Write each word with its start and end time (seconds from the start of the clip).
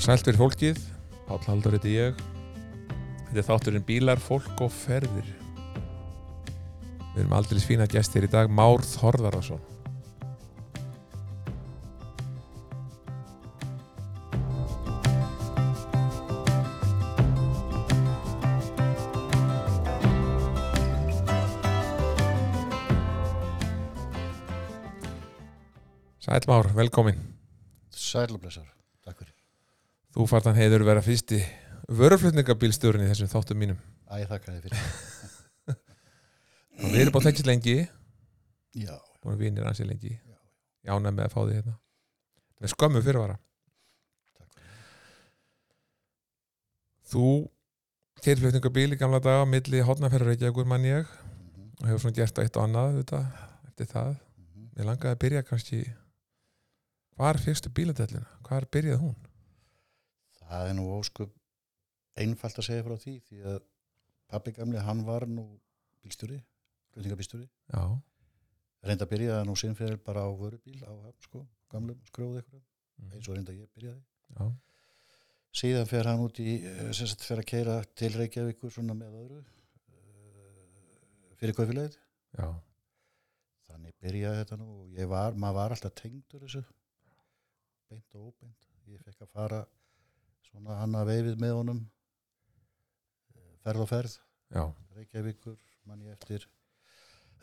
Er 0.00 0.04
sælt 0.16 0.24
fyrir 0.24 0.38
fólkið, 0.40 0.78
Páll 1.28 1.42
Haldur 1.44 1.74
heiti 1.76 1.90
ég. 1.92 2.20
Þetta 3.26 3.36
er 3.36 3.44
þátturinn 3.44 3.82
bílar, 3.84 4.22
fólk 4.24 4.62
og 4.64 4.70
ferðir. 4.72 5.26
Við 7.12 7.18
erum 7.20 7.34
aldrei 7.36 7.60
fína 7.60 7.84
gestir 7.84 8.24
í 8.24 8.30
dag, 8.32 8.48
Már 8.48 8.80
Þorðarason. 8.80 9.60
Sæl 26.24 26.40
Már, 26.48 26.72
velkomin. 26.72 27.20
Fyrir 27.92 28.79
Þú 30.10 30.26
fart 30.26 30.48
hann 30.48 30.58
heiður 30.58 30.84
vera 30.88 31.02
fyrsti 31.04 31.38
vöruflutningabílstjórinn 32.00 33.04
í 33.04 33.10
þessum 33.10 33.30
þáttum 33.30 33.60
mínum. 33.62 33.78
Æ, 34.10 34.26
þakka 34.30 34.56
þið 34.56 34.64
fyrir 34.66 35.76
Og 36.80 36.88
við 36.88 37.00
erum 37.04 37.14
búin 37.14 37.26
þekkist 37.28 37.48
lengi, 37.48 37.76
Já, 38.74 38.94
búin 39.22 39.38
vinir 39.38 39.66
ansið 39.68 39.90
lengi. 39.90 40.12
Ég 40.86 40.90
ánæg 40.94 41.14
með 41.14 41.26
að 41.26 41.32
fá 41.34 41.40
því 41.42 41.56
hérna. 41.58 41.74
Með 42.60 42.72
skömmu 42.74 43.02
fyrirvara. 43.04 43.36
Þú 47.10 47.24
keirir 48.22 48.42
flutningabíl 48.44 48.94
í 48.94 48.98
gamla 49.00 49.20
daga, 49.24 49.46
milli 49.50 49.82
hotnaferður 49.84 50.32
Reykjavíkur 50.32 50.68
mann 50.70 50.86
ég 50.86 51.06
Mhm, 51.10 51.70
og 51.80 51.88
hefur 51.88 52.02
svona 52.04 52.16
gert 52.16 52.38
eitt 52.38 52.56
og 52.56 52.66
annað 52.66 53.00
þetta, 53.00 53.20
eftir 53.68 53.86
það. 53.90 54.12
Mér 54.76 54.86
langaði 54.90 55.14
að 55.14 55.20
byrja 55.24 55.42
kannski, 55.48 55.80
hvar 57.16 57.38
fyrstu 57.40 57.72
bíladellina? 57.74 58.26
Hvar 58.46 58.66
byrjaði 58.70 59.00
hún? 59.02 59.16
Það 60.50 60.68
er 60.68 60.76
nú 60.76 60.86
óskup 60.96 61.34
einfalt 62.18 62.58
að 62.58 62.66
segja 62.66 62.86
frá 62.86 62.96
því 62.98 63.16
því 63.28 63.42
að 63.52 63.58
pappi 64.30 64.54
gamli, 64.54 64.80
hann 64.82 65.02
var 65.06 65.26
nú 65.30 65.44
bílstjóri, 66.02 66.40
flutningabílstjóri 66.94 67.46
Já, 67.46 67.82
reynda 68.86 69.06
að 69.06 69.12
byrjaði 69.12 69.46
nú 69.48 69.56
sinn 69.58 69.76
fyrir 69.78 70.00
bara 70.04 70.24
á 70.26 70.30
vörubíl 70.34 70.78
á 70.86 70.90
hafn, 70.90 71.20
sko, 71.26 71.44
gamlum 71.72 72.00
skróð 72.08 72.40
eitthvað 72.40 72.62
mm, 72.62 73.14
eins 73.14 73.28
og 73.30 73.38
reynda 73.38 73.56
ég 73.56 73.70
byrjaði. 73.76 74.02
Já, 74.34 74.44
síðan 75.62 75.90
fer 75.90 76.10
hann 76.10 76.24
út 76.24 76.42
í 76.42 76.56
eh, 76.58 76.82
sem 76.96 77.10
sagt 77.10 77.26
fer 77.26 77.42
að 77.42 77.50
keira 77.52 77.78
til 77.98 78.12
Reykjavíkur 78.16 78.74
svona 78.74 78.96
með 78.98 79.16
öðru 79.24 79.40
eh, 79.40 81.32
fyrir 81.40 81.58
kaufélagið 81.58 81.98
já, 82.38 82.48
þannig 83.70 83.96
byrjaði 84.02 84.44
þetta 84.44 84.60
nú 84.60 84.70
og 84.82 84.94
ég 84.98 85.10
var, 85.10 85.34
maður 85.34 85.60
var 85.60 85.76
alltaf 85.76 85.96
tengdur 85.98 86.46
þessu 86.46 86.64
beint 87.90 88.18
og 88.18 88.30
óbeint. 88.30 88.66
Ég 88.90 89.02
fekk 89.02 89.26
að 89.26 89.34
fara 89.34 89.64
svona 90.50 90.78
hann 90.82 90.96
að 90.98 91.12
veifið 91.14 91.42
með 91.42 91.56
honum. 91.58 91.82
Ferð 93.64 93.84
og 93.84 93.90
ferð. 93.90 94.16
Já, 94.50 94.64
Reykjavíkur, 94.96 95.58
mann 95.86 96.04
ég 96.04 96.16
eftir. 96.16 96.46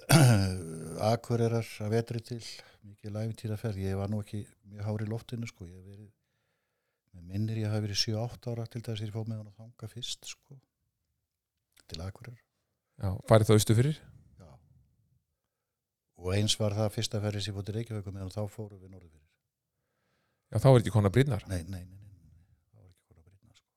Akureyrar 1.12 1.68
að 1.86 1.94
vetri 1.96 2.22
til. 2.26 2.42
Mikið 2.88 3.16
læfintýra 3.16 3.58
ferð, 3.60 3.82
ég 3.84 3.98
var 4.00 4.12
nú 4.12 4.22
ekki 4.24 4.46
mjög 4.72 4.88
hári 4.88 5.08
í 5.08 5.12
loftinu 5.12 5.50
sko, 5.50 5.68
ég 5.68 5.76
hef 5.76 5.88
verið 5.90 6.12
með 7.18 7.32
minnir 7.32 7.62
ég 7.64 7.72
hafi 7.72 7.88
verið 7.88 8.00
7-8 8.04 8.52
ára 8.54 8.66
til 8.70 8.84
þess 8.86 9.02
að 9.02 9.08
ég 9.08 9.16
fóð 9.16 9.32
með 9.32 9.40
hann 9.40 9.50
að 9.50 9.62
þanga 9.64 9.90
fyrst 9.92 10.30
sko. 10.30 10.60
Til 11.88 12.04
Akureyrar. 12.04 12.44
Já, 12.98 13.10
farið 13.30 13.50
það 13.50 13.60
austu 13.60 13.78
fyrir? 13.78 14.00
Já. 14.42 14.50
Og 16.18 16.34
eins 16.36 16.58
var 16.60 16.76
það 16.78 16.94
fyrsta 16.98 17.22
ferri 17.24 17.42
sem 17.44 17.54
ég 17.54 17.58
fótt 17.58 17.72
í 17.72 17.76
Reykjavík 17.78 18.10
meðan 18.12 18.34
þá 18.34 18.44
fórum 18.52 18.82
við 18.82 18.92
norður 18.92 19.12
fyrir. 19.12 19.28
Já, 20.52 20.58
þá 20.64 20.70
er 20.72 20.80
ekki 20.82 20.94
konar 20.96 21.14
brýnar. 21.14 21.46
Nei, 21.52 21.62
nei, 21.68 21.84
nei, 21.84 22.00
nei, 22.00 22.18
nei. 22.18 22.34
það 22.72 22.82
var 22.82 22.90
ekki 22.92 23.06
konar 23.12 23.24
breytna, 23.28 23.54
sko. 23.58 23.70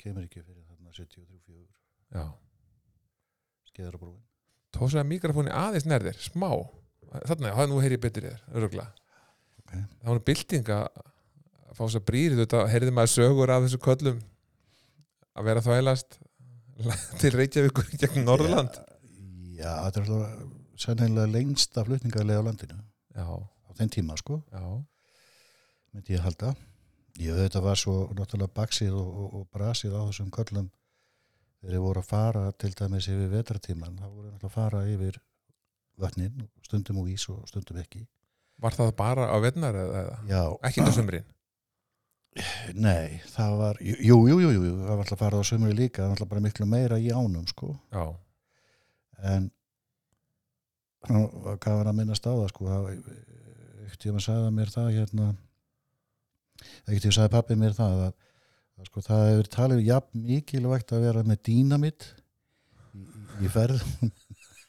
Kemur 0.00 0.24
ekki 0.24 0.40
fyrir 0.40 0.64
þarna 0.64 0.94
73-4, 0.96 1.64
Já. 2.16 2.24
skeður 3.68 3.96
á 3.96 4.00
brúin. 4.00 4.20
Tósaði 4.74 5.06
mikrofóni 5.10 5.52
aðeins 5.52 5.86
nærðir, 5.90 6.18
smá. 6.22 6.50
Þarna, 7.26 7.52
það 7.58 7.70
nú 7.72 7.80
heyri 7.82 7.98
ég 7.98 8.02
betur 8.04 8.28
þér, 8.28 8.44
örugla. 8.54 8.86
Ok. 9.60 9.72
Það 9.74 10.12
var 10.12 10.22
bylting 10.30 10.70
að 10.76 10.86
fá 11.74 11.82
þess 11.82 11.98
að 12.00 12.06
brýri 12.10 12.38
þetta, 12.38 12.62
heyrði 12.70 12.94
maður 12.96 13.12
sögur 13.16 13.52
af 13.54 13.66
þessu 13.66 13.80
köllum 13.84 14.22
að 15.36 15.50
vera 15.50 15.64
þvælast 15.64 16.18
til 17.20 17.32
Reykjavíkur 17.36 17.92
gegn 18.00 18.24
Norðurland. 18.26 18.80
Já, 19.58 19.66
já 19.66 19.72
þetta 19.86 20.00
er 20.02 20.08
alltaf 20.08 20.56
sannlega 20.80 21.28
lengsta 21.28 21.84
flutningarlega 21.84 22.40
á 22.40 22.46
landinu 22.46 22.78
Já, 23.10 23.26
á 23.26 23.70
þeim 23.76 23.90
tíma, 23.92 24.16
sko, 24.16 24.38
já, 24.48 24.62
myndi 25.92 26.14
ég 26.16 26.24
halda. 26.24 26.54
Ég 27.20 27.36
þetta 27.36 27.60
var 27.64 27.76
svo 27.76 27.94
náttúrulega 28.16 28.54
baksið 28.56 28.94
og, 28.96 29.08
og, 29.08 29.32
og 29.40 29.48
brasið 29.52 29.96
á 29.96 30.00
þessum 30.08 30.30
köllum 30.32 30.70
þegar 31.60 31.76
ég 31.76 31.82
voru 31.84 32.00
að 32.00 32.08
fara 32.08 32.44
til 32.56 32.70
dæmis 32.78 33.08
yfir 33.12 33.28
vetratíman, 33.34 33.98
þá 34.00 34.06
voru 34.06 34.30
náttúrulega 34.30 34.48
að 34.48 34.54
fara 34.54 34.86
yfir 34.88 35.18
vötnin, 36.00 36.48
stundum 36.64 37.02
og 37.02 37.10
ís 37.12 37.26
og 37.28 37.42
stundum 37.50 37.82
ekki. 37.82 38.06
Var 38.60 38.76
það 38.76 38.94
bara 38.96 39.28
á 39.28 39.36
vettnar 39.40 39.76
eða? 39.76 40.00
Já, 40.28 40.42
Ekki 40.68 40.84
á 40.84 40.92
sumrin? 40.96 41.28
Nei, 42.78 43.20
það 43.34 43.54
var, 43.58 43.78
jú, 43.82 43.96
jú, 44.06 44.18
jú, 44.30 44.50
jú, 44.54 44.64
jú 44.64 44.74
það 44.78 44.90
var 44.90 45.00
alltaf 45.02 45.16
að 45.16 45.22
fara 45.24 45.40
á 45.42 45.48
sömuri 45.50 45.76
líka, 45.76 46.02
það 46.02 46.06
var 46.06 46.16
alltaf 46.16 46.30
bara 46.30 46.44
miklu 46.44 46.66
meira 46.70 46.98
í 47.02 47.08
ánum, 47.10 47.46
sko, 47.50 47.72
Já, 47.90 48.04
en 49.34 49.48
gaf 51.10 51.74
hann 51.74 51.90
að 51.90 51.96
minnast 51.98 52.28
á 52.28 52.30
það, 52.30 52.46
sko, 52.52 52.68
það, 52.70 52.90
ekkert 53.86 54.06
ég 54.06 54.14
maður 54.14 54.26
sagði 54.28 54.52
mér 54.56 54.72
það, 54.76 54.90
hérna, 54.94 55.26
ekkert 56.86 57.08
ég 57.08 57.16
sagði 57.16 57.32
pappi 57.34 57.56
mér 57.58 57.76
það, 57.76 58.02
að, 58.06 58.12
að 58.80 58.90
sko, 58.90 59.04
það 59.06 59.24
hefur 59.28 59.50
talið 59.56 59.84
jafn 59.86 60.24
mikilvægt 60.26 60.94
að 60.96 61.06
vera 61.06 61.24
með 61.26 61.42
dýnamitt 61.48 62.08
í, 63.40 63.50
ferð, 63.52 63.82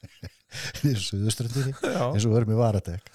í 0.88 0.96
suðuströndinni, 0.96 1.76
eins 1.82 2.28
og 2.28 2.36
verður 2.36 2.52
með 2.54 2.62
varadekk. 2.62 3.14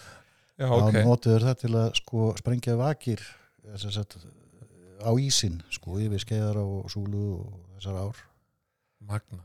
já, 0.57 0.67
þá 0.67 0.77
ok. 0.79 1.01
notuður 1.07 1.49
það 1.51 1.61
til 1.65 1.75
að 1.75 1.91
sko 2.01 2.31
sprengja 2.41 2.79
vakir 2.81 3.25
að 3.67 3.89
sagt, 3.91 4.19
á 5.03 5.11
ísin 5.21 5.61
sko 5.75 5.99
yfir 6.03 6.23
skeiðar 6.23 6.61
og 6.63 6.89
súlu 6.93 7.27
og 7.41 7.59
þessar 7.77 8.01
ár. 8.07 8.23
Magna, 9.07 9.45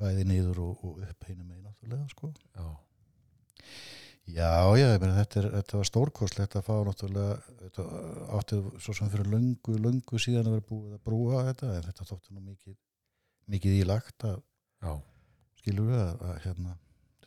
bæði 0.00 0.24
niður 0.26 0.62
og, 0.64 0.86
og 0.86 1.02
upp 1.04 1.28
heinum 1.28 1.46
megin 1.46 1.66
náttúrulega 1.68 2.08
sko. 2.10 2.32
Já, 2.56 2.66
já 4.30 4.50
já 4.78 4.86
ég 4.94 5.00
meina 5.02 5.16
þetta, 5.18 5.42
þetta 5.58 5.78
var 5.80 5.88
stórkostlegt 5.88 6.54
að 6.56 6.66
fá 6.68 6.74
náttúrulega 6.86 7.38
þetta 7.62 7.86
átti 8.38 8.58
svo 8.84 8.94
sem 8.94 9.10
fyrir 9.12 9.26
löngu 9.32 9.74
löngu 9.82 10.20
síðan 10.22 10.46
að 10.46 10.54
vera 10.58 10.66
búið 10.68 10.92
að 10.96 11.02
brúa 11.08 11.40
þetta 11.50 11.70
en 11.78 11.86
þetta 11.88 12.06
þótti 12.10 12.36
nú 12.36 12.40
mikið 12.46 12.76
mikið 13.52 13.78
ílagt 13.82 14.26
að 14.28 14.38
já, 14.82 14.92
skilur 15.58 15.88
við 15.90 15.98
að, 16.04 16.22
að 16.28 16.36
hérna 16.46 16.76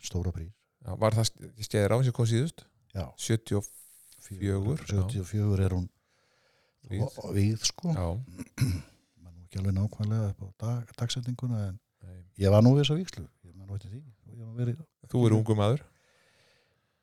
stóra 0.06 0.32
brýr 0.36 0.52
já. 0.52 0.92
Var 1.04 1.18
það 1.20 1.32
skeiðir 1.68 1.96
á 1.96 1.98
sem 2.08 2.16
kom 2.16 2.30
síðust? 2.32 2.64
já 2.96 3.06
74, 3.20 3.68
Fjögur, 4.26 4.80
já. 4.88 5.04
74 5.04 5.66
er 5.68 5.76
hún 5.76 5.90
og- 7.04 7.34
við 7.36 7.60
sko 7.68 7.92
já, 7.92 8.08
maður 9.22 9.36
nú 9.36 9.44
ekki 9.46 9.60
alveg 9.62 9.76
nákvæmlega 9.82 10.30
upp 10.32 10.42
á 10.42 10.48
dag, 10.64 10.96
dagsendinguna 11.02 11.60
en 11.74 11.76
Nei. 12.06 12.22
ég 12.40 12.54
var 12.56 12.64
nú 12.64 12.72
við 12.78 12.86
þessa 12.86 12.98
víkslu 13.02 13.26
ég 13.46 13.54
man 13.58 13.68
nú 13.68 13.76
eftir 13.76 13.92
því 13.92 14.02
var 14.56 14.74
Þú 15.12 15.26
er 15.28 15.36
ungu 15.38 15.56
maður? 15.60 15.84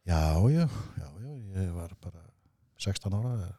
Já, 0.08 0.20
já, 0.50 0.68
já, 0.98 1.08
já 1.24 1.62
ég 1.62 1.74
var 1.74 1.96
bara 2.02 2.24
16 2.76 3.14
ára 3.14 3.52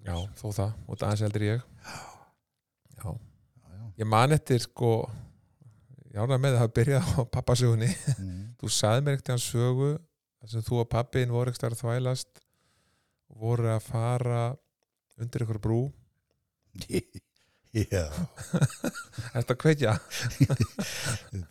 Já, 0.00 0.16
þó 0.38 0.46
það, 0.56 0.76
og 0.88 0.96
það 0.96 1.06
aðeins 1.06 1.22
eldri 1.26 1.48
ég. 1.50 1.64
Já, 1.84 1.96
já, 2.96 3.10
já. 3.12 3.82
ég 4.00 4.08
man 4.08 4.32
eftir 4.32 4.62
sko, 4.64 4.92
ég 6.08 6.16
ánægði 6.22 6.40
með 6.40 6.56
að 6.56 6.62
hafa 6.62 6.74
byrjað 6.78 7.10
á 7.12 7.20
pappasögunni. 7.36 7.90
Mm. 8.16 8.38
Þú 8.60 8.70
sagði 8.72 9.04
mér 9.04 9.18
ekkert 9.18 9.32
hans 9.34 9.48
sögu 9.52 9.90
þar 10.40 10.52
sem 10.54 10.64
þú 10.70 10.80
og 10.80 10.88
pappin 10.94 11.34
voru 11.34 11.52
ekki 11.52 11.60
starf 11.60 11.82
þvælast 11.82 12.40
voru 13.40 13.68
að 13.74 13.84
fara 13.90 14.44
undir 15.20 15.44
ykkur 15.44 15.60
brú. 15.62 15.82
já. 17.74 18.04
Þetta 19.34 19.56
kveikja? 19.62 19.92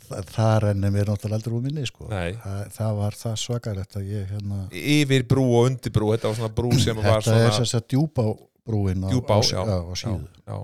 það, 0.09 0.31
það 0.33 0.55
rennir 0.65 0.91
mér 0.95 1.11
náttúrulega 1.11 1.37
aldrei 1.39 1.55
úr 1.55 1.63
minni 1.63 1.85
sko. 1.87 2.09
Það, 2.11 2.63
það 2.75 2.97
var 2.99 3.17
það 3.21 4.09
ég 4.09 4.33
hérna 4.33 4.59
Yfir 4.75 5.25
brú 5.29 5.45
og 5.61 5.69
undir 5.69 5.93
brú, 5.95 6.11
þetta 6.15 6.31
var 6.31 6.39
svona 6.41 6.55
brú 6.59 6.73
sem 6.75 6.99
var 6.99 7.23
þetta 7.23 7.37
er 7.37 7.47
svona 7.47 7.61
þess 7.63 7.79
að 7.79 7.87
djúpa 7.95 8.27
brúin 8.69 9.05
á, 9.07 9.09
Djúpá, 9.13 9.39
á, 9.39 9.41
já. 9.47 9.61
á, 9.63 9.77
á 9.79 9.93
síðu. 9.95 10.59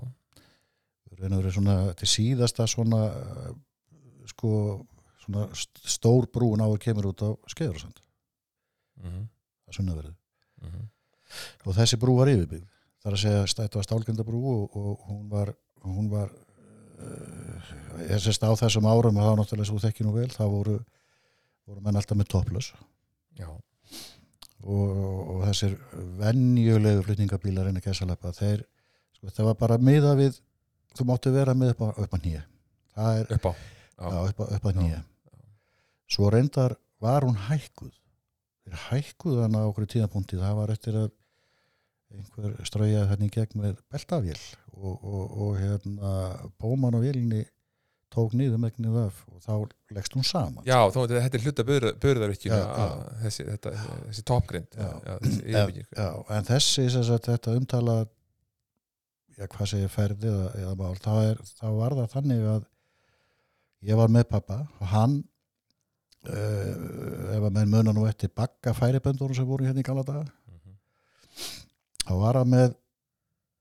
Reynir 1.16 1.40
verið 1.40 1.54
svona 1.56 1.76
til 1.96 2.08
síðasta 2.12 2.66
svona 2.68 3.00
sko 4.28 4.50
svona 5.24 5.46
st- 5.56 5.88
stór 5.88 6.28
brúin 6.32 6.60
á 6.60 6.68
að 6.68 6.78
kemur 6.84 7.08
út 7.10 7.24
á 7.24 7.30
skeiðursand 7.50 7.96
mhm, 9.00 9.24
að 9.66 9.78
sunnaverðu 9.78 10.12
mhm, 10.62 10.84
og 11.64 11.78
þessi 11.78 11.98
brú 12.02 12.18
var 12.20 12.30
yfirbyggð 12.30 12.68
þar 13.06 13.16
að 13.16 13.22
segja 13.22 13.46
þetta 13.52 13.78
var 13.78 13.86
stálgendabrú 13.86 14.42
og, 14.52 14.76
og 14.76 15.06
hún 15.06 15.22
var 15.30 15.52
hún 15.86 16.10
var 16.10 16.32
uh, 16.98 17.70
ég 18.02 18.20
sést 18.22 18.42
á 18.42 18.50
þessum 18.58 18.88
árum 18.90 19.16
að 19.16 19.22
það 19.22 19.32
var 19.32 19.40
náttúrulega 19.40 19.70
svo 19.70 19.80
þekki 19.84 20.06
nú 20.06 20.14
vel, 20.16 20.28
það 20.34 20.52
voru 20.56 20.76
voru 21.66 21.82
menn 21.84 22.00
alltaf 22.00 22.18
með 22.18 22.30
topplös 22.34 22.72
já, 23.38 23.48
og, 24.66 24.90
og 25.36 25.44
þessir 25.46 25.76
venjulegu 26.20 27.06
flutningabílar 27.06 27.70
inn 27.70 27.80
að 27.80 27.88
gæsalappa 27.88 28.34
þeir, 28.36 28.66
sko, 29.16 29.30
það 29.30 29.50
var 29.52 29.60
bara 29.62 29.78
miða 29.82 30.14
við 30.18 30.40
þú 30.96 31.08
máttu 31.10 31.34
vera 31.34 31.54
með 31.54 31.76
upp 31.76 31.86
á, 31.86 31.88
upp 32.04 32.16
á 32.16 32.18
nýja 32.22 32.46
það 32.96 33.20
er 33.20 33.36
upp 33.38 33.50
á 33.50 33.52
já, 33.54 34.06
já, 34.06 34.18
upp, 34.30 34.40
á, 34.40 34.44
upp 34.58 34.66
á 34.66 34.70
Já, 34.72 34.80
nýja 34.80 35.04
svo 36.06 36.30
reyndar 36.30 36.76
var 37.02 37.26
hún 37.26 37.36
hækkuð. 37.48 37.92
Þeir 38.66 38.82
hækkuð 38.88 39.40
hann 39.42 39.58
á 39.58 39.62
okkur 39.66 39.86
tíðapunkti 39.90 40.38
það 40.40 40.58
var 40.60 40.72
eftir 40.74 40.98
að 40.98 41.10
einhver 42.14 42.54
straujaði 42.68 43.08
hérna 43.10 43.26
í 43.26 43.34
gegn 43.34 43.60
með 43.62 43.76
beltavél 43.92 44.38
og, 44.76 44.94
og, 45.02 45.36
og 45.46 45.60
hérna 45.60 46.12
bóman 46.62 46.94
á 46.96 47.00
vélinni 47.02 47.42
tók 48.14 48.32
niður 48.38 48.60
megnið 48.62 48.94
af 49.02 49.16
og 49.34 49.40
þá 49.42 49.54
leggst 49.96 50.14
hún 50.16 50.24
saman 50.24 50.64
já 50.68 50.78
þá 50.94 50.98
veit 51.02 51.14
þetta 51.16 51.38
er 51.40 51.44
hluta 51.46 51.64
börðarvirkjum 51.66 52.54
Já, 52.54 52.60
já. 52.62 52.86
þessi, 53.24 53.46
þessi 53.66 54.24
toppgrind 54.30 54.78
Já. 54.78 54.86
þessi 55.24 55.40
Já, 55.42 55.48
yfirbygging 55.50 55.88
já, 55.98 56.06
en 56.38 56.46
þessi 56.52 56.86
sagt, 56.94 57.26
þetta 57.32 57.56
umtala 57.58 57.96
já, 59.36 59.44
hvað 59.52 59.70
segir 59.74 59.90
ferði 59.92 60.30
eða, 60.30 60.46
eða 60.62 60.74
mál, 60.80 60.94
þá, 61.02 61.10
er, 61.32 61.42
þá 61.58 61.66
var 61.76 61.98
það 61.98 62.12
þannig 62.14 62.46
að 62.54 62.62
ég 63.90 63.98
var 64.00 64.14
með 64.14 64.28
pappa 64.30 64.62
og 64.78 64.86
hann 64.94 65.18
uh, 66.30 67.34
ef 67.36 67.42
að 67.42 67.52
menn 67.58 67.74
muna 67.74 67.92
nú 67.94 68.06
eftir 68.08 68.30
bakka 68.34 68.72
færiböndunum 68.78 69.36
sem 69.36 69.46
voru 69.50 69.66
hérna 69.68 69.82
í 69.82 69.86
gamla 69.90 70.06
daga 70.08 70.24
Mhm. 70.45 70.45
Þá 72.06 72.14
var 72.22 72.40
hann 72.40 72.52
með 72.54 72.74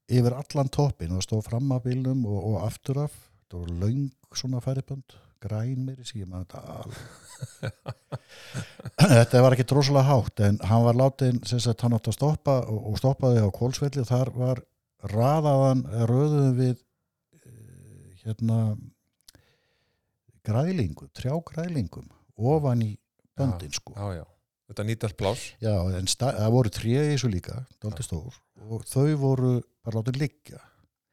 yfir 0.05 0.37
allan 0.37 0.69
toppin 0.69 1.17
og 1.17 1.25
stóð 1.25 1.47
fram 1.49 1.71
af 1.73 1.85
bílnum 1.85 2.25
og, 2.29 2.39
og 2.51 2.57
aftur 2.67 3.05
af. 3.07 3.13
Það 3.49 3.61
voru 3.61 3.77
löng 3.81 4.09
svona 4.35 4.61
færibönd 4.63 5.15
græn 5.45 5.85
meiri 5.85 6.05
síðan 6.07 6.45
þetta 9.15 9.41
var 9.43 9.55
ekki 9.55 9.67
drosalega 9.69 10.07
hátt 10.07 10.37
en 10.47 10.55
hann 10.69 10.85
var 10.85 10.95
sagt 11.51 11.83
hann 11.83 11.95
átt 11.97 12.09
að 12.09 12.17
stoppa 12.17 12.55
og, 12.71 12.79
og 12.91 12.95
stoppaði 13.01 13.39
á 13.43 13.49
kólsvelli 13.53 13.99
og 14.03 14.09
þar 14.09 14.29
var 14.35 14.57
raðaðan 15.11 15.81
röðuðum 16.09 16.55
við 16.59 16.75
eh, 16.75 16.79
hérna 18.23 18.59
grælingu, 20.45 21.05
trjá 21.13 21.35
grælingum 21.45 22.07
ofan 22.35 22.81
í 22.85 22.91
böndin 23.37 23.73
sko. 23.73 23.91
já, 23.97 24.05
já, 24.21 24.25
þetta 24.69 24.85
nýtast 24.87 25.17
plás 25.19 25.43
já, 25.61 25.73
en 25.97 26.07
það 26.09 26.51
voru 26.55 26.71
tré 26.73 26.95
í 26.95 27.11
þessu 27.13 27.29
líka 27.31 27.59
dálítið 27.83 28.07
stór 28.07 28.39
og 28.65 28.85
þau 28.89 29.15
voru 29.21 29.51
bara 29.85 29.99
látið 30.01 30.19
liggja. 30.23 30.59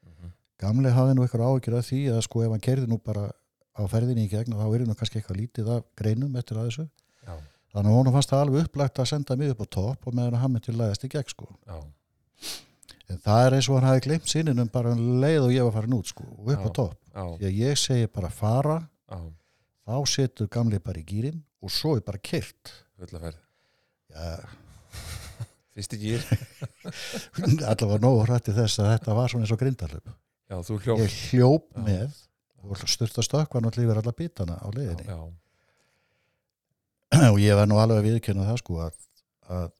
Mhm. 0.07 0.33
gamli 0.63 0.93
hafði 0.95 1.17
nú 1.17 1.25
eitthvað 1.27 1.47
áhyggjur 1.49 1.79
af 1.79 1.89
því 1.91 2.01
að 2.15 2.21
sko 2.27 2.43
ef 2.47 2.51
hann 2.55 2.65
kerði 2.65 2.89
nú 2.89 2.99
bara 3.03 3.31
á 3.77 3.83
ferðinni 3.89 4.27
í 4.27 4.31
gegn 4.33 4.57
þá 4.57 4.67
er 4.75 4.87
nú 4.87 4.95
kannski 4.97 5.21
eitthvað 5.21 5.41
lítið 5.41 5.69
af 5.77 5.85
greinum 5.97 6.37
eftir 6.37 6.57
að 6.61 6.69
þessu. 6.69 6.87
Já, 7.27 7.35
þannig 7.75 7.93
að 7.93 7.99
honum 7.99 8.17
fannst 8.17 8.33
það 8.33 8.45
alveg 8.47 8.67
upplagt 8.67 8.99
að 9.03 9.11
senda 9.13 9.37
mig 9.37 9.53
upp 9.53 9.65
á 9.65 9.67
topp 9.77 10.07
og 10.07 10.15
meðan 10.17 10.41
hann 10.41 10.53
myndi 10.53 10.73
læðast 10.77 11.05
í 11.05 11.13
gegn 11.13 11.29
sko. 11.29 11.49
Já, 11.67 11.79
en 13.09 13.19
það 13.21 13.47
er 13.47 13.57
eins 13.59 13.69
og 13.69 13.79
hann 13.79 13.89
hafi 13.91 14.05
glemt 14.07 14.29
sinninum 14.33 14.73
bara 14.73 14.93
um 14.97 15.21
leið 15.21 15.47
og 15.47 15.53
ég 15.53 15.69
var 15.69 15.77
farin 15.77 15.99
út 15.99 16.09
sko 16.09 16.25
og 16.25 16.53
upp 16.55 16.65
á 16.65 16.71
topp. 16.73 16.99
Já, 17.13 17.25
að 17.49 17.61
ég 17.61 17.77
segi 17.81 18.09
bara 18.09 18.31
fara 18.33 18.79
já, 19.13 19.19
þá 19.85 19.97
setur 20.09 20.49
gamli 20.49 20.79
bara 20.81 21.01
í 21.01 21.05
gýrin 21.05 21.43
og 21.63 21.71
svo 21.73 21.97
er 21.99 22.05
bara 22.07 22.21
kyrt 22.23 22.73
fulla 22.97 23.33
já, 24.13 24.33
fyrst 25.73 25.97
í 25.97 26.01
gýr, 26.03 26.27
allavega 27.71 28.01
nógu 28.03 28.27
hrætti 28.27 28.55
þess 28.57 28.83
að 28.83 28.91
þetta 28.95 29.17
var 29.19 29.33
svona 29.33 29.47
eins 29.47 29.55
og 29.55 29.61
grindalöp 29.63 30.07
já, 30.53 30.57
þú 30.69 30.79
hljóf 30.85 31.03
ég 31.03 31.17
hljóp 31.31 31.69
Já. 31.73 31.83
með 31.87 32.19
og 32.63 32.83
styrta 32.87 33.25
stökkva 33.27 33.63
náttúrulega 33.65 33.91
yfir 33.91 34.01
alla 34.03 34.15
bitana 34.15 34.55
á 34.63 34.69
leiðinni. 34.71 35.07
Já, 35.09 35.19
og 37.33 37.39
ég 37.43 37.59
var 37.59 37.67
nú 37.67 37.81
alveg 37.83 37.99
að 37.99 38.07
viðkynna 38.07 38.45
það 38.47 38.61
sko 38.63 38.77
að, 38.85 38.99
að 39.51 39.71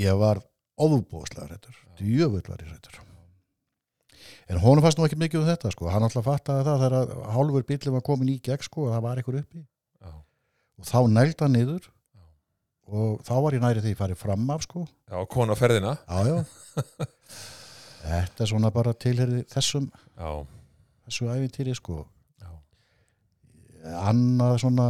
ég 0.00 0.20
var 0.22 0.40
ofubóðslega 0.80 1.50
hrættur, 1.50 1.76
djöfull 2.00 2.46
var 2.48 2.64
ég 2.64 2.70
hrættur 2.72 3.02
en 4.50 4.60
honum 4.60 4.84
fannst 4.84 4.98
nú 4.98 5.06
ekki 5.06 5.18
mikið 5.20 5.40
um 5.40 5.48
þetta 5.48 5.70
sko, 5.72 5.88
hann 5.92 6.04
alltaf 6.04 6.26
fattaði 6.26 6.64
það 6.66 6.82
þegar 6.84 7.12
hálfur 7.32 7.66
bílum 7.68 7.96
var 7.96 8.04
komin 8.04 8.32
í 8.34 8.38
gegn 8.44 8.66
sko 8.66 8.86
og 8.86 8.92
það 8.92 9.04
var 9.06 9.20
eitthvað 9.20 9.40
uppi. 9.40 9.62
Já, 10.04 10.10
og 10.80 10.88
þá 10.90 10.98
nælda 11.14 11.46
hann 11.46 11.56
niður. 11.56 11.86
Já. 11.88 11.93
Og 12.88 13.20
þá 13.24 13.34
var 13.46 13.56
ég 13.56 13.64
næri 13.64 13.82
því 13.84 13.94
að 13.94 14.00
farið 14.02 14.20
fram 14.20 14.50
af 14.54 14.64
sko. 14.66 14.84
Já, 15.08 15.18
konu 15.30 15.54
á 15.54 15.56
ferðina. 15.56 15.94
Já 16.04 16.18
já. 16.28 16.36
Þetta 18.04 18.44
er 18.44 18.50
svona 18.50 18.70
bara 18.74 18.92
tilherði 19.00 19.44
þessum 19.48 19.86
já, 19.88 20.30
þessu 21.06 21.28
æfintýri 21.32 21.76
sko. 21.78 22.02
Já, 22.42 22.50
annað 24.04 24.58
svona 24.60 24.88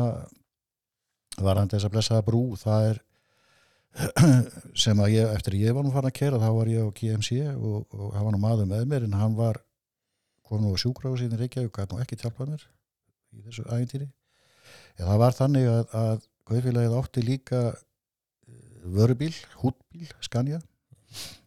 var 1.43 1.59
hann 1.59 1.71
þess 1.71 1.87
að 1.87 1.95
blessaða 1.95 2.27
brú 2.27 2.43
það 2.59 2.89
er 2.91 3.01
sem 4.85 4.99
að 5.03 5.13
ég, 5.15 5.31
eftir 5.37 5.57
ég 5.61 5.75
var 5.75 5.87
nú 5.87 5.93
farin 5.95 6.11
að 6.11 6.19
kera 6.19 6.41
þá 6.43 6.49
var 6.57 6.71
ég 6.71 6.83
á 6.83 6.91
GMC 6.99 7.39
og, 7.55 7.87
og 7.95 8.15
hann 8.17 8.27
var 8.27 8.35
nú 8.35 8.41
maður 8.43 8.71
með 8.71 8.87
mér 8.91 9.07
en 9.07 9.17
hann 9.19 9.37
var 9.39 9.61
kom 10.47 10.63
nú 10.63 10.75
á 10.75 10.79
sjúkráðu 10.83 11.23
síðan 11.23 11.39
í 11.39 11.45
Reykjavík 11.45 11.75
gæti 11.79 11.95
nú 11.95 12.03
ekki 12.03 12.19
hjálpað 12.21 12.53
mér 12.55 12.65
í 13.35 13.45
þessu 13.47 13.67
ægintýri 13.69 14.09
en 14.09 15.07
það 15.07 15.21
var 15.23 15.39
þannig 15.39 15.71
að, 15.71 15.95
að 16.01 16.27
Guðfélagið 16.49 16.97
átti 16.99 17.25
líka 17.25 17.61
eh, 17.71 17.79
vörubíl, 18.85 19.33
hútbíl, 19.63 20.09
Skanja 20.25 20.61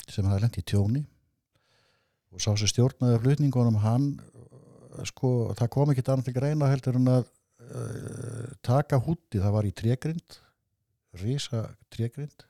sem 0.07 0.25
hafði 0.25 0.45
lent 0.45 0.57
í 0.57 0.63
tjóni. 0.65 1.03
Og 2.33 2.41
sá 2.43 2.51
sér 2.57 2.71
stjórnaði 2.71 3.19
flutningunum 3.23 3.79
hann 3.83 4.09
eh, 4.17 5.03
sko, 5.09 5.53
það 5.57 5.71
kom 5.75 5.93
ekki 5.93 6.05
annað 6.07 6.29
til 6.29 6.35
greina 6.39 6.71
heldur 6.71 6.97
en 6.99 7.11
að 7.13 7.27
uh, 7.27 8.49
taka 8.65 8.99
húti, 9.03 9.41
það 9.41 9.55
var 9.57 9.67
í 9.67 9.73
tregrind 9.75 10.41
rísa 11.17 11.63
tregrind 11.93 12.45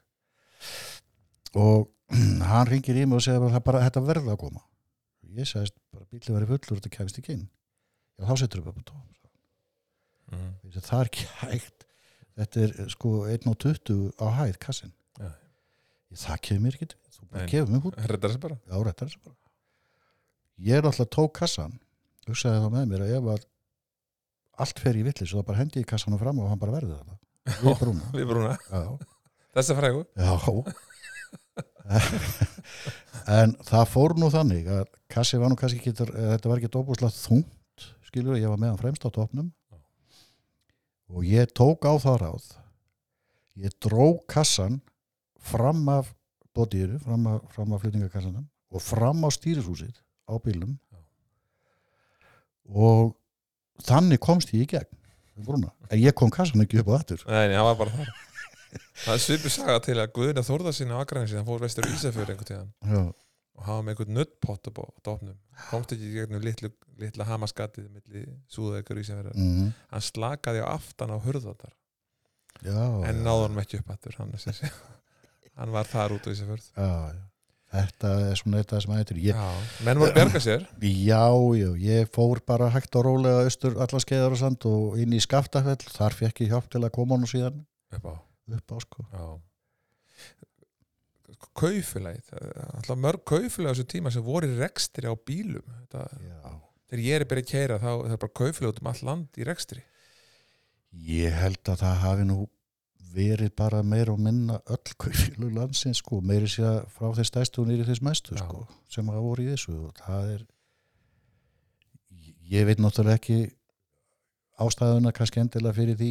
og 1.57 1.89
hann 2.51 2.69
ringir 2.69 2.97
í 2.99 3.05
mig 3.05 3.19
og 3.19 3.25
segir 3.25 3.43
bara, 3.43 3.57
það 3.57 3.67
bara 3.67 3.83
þetta 3.87 4.05
verða 4.07 4.33
að 4.35 4.41
koma. 4.45 4.63
Ég 5.37 5.47
sagðist 5.49 5.75
bara 5.91 6.07
bílið 6.07 6.33
verið 6.37 6.53
fullur 6.53 6.79
þetta 6.79 6.95
kæfist 6.95 7.21
ekki 7.21 7.35
inn. 7.35 7.45
Já 8.17 8.29
þá 8.31 8.35
setur 8.41 8.63
við 8.63 8.71
upp 8.71 8.81
á 8.81 8.89
tóm 8.93 9.05
það 10.27 10.99
er 10.99 11.09
ekki 11.09 11.27
hægt 11.41 11.86
þetta 12.37 12.63
er 12.67 12.89
sko 12.93 13.11
1.20 13.33 13.97
á 14.21 14.25
hæð 14.39 14.57
kassin 14.63 14.93
Já. 15.17 15.29
ég, 16.13 16.21
það 16.21 16.41
kemur 16.47 16.63
mér 16.67 16.77
ekki 16.79 16.89
þú 17.17 17.27
bara 17.31 17.49
kefur 17.51 17.73
mig 17.73 17.83
hút 17.85 17.97
þessi 17.97 18.09
já, 18.69 18.75
réttar 18.87 19.07
þessu 19.09 19.21
bara. 19.25 19.37
Ég 20.67 20.79
er 20.79 20.87
alltaf 20.89 21.09
tók 21.13 21.33
kassan 21.37 21.77
hugsaði 22.27 22.63
þá 22.63 22.69
með 22.73 22.89
mér 22.91 23.05
að 23.07 23.13
ef 23.17 23.29
að 23.35 23.47
allt 24.65 24.81
fer 24.81 24.97
í 24.97 25.03
villis 25.05 25.33
og 25.33 25.39
það 25.41 25.47
bara 25.51 25.61
hendi 25.61 25.81
ég 25.83 25.89
kassanum 25.89 26.21
fram 26.21 26.39
og 26.41 26.49
hann 26.51 26.61
bara 26.61 26.75
verði 26.77 26.97
það 26.97 27.05
við 27.61 27.77
brúna. 27.81 28.09
Við 28.13 28.25
brúna, 28.31 28.53
já, 28.67 28.81
þessa 29.57 29.77
frægu 29.77 30.01
já. 30.17 30.31
En 33.27 33.53
það 33.67 33.85
fór 33.91 34.15
nú 34.19 34.27
þannig 34.31 34.67
að 34.71 34.87
kassi 35.11 35.39
var 35.39 35.51
nú 35.51 35.57
kannski 35.59 35.79
ekki 35.81 35.93
þetta 35.97 36.49
var 36.51 36.59
ekki 36.59 36.71
dóbúslega 36.73 37.13
þungt 37.15 37.85
skilur 38.07 38.39
ég 38.39 38.47
var 38.51 38.59
með 38.59 38.73
hann 38.73 38.81
fremst 38.81 39.03
á 39.07 39.09
topnum 39.11 39.49
og 41.13 41.23
ég 41.25 41.51
tók 41.55 41.87
á 41.87 41.93
það 42.01 42.17
ráð. 42.23 42.47
Ég 43.57 43.73
dró 43.81 44.19
kassan 44.29 44.81
fram 45.39 45.87
af 45.89 46.11
bótiðinu, 46.57 46.99
fram 47.01 47.27
af, 47.31 47.41
fram 47.53 47.73
af 47.73 47.81
flutningakassanum 47.81 48.45
og 48.73 48.83
fram 48.83 49.23
á 49.23 49.29
stýrishúsið 49.31 49.95
á 50.27 50.33
bílnum. 50.43 50.75
Já. 50.91 50.99
og 52.67 53.13
þannig 53.87 54.19
komst 54.19 54.51
ég 54.53 54.65
í 54.65 54.69
gegn 54.73 54.89
við 55.37 55.45
brúna. 55.47 55.69
en 55.89 56.01
ég 56.01 56.15
kom 56.17 56.29
kassan 56.33 56.63
ekki 56.65 56.81
upp 56.81 56.89
á 56.91 56.97
þettur 56.99 57.23
nei, 57.29 57.53
það 57.53 57.67
var 57.69 57.77
bara 57.83 57.93
þar. 57.95 58.09
Það 59.05 59.13
er 59.13 59.21
svipu 59.23 59.49
saga 59.53 59.77
til 59.85 59.95
að 59.95 60.11
Guðina 60.17 60.43
Þórða 60.43 60.73
sinna 60.75 60.97
á 60.99 61.01
Akrahansi, 61.05 61.37
hann 61.37 61.47
fór 61.47 61.61
vestur 61.63 61.87
í 61.87 61.93
Ísafjör 61.95 62.33
einhvern 62.33 62.49
tíðan 62.49 62.71
já, 62.83 63.03
og 63.57 63.65
hafa 63.65 63.83
með 63.83 63.93
einhvern 63.93 64.17
nuttpott 64.17 64.69
á 64.69 64.71
dofnum 65.05 65.37
komst 65.69 65.93
ekki 65.95 66.09
í 66.11 66.15
gegnum 66.15 66.43
litlu, 66.43 66.69
litla 67.01 67.27
hamaskatið 67.27 67.87
milli 67.89 68.25
súðaðegur 68.53 69.01
Ísafjörðar 69.01 69.37
mm, 69.37 69.71
hann 69.93 70.05
slakaði 70.05 70.61
á 70.61 70.67
aftan 70.69 71.13
á 71.13 71.17
hurðatar 71.23 71.73
en 72.63 73.23
náður 73.25 73.49
hann 73.49 73.63
ekki 73.63 73.81
upp 73.81 73.95
aftur 73.95 74.19
hann, 74.19 74.35
hann 75.59 75.73
var 75.73 75.89
þar 75.89 76.17
út 76.17 76.29
á 76.29 76.31
já, 76.31 76.91
já. 77.17 77.23
þetta 77.73 78.13
er 78.27 78.39
svona 78.41 78.61
eitthvað 78.61 78.85
sem 78.85 79.25
já, 79.25 79.41
menn 79.87 80.03
voru 80.03 80.15
berga 80.15 80.43
sér. 80.43 80.69
Já, 80.81 81.25
já, 81.57 81.69
ég 81.81 82.13
fór 82.13 82.41
bara 82.45 82.69
hægt 82.73 82.95
og 82.97 83.09
rólega 83.09 83.47
austur 83.47 83.77
alla 83.81 84.01
skeiðar 84.03 84.37
og 84.37 84.41
sand 84.41 84.69
og 84.69 85.01
inn 85.01 85.17
í 85.17 85.23
skaftafell, 85.23 85.81
þar 85.97 86.17
fekk 86.21 86.45
ég 86.45 86.53
hjálp 86.53 86.69
til 86.73 86.83
að 86.83 86.93
koma 86.97 87.17
hann 87.17 87.29
síðan. 87.29 87.61
Upp 87.97 88.09
á. 88.09 88.15
Upp 88.57 88.73
á 88.73 88.77
sko. 88.85 89.05
Já 89.11 89.27
Kaufélagið, 91.57 92.31
alltaf 92.77 92.97
mörg 93.01 93.23
kaufélag 93.29 93.73
á 93.73 93.73
þessu 93.75 93.87
tíma 93.89 94.13
sem 94.13 94.25
voru 94.25 94.49
rekstri 94.57 95.09
á 95.09 95.13
bílum. 95.13 95.65
Þetta, 95.83 96.03
já. 96.25 96.51
þegar 96.89 97.03
ég 97.05 97.17
er 97.17 97.25
byrja 97.29 97.45
að 97.45 97.51
keira 97.51 97.79
þá 97.81 97.89
það 97.91 98.13
er 98.15 98.21
bara 98.23 98.37
kaufélag 98.41 98.73
út 98.73 98.81
um 98.81 98.91
all 98.91 99.01
land 99.09 99.39
í 99.41 99.47
rekstri. 99.47 99.83
Ég 101.07 101.35
held 101.37 101.61
að 101.69 101.81
það 101.83 101.97
hafi 102.03 102.27
nú 102.29 102.39
verið 103.17 103.53
bara 103.57 103.81
meira 103.85 104.13
og 104.13 104.21
minna 104.21 104.59
öll 104.69 104.93
kaufílu 104.99 105.49
landsins 105.53 106.01
sko, 106.01 106.19
meiri 106.21 106.49
að 106.65 106.83
frá 106.93 107.09
þeir 107.17 107.29
stæstu 107.29 107.63
og 107.63 107.69
nýri 107.69 107.85
þess 107.87 108.03
mestu 108.05 108.37
Já. 108.37 108.43
sko, 108.43 108.65
sem 108.93 109.09
hafa 109.09 109.23
voru 109.23 109.45
í 109.45 109.51
þessu. 109.53 109.77
Og 109.87 110.01
það 110.01 110.33
er 110.35 110.45
ég 112.47 112.67
veit 112.67 112.81
náttúrulega 112.81 113.19
ekki 113.19 113.39
ástæðuna 114.57 115.13
kannski 115.15 115.41
endilega 115.41 115.75
fyrir 115.77 115.97
því 115.99 116.09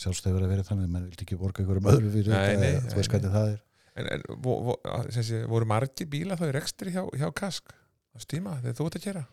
sjálfst 0.00 0.28
hefur 0.28 0.46
að 0.46 0.54
vera 0.54 0.66
þannig, 0.66 0.88
menn 0.88 1.08
vildi 1.10 1.26
ekki 1.26 1.38
borga 1.40 1.64
ykkur 1.64 1.80
um 1.82 1.90
öðru 1.92 2.12
fyrir 2.14 2.32
Nei, 2.32 2.40
þetta, 2.46 2.62
nei, 2.62 2.86
þú 2.86 2.98
veist 3.00 3.12
hvernig 3.12 3.34
það 3.34 3.50
er 3.50 3.58
En, 3.96 4.08
en 4.08 4.22
vo, 4.40 4.56
vo, 4.70 4.74
sé, 5.12 5.42
voru 5.50 5.68
margir 5.68 6.08
bíla 6.08 6.38
þá 6.40 6.46
í 6.48 6.54
rekstri 6.56 6.94
hjá, 6.94 7.02
hjá 7.18 7.28
Kask 7.36 7.72
á 7.72 8.16
stíma 8.22 8.56
þegar 8.62 8.78
þú 8.78 8.86
ert 8.88 8.98
að 9.00 9.06
gera? 9.08 9.24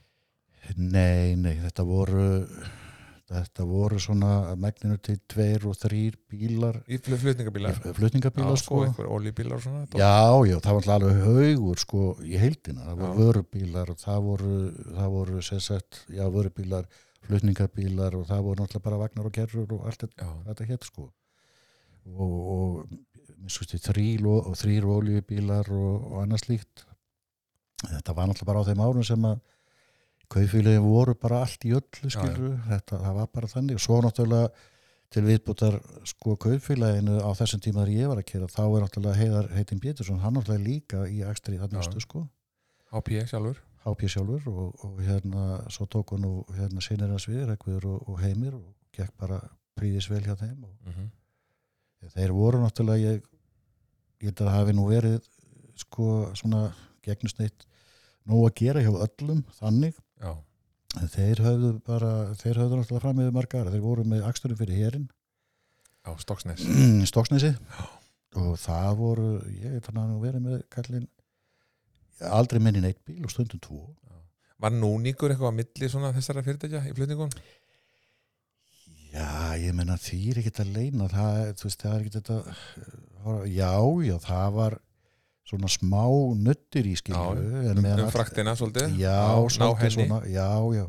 Nei, 0.76 1.36
nei, 1.40 1.56
þetta 1.64 1.86
voru 1.88 2.26
þetta 3.30 3.66
voru 3.70 4.00
svona 4.02 4.56
megninu 4.58 4.98
til 5.06 5.20
tveir 5.30 5.66
og 5.70 5.78
þrýr 5.78 6.16
bílar 6.32 6.80
Í 6.90 6.98
fl- 6.98 7.18
flutningabíla? 7.22 7.72
flutningabílar 7.96 8.56
Já, 8.56 8.62
sko, 8.64 8.80
sko 8.90 9.06
oljubílar 9.16 9.60
og 9.60 9.64
svona. 9.64 9.84
Já, 9.94 10.34
já, 10.50 10.56
það 10.58 10.72
var 10.74 10.80
alltaf 10.82 10.96
alveg 10.96 11.22
haugur 11.28 11.84
sko 11.84 12.02
í 12.26 12.42
heildina, 12.42 12.88
það 12.90 13.04
voru 13.04 13.12
Já. 13.12 13.20
vörubílar 13.22 13.94
og 13.94 14.02
það 14.02 14.26
voru, 14.26 14.56
það 14.98 15.14
voru 15.16 15.44
sagt, 15.46 16.02
já, 16.10 16.26
vörubílar, 16.34 16.90
flutningabílar 17.30 18.18
og 18.18 18.26
það 18.32 18.44
voru 18.48 18.64
náttúrulega 18.64 18.88
bara 18.90 19.02
vagnar 19.06 19.30
og 19.30 19.38
gerur 19.38 19.78
og 19.78 19.86
allt 19.86 20.08
þetta, 20.08 20.30
þetta 20.50 20.70
hétt 20.74 20.90
sko 20.90 21.08
og, 22.10 22.34
og 22.34 22.98
þrýr 24.60 24.86
oljubílar 24.86 25.70
og, 25.72 26.12
og 26.12 26.24
annað 26.24 26.44
slíkt 26.44 26.86
þetta 27.88 28.16
var 28.16 28.28
náttúrulega 28.28 28.50
bara 28.52 28.64
á 28.66 28.68
þeim 28.68 28.84
árum 28.84 29.08
sem 29.08 29.30
að 29.30 29.40
kaufélagin 30.30 30.86
voru 30.86 31.16
bara 31.18 31.44
allt 31.46 31.66
í 31.66 31.72
öllu 31.74 32.10
Já, 32.10 32.10
já. 32.10 32.18
skilur, 32.18 32.58
þetta, 32.68 33.00
var 33.16 33.32
bara 33.34 33.50
þannig 33.50 33.80
og 33.80 33.86
svo 33.86 34.02
náttúrulega 34.06 34.50
til 35.10 35.24
viðbútar 35.26 35.80
sko 36.06 36.36
kaufélaginu 36.38 37.18
á 37.26 37.30
þessum 37.38 37.64
tíma 37.66 37.82
þegar 37.82 37.96
ég 37.96 38.12
var 38.12 38.22
að 38.22 38.28
kera 38.30 38.50
þá 38.52 38.62
er 38.66 38.84
náttúrulega 38.84 39.18
Heiðar 39.18 39.50
Heitin 39.56 39.82
Pétursson 39.82 40.22
hann 40.22 40.38
náttúrulega 40.38 40.68
líka 40.68 41.06
í 41.10 41.24
akstri 41.26 41.58
Já. 41.58 41.64
þannig 41.64 41.88
stu 41.88 42.04
sko 42.06 42.28
HP 42.94 43.24
sjálfur 43.32 43.64
HP 43.88 44.12
sjálfur 44.12 44.52
og, 44.52 44.84
og 44.86 45.00
hérna 45.02 45.64
svo 45.74 45.88
tók 45.90 46.14
hann 46.14 46.28
og 46.30 46.52
hérna 46.54 46.84
sinir 46.84 47.10
hans 47.10 47.26
við 47.30 47.50
og, 47.50 48.04
og 48.06 48.20
Heimir 48.22 48.60
og 48.60 48.68
gekk 48.94 49.16
bara 49.18 49.40
príðis 49.80 50.10
vel 50.12 50.22
hjá 50.22 50.36
þeim 50.36 50.64
og 50.68 50.76
mm 50.86 50.94
-hmm. 50.94 51.10
Þeir 52.08 52.36
voru 52.36 52.62
náttúrulega 52.62 53.16
ég, 53.16 53.26
held 54.24 54.44
að 54.44 54.54
hafi 54.54 54.76
nú 54.76 54.88
verið 54.90 55.20
sko 55.80 56.30
svona 56.38 56.70
gegnusneitt 57.06 57.66
nóg 58.30 58.50
að 58.50 58.58
gera 58.62 58.84
hjá 58.84 58.92
öllum 58.92 59.44
þannig. 59.60 59.96
Já, 60.20 60.34
en 61.00 61.14
þeir 61.14 61.44
höfðu 61.46 61.72
bara 61.88 62.12
þeir 62.40 62.64
höfðu 62.64 62.82
náttúrulega 62.82 63.04
fram 63.06 63.22
með 63.22 63.32
margar 63.36 63.72
þeir 63.72 63.86
voru 63.86 64.06
með 64.08 64.28
aksturinn 64.28 64.60
fyrir 64.60 64.84
herin 64.84 65.08
á 66.08 66.12
Stokksnes. 66.20 66.66
Stokksnesi. 67.12 67.54
Og 68.40 68.54
það 68.62 68.92
voru 69.00 69.30
ég 69.58 69.80
hann 69.88 70.04
að 70.04 70.12
nú 70.12 70.20
verið 70.22 70.46
með 70.46 70.60
kallinn 70.74 71.08
aldrei 72.28 72.60
minni 72.62 72.84
neitt 72.84 73.00
bíl 73.08 73.24
og 73.24 73.32
stundum 73.34 73.62
tvo. 73.64 73.82
Var 74.60 74.74
núningur 74.76 75.32
eitthvað 75.32 75.56
á 75.56 75.60
milli 75.60 75.90
svona 75.90 76.12
þessara 76.16 76.44
fyrirtækja 76.44 76.84
í 76.90 76.96
flutningun? 76.96 77.32
Já, 79.10 79.58
ég 79.58 79.74
menna 79.74 79.98
því 79.98 80.20
er 80.30 80.40
ekkert 80.42 80.62
að 80.64 80.76
leina 80.76 81.08
það, 81.10 81.40
þú 81.58 81.68
veist, 81.68 81.82
það 81.82 81.96
er 81.96 82.04
ekkert 82.04 82.18
þetta 82.20 82.38
já, 83.50 83.72
já, 84.06 84.16
það 84.26 84.58
var 84.60 84.76
svona 85.50 85.72
smá 85.74 86.04
nuttir 86.38 86.90
í 86.90 86.94
skilju 87.00 87.48
Um, 87.70 87.82
um 87.90 88.12
fraktina 88.14 88.54
svolítið 88.58 89.00
já, 89.02 89.18
svolítið 89.50 89.96
svona, 89.96 90.20
já, 90.30 90.50
já. 90.78 90.86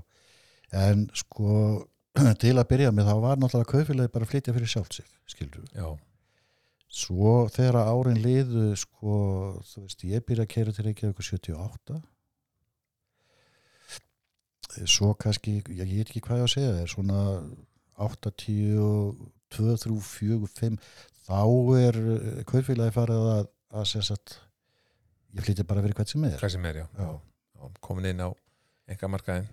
En 0.76 1.06
sko 1.16 1.54
til 2.42 2.54
að 2.58 2.68
byrja 2.70 2.92
með 2.92 3.08
þá 3.08 3.16
var 3.24 3.40
náttúrulega 3.40 3.72
kaufélagi 3.72 4.12
bara 4.12 4.28
að 4.28 4.32
flytja 4.34 4.54
fyrir 4.56 4.72
sjálft 4.74 4.98
sig, 4.98 5.08
skilju. 5.30 5.64
Já, 5.72 5.88
svo 6.90 7.34
þegar 7.54 7.80
árin 7.86 8.20
liðu 8.20 8.70
sko, 8.78 9.16
þú 9.70 9.84
veist, 9.86 10.06
ég 10.10 10.24
byrja 10.26 10.46
að 10.46 10.52
kera 10.54 10.76
til 10.76 10.88
Reykjavík 10.88 11.24
78 11.24 12.00
svo 14.86 15.14
kannski 15.18 15.56
ég, 15.58 15.70
ég 15.80 15.96
veit 15.98 16.10
ekki 16.10 16.22
hvað 16.24 16.40
ég 16.40 16.44
á 16.44 16.48
að 16.48 16.54
segja 16.54 16.74
er 16.82 16.90
svona 16.90 17.20
8, 18.00 18.32
10 18.44 18.76
2, 19.50 19.76
3, 19.84 19.96
4, 20.06 20.50
5 20.60 20.78
þá 21.26 21.40
er 21.80 21.98
eh, 22.00 22.44
kaupfélagi 22.48 22.94
farið 22.96 23.26
að, 23.34 23.48
að 23.80 23.90
sagt 24.06 24.36
ég 25.36 25.44
flytja 25.46 25.66
bara 25.68 25.82
fyrir 25.84 25.98
hvert 25.98 26.12
sem 26.12 26.24
er 26.26 26.38
hvað 26.40 26.54
sem 26.56 26.64
er, 26.70 26.80
já, 26.82 26.86
Já. 26.98 27.10
já. 27.60 27.68
Komin 27.84 28.08
inn 28.10 28.22
á 28.24 28.28
enga 28.90 29.10
markaðin 29.12 29.48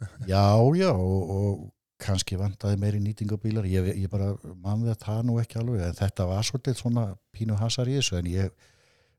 já, 0.32 0.42
já, 0.80 0.90
og, 0.94 1.34
og 1.36 1.68
kannski 2.00 2.38
vantaði 2.40 2.78
meiri 2.80 3.00
nýtingabílar 3.04 3.66
ég, 3.68 3.90
ég 4.00 4.08
bara 4.10 4.30
mann 4.64 4.86
við 4.86 4.96
það 5.02 5.18
nú 5.28 5.34
ekki 5.42 5.58
alveg 5.60 5.82
en 5.90 5.98
þetta 5.98 6.24
var 6.30 6.46
svolítið 6.48 6.78
svona 6.80 7.02
pínu 7.36 7.58
hasar 7.60 7.90
í 7.92 7.98
þessu 7.98 8.16
en 8.22 8.30
ég 8.32 8.54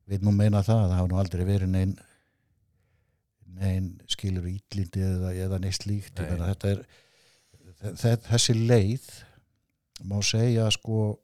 veit 0.10 0.24
nú 0.26 0.34
meina 0.34 0.64
það 0.66 0.80
að 0.82 0.90
það 0.90 0.98
hafa 0.98 1.12
nú 1.12 1.20
aldrei 1.22 1.44
verið 1.46 1.70
neinn 1.76 1.94
neinn 3.62 3.92
skilur 4.10 4.48
ítlindi 4.50 5.04
eða, 5.06 5.32
eða 5.46 5.60
neitt 5.62 5.78
slíkt 5.78 6.18
Nei. 6.24 6.40
Þetta 6.42 6.72
er 6.74 6.82
þessi 7.82 8.56
leið 8.58 9.10
má 10.10 10.18
segja 10.26 10.70
sko 10.74 11.20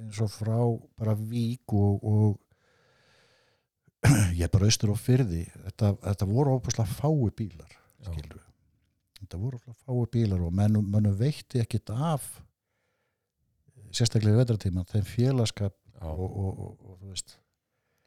eins 0.00 0.18
og 0.22 0.30
frá 0.32 0.58
bara 0.98 1.14
vík 1.16 1.72
og, 1.72 2.02
og 2.04 2.40
ég 4.40 4.50
bara 4.52 4.68
austur 4.68 4.92
á 4.92 4.96
fyrði 4.98 5.44
þetta, 5.52 5.94
þetta 6.04 6.28
voru 6.30 6.58
óbúslega 6.58 6.98
fái 6.98 7.30
bílar 7.38 7.78
skilur 8.02 8.42
þetta 9.20 9.40
voru 9.40 9.58
óbúslega 9.58 9.78
fái 9.86 10.10
bílar 10.12 10.44
og 10.46 10.52
mennum, 10.54 10.84
mennum 10.92 11.16
veitti 11.16 11.62
ekkit 11.62 11.94
af 11.94 12.28
sérstaklega 13.96 14.36
í 14.36 14.40
vetratíma 14.40 14.84
þeim 14.90 15.06
félagskap 15.08 15.74
og, 16.02 16.20
og, 16.20 16.52
og, 16.52 16.72
og 16.90 17.00
þú 17.00 17.10
veist. 17.10 17.36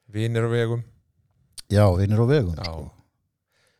Vinir 0.09 0.45
á 0.45 0.49
vegum. 0.51 0.83
Já, 1.69 1.85
vinnir 1.97 2.21
á 2.21 2.25
vegum 2.29 2.55
sko. 2.57 2.85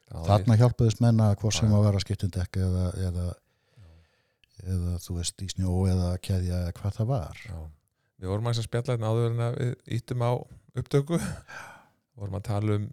Þarna 0.09 0.57
hjálpuðust 0.57 1.03
menna 1.03 1.29
hvort 1.37 1.53
sem 1.53 1.73
að 1.73 1.85
vera 1.85 2.01
skiptundekk 2.01 2.57
eða, 2.57 2.85
eða, 3.09 3.25
eða 4.63 4.97
þú 5.03 5.15
veist 5.19 5.41
í 5.45 5.47
snjó 5.53 5.73
eða 5.91 6.09
keðja 6.25 6.61
eða 6.65 6.73
hvað 6.79 6.95
það 6.99 7.07
var 7.13 7.41
Já. 7.45 7.57
Við 8.19 8.27
vorum 8.33 8.49
að 8.51 8.61
spjalla 8.65 8.95
hérna 8.95 9.09
áður 9.13 9.29
en 9.31 9.43
að 9.45 9.57
við 9.59 9.75
íttum 9.99 10.23
á 10.27 10.31
upptöku 10.79 11.19
vorum 12.19 12.35
að 12.39 12.47
tala 12.49 12.75
um 12.79 12.87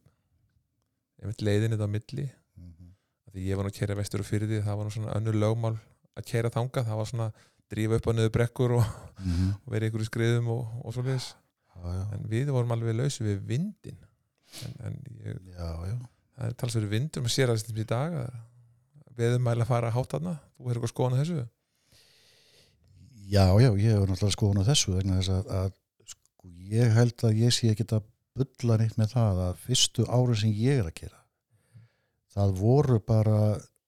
einmitt 1.23 1.43
leiðinni 1.43 1.79
á 1.83 1.89
milli 1.91 2.29
Mhm. 2.57 2.93
Af 3.27 3.35
því 3.35 3.43
ég 3.51 3.57
var 3.59 3.65
nú 3.67 3.71
að 3.73 3.79
kera 3.81 3.95
vestur 3.99 4.21
og 4.23 4.27
fyrir 4.27 4.49
því 4.49 4.63
það 4.65 4.77
var 4.79 4.85
nú 4.87 4.93
svona 4.95 5.15
önnur 5.19 5.35
lögmál 5.37 5.75
að 6.17 6.25
kera 6.31 6.49
þangað 6.51 6.87
það 6.89 6.97
var 7.01 7.09
svona 7.11 7.27
drífa 7.71 7.97
upp 7.99 8.07
á 8.07 8.13
niður 8.15 8.33
brekkur 8.37 8.73
og, 8.79 8.87
Mhm. 9.19 9.51
og 9.67 9.73
vera 9.73 9.85
í 9.87 9.91
einhverju 9.91 10.09
skriðum 10.09 10.49
og, 10.49 10.63
og 10.85 10.95
svo 10.95 11.03
leiðis 11.03 11.35
en 12.15 12.23
við 12.31 12.49
vorum 12.55 12.73
alveg 12.73 12.97
lausi 12.97 13.25
við 13.27 13.41
vindin 13.47 13.99
en, 14.65 14.75
en 14.87 14.95
ég, 15.27 15.41
já, 15.53 15.69
já. 15.91 15.97
það 16.39 16.47
er 16.47 16.55
talsverður 16.55 16.89
vindur 16.95 17.23
maður 17.27 17.35
sér 17.37 17.51
að 17.53 17.61
þetta 17.67 17.81
í 17.83 17.87
dag 17.91 18.13
að 18.23 18.31
að 19.17 19.69
fara 19.69 19.91
að 19.91 19.97
háta 19.97 20.19
þarna? 20.19 20.35
Þú 20.57 20.67
er 20.67 20.77
eitthvað 20.77 20.93
skoðan 20.93 21.21
þessu? 21.21 21.45
Já, 23.27 23.47
já, 23.59 23.71
ég 23.75 23.93
hefur 23.93 24.11
náttúrulega 24.13 24.37
skoðun 24.37 24.63
á 24.63 24.69
þessu 24.71 24.97
vegna 24.97 25.21
þess 25.21 25.35
að, 25.35 25.53
að 25.61 25.71
sko, 26.13 26.51
ég 26.71 26.93
held 26.95 27.25
að 27.27 27.41
ég 27.43 27.55
sé 27.55 27.71
ekki 27.73 27.89
að 27.91 28.11
bulla 28.37 28.77
neitt 28.79 28.99
með 29.01 29.15
það 29.17 29.41
að 29.47 29.63
fyrstu 29.65 30.05
árin 30.07 30.39
sem 30.39 30.53
ég 30.55 30.83
er 30.83 30.91
að 30.91 30.99
gera 31.01 31.23
það 32.37 32.59
voru 32.61 32.99
bara 33.01 33.39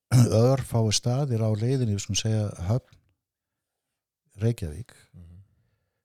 örfái 0.48 0.92
staðir 0.96 1.44
á 1.44 1.50
leiðinni 1.52 1.96
við 1.96 2.04
skulum 2.06 2.22
segja 2.22 2.46
höfn 2.70 2.96
Reykjavík, 4.38 4.92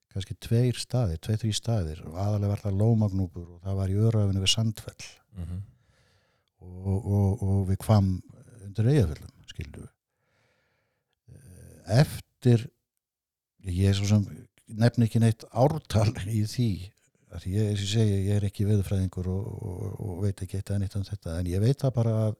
kannski 0.09 0.33
tveir 0.41 0.77
staðir, 0.81 1.19
tveir, 1.21 1.37
þrý 1.43 1.51
staðir. 1.53 1.99
Aðalega 2.17 2.49
var 2.49 2.61
það 2.63 2.79
lómagnúpur 2.79 3.43
og 3.45 3.59
það 3.61 3.75
var 3.77 3.91
í 3.93 3.97
örafinu 4.07 4.41
við 4.41 4.51
Sandfell. 4.55 5.09
Mhm. 5.37 5.59
og, 6.63 6.97
og, 6.97 7.43
og 7.43 7.61
við 7.69 7.77
kvam 7.83 8.07
undir 8.73 8.89
eigaföllum 8.91 9.31
skildu 9.53 9.85
eftir 11.93 12.65
ég 13.67 13.89
er 13.91 13.97
svo 13.97 14.07
sem 14.09 14.23
nefn 14.73 15.05
ekki 15.05 15.21
neitt 15.21 15.45
ártal 15.51 16.09
í 16.27 16.43
því 16.49 16.67
að 17.33 17.47
ég, 17.49 17.69
ég 17.73 17.83
segi, 17.89 18.17
ég 18.27 18.37
er 18.37 18.45
ekki 18.47 18.65
veðurfræðingur 18.67 19.27
og, 19.31 19.45
og, 19.53 19.85
og 20.03 20.19
veit 20.25 20.43
ekki 20.45 20.59
eitt 20.59 20.71
að 20.73 20.83
neitt 20.83 20.97
um 20.99 21.05
þetta 21.07 21.37
en 21.39 21.49
ég 21.49 21.63
veit 21.63 21.79
það 21.81 21.95
bara 21.95 22.13
að 22.27 22.35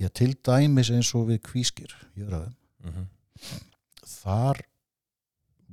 ég 0.00 0.12
til 0.16 0.32
dæmis 0.46 0.90
eins 0.94 1.10
og 1.18 1.28
við 1.30 1.42
kvískir 1.50 1.94
jöraðum, 2.18 2.56
Mhm. 2.80 3.02
þar 4.08 4.56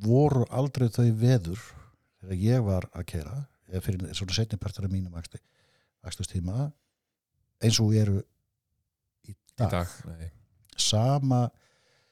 voru 0.03 0.43
aldrei 0.51 0.89
þau 0.91 1.05
veður 1.15 1.61
þegar 2.19 2.41
ég 2.43 2.65
var 2.65 2.87
að 2.91 3.05
kera 3.13 3.37
eða 3.71 3.81
fyrir 3.85 4.11
svona 4.17 4.35
setni 4.35 4.59
partur 4.59 4.85
af 4.85 4.91
mínum 4.91 5.15
akstustíma 6.03 6.67
eins 7.63 7.79
og 7.79 7.95
eru 7.95 8.19
í 9.25 9.33
í 9.33 9.37
dag, 9.57 9.71
dag 9.71 9.87
nei. 10.19 10.29
sama 10.77 11.47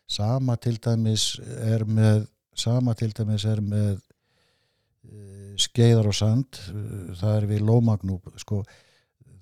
sama 0.09 0.55
til 0.61 0.77
dæmis 0.81 1.35
er 1.65 1.85
með 1.85 2.25
sama 2.55 2.93
til 2.97 3.11
dæmis 3.17 3.45
er 3.49 3.61
með 3.61 3.95
uh, 3.99 5.53
skeiðar 5.61 6.09
og 6.11 6.17
sand 6.17 6.59
uh, 6.71 7.13
það 7.19 7.37
er 7.39 7.47
við 7.49 7.63
lómagnúb 7.67 8.29
sko, 8.41 8.61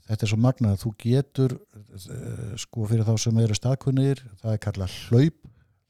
þetta 0.07 0.25
er 0.27 0.31
svo 0.33 0.39
magnað 0.43 0.75
að 0.77 0.83
þú 0.85 0.93
getur 1.03 1.55
uh, 1.57 2.53
sko 2.63 2.87
fyrir 2.89 3.07
þá 3.07 3.15
sem 3.25 3.41
eru 3.43 3.57
staðkunnir 3.59 4.23
það 4.41 4.55
er 4.57 4.63
kallað 4.67 4.97
hlaup 5.09 5.39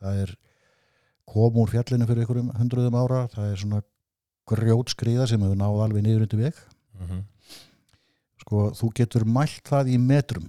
það 0.03 0.22
er 0.25 0.36
kom 1.34 1.62
úr 1.63 1.72
fjallinu 1.72 2.06
fyrir 2.10 2.25
einhverjum 2.25 2.50
hundruðum 2.60 2.98
ára 3.00 3.22
það 3.32 3.51
er 3.53 3.62
svona 3.62 3.84
grjótskriða 4.51 5.25
sem 5.32 5.39
hefur 5.46 5.56
náð 5.62 5.77
alveg 5.86 6.03
niður 6.06 6.25
undir 6.27 6.42
veg 6.50 6.63
Mhm. 6.94 7.24
sko 8.44 8.60
þú 8.77 8.89
getur 9.00 9.24
mælt 9.25 9.63
það 9.65 9.88
í 9.96 9.98
metrum 9.98 10.46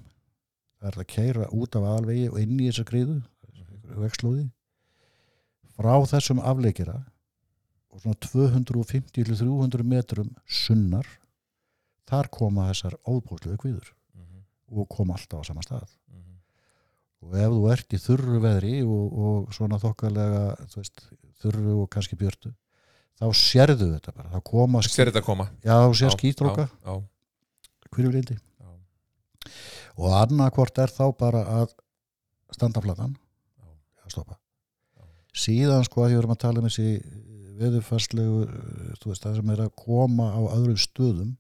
það 0.85 0.91
er 0.93 1.01
að 1.01 1.09
keira 1.15 1.49
út 1.57 1.77
af 1.79 1.87
aðalvegi 1.89 2.29
og 2.31 2.39
inn 2.43 2.59
í 2.61 2.69
þessa 2.69 2.85
griðu 2.91 3.17
vegslóði 4.05 4.45
frá 5.75 5.95
þessum 6.13 6.41
afleikira 6.45 6.99
og 7.95 8.03
svona 8.03 8.19
250-300 8.27 9.85
metrum 9.87 10.31
sunnar 10.47 11.07
þar 12.11 12.29
koma 12.35 12.69
þessar 12.71 12.97
óbúslega 13.09 13.57
kviður 13.63 13.93
Mhm. 14.15 14.43
og 14.81 14.89
koma 14.89 15.15
alltaf 15.17 15.41
á 15.41 15.47
sama 15.47 15.63
stað 15.63 15.89
Mhm. 16.13 16.37
og 17.23 17.35
ef 17.35 17.51
þú 17.55 17.73
ert 17.73 17.89
í 17.95 17.99
þurru 18.07 18.41
veðri 18.45 18.75
og, 18.85 19.19
og 19.19 19.53
svona 19.55 19.79
þokkalega 19.81 20.69
þú 20.69 20.77
veist, 20.83 21.07
þurru 21.41 21.83
og 21.83 21.91
kannski 21.91 22.17
björtu 22.17 22.53
þá 23.21 23.27
sérðu 23.33 23.89
þetta 23.95 24.13
bara 24.15 24.31
þá 24.31 24.41
koma, 24.45 24.79
Sér 24.83 25.11
þetta 25.11 25.23
koma 25.25 25.49
já, 25.65 25.77
sér 25.95 26.11
skítróka 26.19 26.69
hverjulindi 27.95 28.35
já. 28.37 28.69
Og 29.99 30.17
annarkvort 30.23 30.79
er 30.83 30.93
þá 30.93 31.05
bara 31.19 31.45
að 31.61 31.77
standa 32.55 32.83
flatan 32.85 33.15
að 34.05 34.11
stoppa. 34.17 34.39
Síðan 35.35 35.87
sko 35.87 36.05
að 36.05 36.15
ég 36.15 36.21
verðum 36.21 36.35
að 36.37 36.43
tala 36.45 36.61
um 36.63 36.69
þessi 36.69 36.99
veðurfarslegu 37.59 38.45
þú 39.01 39.11
veist 39.11 39.25
það 39.25 39.41
sem 39.41 39.55
er 39.55 39.65
að 39.65 39.75
koma 39.79 40.29
á 40.35 40.41
öðrum 40.55 40.79
stöðum 40.79 41.33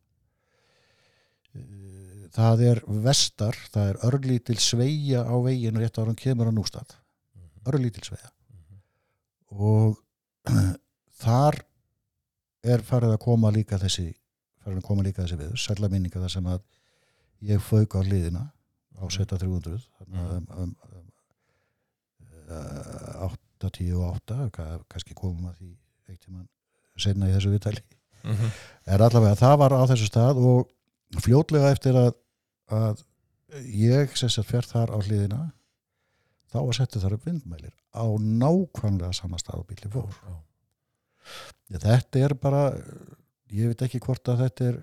Eh, 1.54 2.26
það 2.34 2.62
er 2.68 2.80
vestar 3.04 3.58
það 3.70 3.90
er 3.92 4.00
örlítil 4.08 4.56
sveigja 4.62 5.22
á 5.22 5.34
veginn 5.44 5.78
rétt 5.78 6.00
ára 6.00 6.10
hann 6.10 6.18
kemur 6.18 6.50
á 6.50 6.52
nústað. 6.54 6.96
Mhm. 7.34 7.70
örlítil 7.70 8.04
sveigja. 8.04 8.30
Mhm. 8.50 8.80
og 9.50 9.98
þar 11.24 11.64
er 12.64 12.82
farið 12.82 13.14
að 13.14 13.24
koma 13.24 13.50
líka 13.50 13.78
þessi 13.78 14.14
farið 14.64 14.78
að 14.78 14.88
koma 14.88 15.02
líka 15.02 15.22
þessi 15.22 15.38
við 15.38 15.54
sætla 15.54 15.88
minninga 15.88 16.20
þar 16.20 16.30
sem 16.30 16.46
að 16.46 16.60
ég 17.44 17.60
fauk 17.62 17.96
á 17.96 18.00
liðina 18.06 18.44
á 19.00 19.04
seta 19.12 19.36
300 19.40 19.80
þarna 19.98 20.24
um, 20.38 20.46
um, 20.64 20.74
um, 20.94 21.06
uh, 22.50 23.28
8, 23.28 23.70
10 23.70 23.92
og 23.98 24.14
8 24.28 24.50
ka- 24.54 24.82
kannski 24.90 25.14
komum 25.18 25.48
að 25.50 25.58
því 25.60 25.70
eitt 26.12 26.20
tíman 26.24 26.46
senna 27.00 27.28
í 27.30 27.34
þessu 27.36 27.52
viðtali 27.54 27.82
Mhm. 28.24 28.50
er 28.86 29.02
allavega 29.04 29.36
það 29.36 29.58
var 29.60 29.72
á 29.76 29.82
þessu 29.90 30.06
stað 30.08 30.38
og 30.40 30.70
fljótlega 31.20 31.72
eftir 31.74 31.92
að, 32.00 32.14
að 32.72 33.02
ég 33.68 34.14
sem 34.16 34.28
sagt 34.32 34.48
fer 34.48 34.62
þar 34.64 34.88
á 34.94 34.98
hliðina 35.04 35.40
þá 36.48 36.58
að 36.62 36.72
setja 36.78 37.00
þar 37.02 37.16
upp 37.18 37.26
vindmælir 37.28 37.74
á 37.92 38.04
nákvæmlega 38.16 39.12
sama 39.14 39.36
stað 39.42 39.60
og 39.60 39.66
bíli 39.68 39.90
fór 39.92 40.08
Já. 40.08 40.34
Já, 41.68 41.78
þetta 41.84 42.18
er 42.24 42.34
bara 42.34 42.62
ég 43.52 43.68
veit 43.72 43.82
ekki 43.86 44.00
hvort 44.00 44.24
að 44.28 44.40
þetta 44.46 44.70
er 44.72 44.80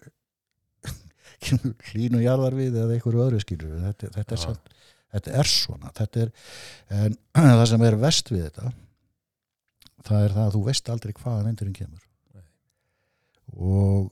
hlínu 1.42 2.22
jarðar 2.28 2.56
við 2.58 2.78
eða 2.84 2.96
einhverju 2.98 3.24
öðru 3.26 3.42
skilur 3.44 3.76
þetta, 3.88 4.12
þetta, 4.18 4.36
er 4.38 4.42
samt, 4.46 4.72
þetta 5.16 5.34
er 5.42 5.50
svona 5.52 5.92
þetta 5.98 6.24
er, 6.26 6.32
en 7.02 7.18
það 7.60 7.66
sem 7.74 7.86
er 7.90 8.00
vest 8.02 8.32
við 8.34 8.46
þetta 8.50 8.72
það 10.08 10.26
er 10.28 10.36
það 10.38 10.46
að 10.48 10.56
þú 10.58 10.64
veist 10.70 10.90
aldrei 10.94 11.14
hvaðan 11.18 11.48
vindurinn 11.52 11.78
kemur 11.78 12.06
Nei. 12.34 12.46
og 13.58 14.12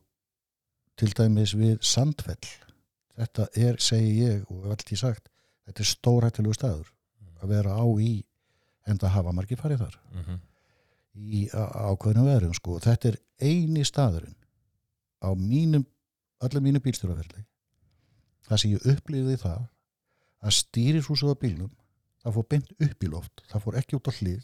til 1.00 1.12
dæmis 1.17 1.53
við 1.57 1.77
sandfell 1.86 2.50
þetta 3.19 3.48
er, 3.59 3.77
segi 3.83 4.12
ég 4.24 4.43
og 4.51 4.63
hef 4.65 4.74
alltaf 4.75 5.00
sagt, 5.01 5.29
þetta 5.67 5.83
er 5.86 5.89
stórhættilegu 5.93 6.55
staður 6.55 6.91
að 7.39 7.53
vera 7.53 7.74
á 7.75 7.86
í 8.03 8.12
en 8.89 9.00
það 9.00 9.13
hafa 9.17 9.33
margir 9.36 9.59
farið 9.62 9.81
þar 9.86 9.98
Mhm. 10.17 10.38
í 11.19 11.41
á- 11.51 11.91
ákveðnum 11.91 12.27
veðrum 12.29 12.53
sko. 12.55 12.77
þetta 12.79 13.09
er 13.09 13.17
eini 13.43 13.83
staðurinn 13.88 14.36
á 15.23 15.30
mínum 15.36 15.86
allir 16.45 16.62
mínu 16.65 16.80
bílstjóraferli 16.84 17.43
það 18.49 18.62
sem 18.63 18.71
ég 18.75 18.86
upplýði 18.93 19.36
það 19.41 19.65
að 20.43 20.56
stýrishúsið 20.60 21.34
á 21.34 21.41
bílnum 21.41 21.71
það 22.23 22.36
fór 22.38 22.47
beint 22.54 22.71
upp 22.88 23.04
í 23.04 23.12
loft 23.12 23.43
það 23.52 23.63
fór 23.65 23.78
ekki 23.82 23.97
út 23.99 24.08
á 24.10 24.13
hlið, 24.19 24.41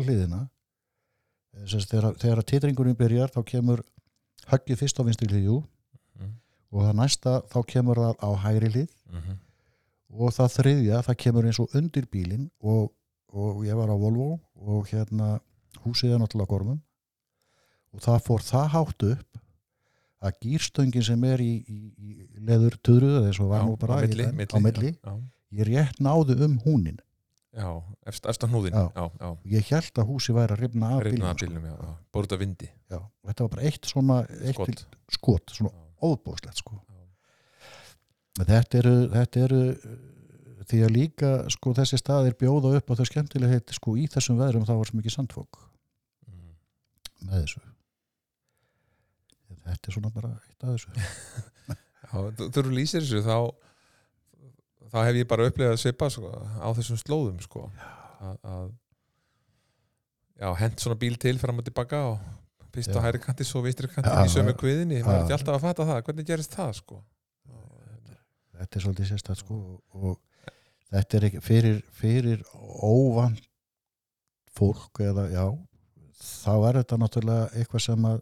að 0.00 0.08
hliðina 0.08 0.42
Eh, 1.54 1.66
sem 1.70 1.78
sagt, 1.78 1.92
þegar, 1.94 2.40
að 2.42 2.46
titringurinn 2.50 2.96
byrjar 2.98 3.30
þá 3.30 3.44
kemur 3.46 3.80
höggið 4.50 4.78
fyrst 4.80 4.98
á 4.98 5.06
vinstri 5.06 5.28
hliðjú 5.30 5.60
Mhm. 6.18 6.32
og 6.72 6.80
það 6.82 6.96
næsta 6.98 7.34
þá 7.46 7.58
kemur 7.70 7.96
það 8.02 8.16
á 8.18 8.30
hægri 8.42 8.70
hlið 8.74 8.90
Mhm. 9.12 9.36
og 10.18 10.32
það 10.34 10.50
þriðja 10.56 10.98
það 11.06 11.16
kemur 11.22 11.44
eins 11.46 11.60
og 11.62 11.68
undir 11.78 12.06
bílinn 12.10 12.50
og, 12.60 12.90
og 13.30 13.62
ég 13.64 13.76
var 13.78 13.86
á 13.86 13.94
Volvo 13.94 14.40
og 14.56 14.88
hérna 14.90 15.40
húsið 15.86 16.14
er 16.14 16.18
náttúrulega 16.18 16.48
gormum 16.50 16.82
og 17.94 18.00
það 18.02 18.18
fór 18.26 18.42
það 18.42 18.68
hátt 18.74 19.02
upp 19.12 19.38
að 20.24 20.36
gýrstöngin 20.44 21.04
sem 21.04 21.24
er 21.28 21.42
í, 21.44 21.52
í, 21.68 21.78
í 22.00 22.44
leður 22.48 22.78
töðruð 22.86 23.16
eða 23.20 23.30
eins 23.30 23.40
og 23.44 23.50
var 23.52 23.60
Já, 23.62 23.66
nú 23.68 23.76
bara 23.82 23.96
á 23.96 23.98
í 24.00 24.08
milli, 24.08 24.24
þeim- 24.24 24.38
milli, 24.40 24.54
á 24.54 24.58
milli 24.66 24.92
Já, 24.94 25.14
ég 25.60 25.68
rétt 25.68 26.00
náði 26.02 26.38
um 26.46 26.54
húnin 26.64 27.00
já, 27.54 27.68
á 27.70 28.46
hnúðin 28.50 28.74
Já. 28.74 28.84
Já, 28.96 29.04
já, 29.20 29.28
ég 29.54 29.68
held 29.70 30.00
að 30.02 30.08
húsi 30.10 30.34
væri 30.34 30.56
að 30.56 30.62
rifna 30.64 30.88
af 30.96 31.02
reyna 31.04 31.14
bílnum 31.14 31.36
sko. 31.36 31.46
bílnum, 31.46 31.66
já, 31.68 31.76
já. 31.84 31.92
Út 32.24 32.32
af 32.34 32.40
vindi. 32.40 32.70
Já, 32.90 32.98
þetta 33.28 33.44
var 33.46 33.52
bara 33.54 33.66
eitt 33.68 33.86
svona 33.86 34.16
eitt 34.40 34.86
Skot. 35.14 35.52
svona 35.54 35.70
Já, 35.70 35.84
óbóðslegt 36.08 36.58
sko. 36.64 36.80
Já. 36.80 38.44
þetta 38.48 38.80
eru, 38.80 38.94
þetta 39.12 39.44
eru 39.46 39.60
uh, 39.70 39.94
því 40.64 40.80
að 40.86 40.94
líka 40.96 41.30
sko 41.52 41.74
þessi 41.76 41.98
staðir 42.00 42.34
bjóða 42.40 42.74
upp 42.80 42.90
á 42.90 42.94
þau 42.98 43.06
skemmtilegheit 43.12 43.70
sko 43.76 43.94
í 44.00 44.08
þessum 44.10 44.38
veðrum 44.40 44.64
þá 44.66 44.74
var 44.80 44.88
svo 44.90 44.98
mikið 44.98 45.14
sandfók 45.18 45.60
Mhm. 46.26 46.50
með 47.28 47.44
þessu 47.44 47.60
þetta 49.64 49.90
er 49.90 49.96
svona 49.96 50.12
bara 50.14 50.30
eitt 50.48 50.64
af 50.64 50.68
þessu. 50.74 50.90
Já, 52.14 52.16
þú 52.38 52.62
eru 52.62 52.74
lýsir 52.76 53.02
þessu 53.04 53.22
þá 53.24 53.36
þá 54.92 54.98
hef 55.08 55.18
ég 55.18 55.28
bara 55.30 55.48
upplegað 55.50 55.80
svipa 55.82 56.08
sko, 56.12 56.30
á 56.30 56.68
þessum 56.76 57.00
slóðum 57.00 57.40
sko, 57.42 57.66
að, 58.22 58.36
að 60.44 60.58
hent 60.60 60.84
svona 60.84 60.98
bíl 61.00 61.16
til 61.20 61.36
fram 61.42 61.58
og 61.58 61.66
tilbaka 61.66 62.02
og 62.12 62.20
fyrst 62.74 62.94
á 62.94 62.98
Já. 62.98 63.04
hæri 63.08 63.22
kanti 63.22 63.46
svo 63.46 63.62
vistri 63.64 63.90
kanti 63.90 64.10
Já, 64.10 64.22
í 64.26 64.30
sömu 64.34 64.54
kviðinni. 64.58 65.00
Maður 65.02 65.16
er 65.16 65.24
ekki 65.24 65.36
alltaf 65.38 65.56
að 65.56 65.64
fatta 65.66 65.88
það, 65.90 66.00
hvernig 66.08 66.28
gerist 66.30 66.54
það 66.54 66.72
sko? 66.80 67.00
Þetta 68.54 68.78
er 68.78 68.84
svolítið 68.84 69.10
sérstætt 69.10 69.42
sko 69.42 69.58
og 69.98 70.14
þetta 70.94 71.18
er 71.18 71.26
ekki 71.28 71.42
fyrir, 71.42 71.80
fyrir 71.94 72.44
óvand 72.54 73.40
fólk 74.54 75.00
eða 75.02 75.26
já 75.32 75.46
þá 76.24 76.52
er 76.68 76.78
þetta 76.80 76.98
náttúrulega 77.02 77.48
eitthvað 77.58 77.84
sem 77.88 78.06
að 78.08 78.20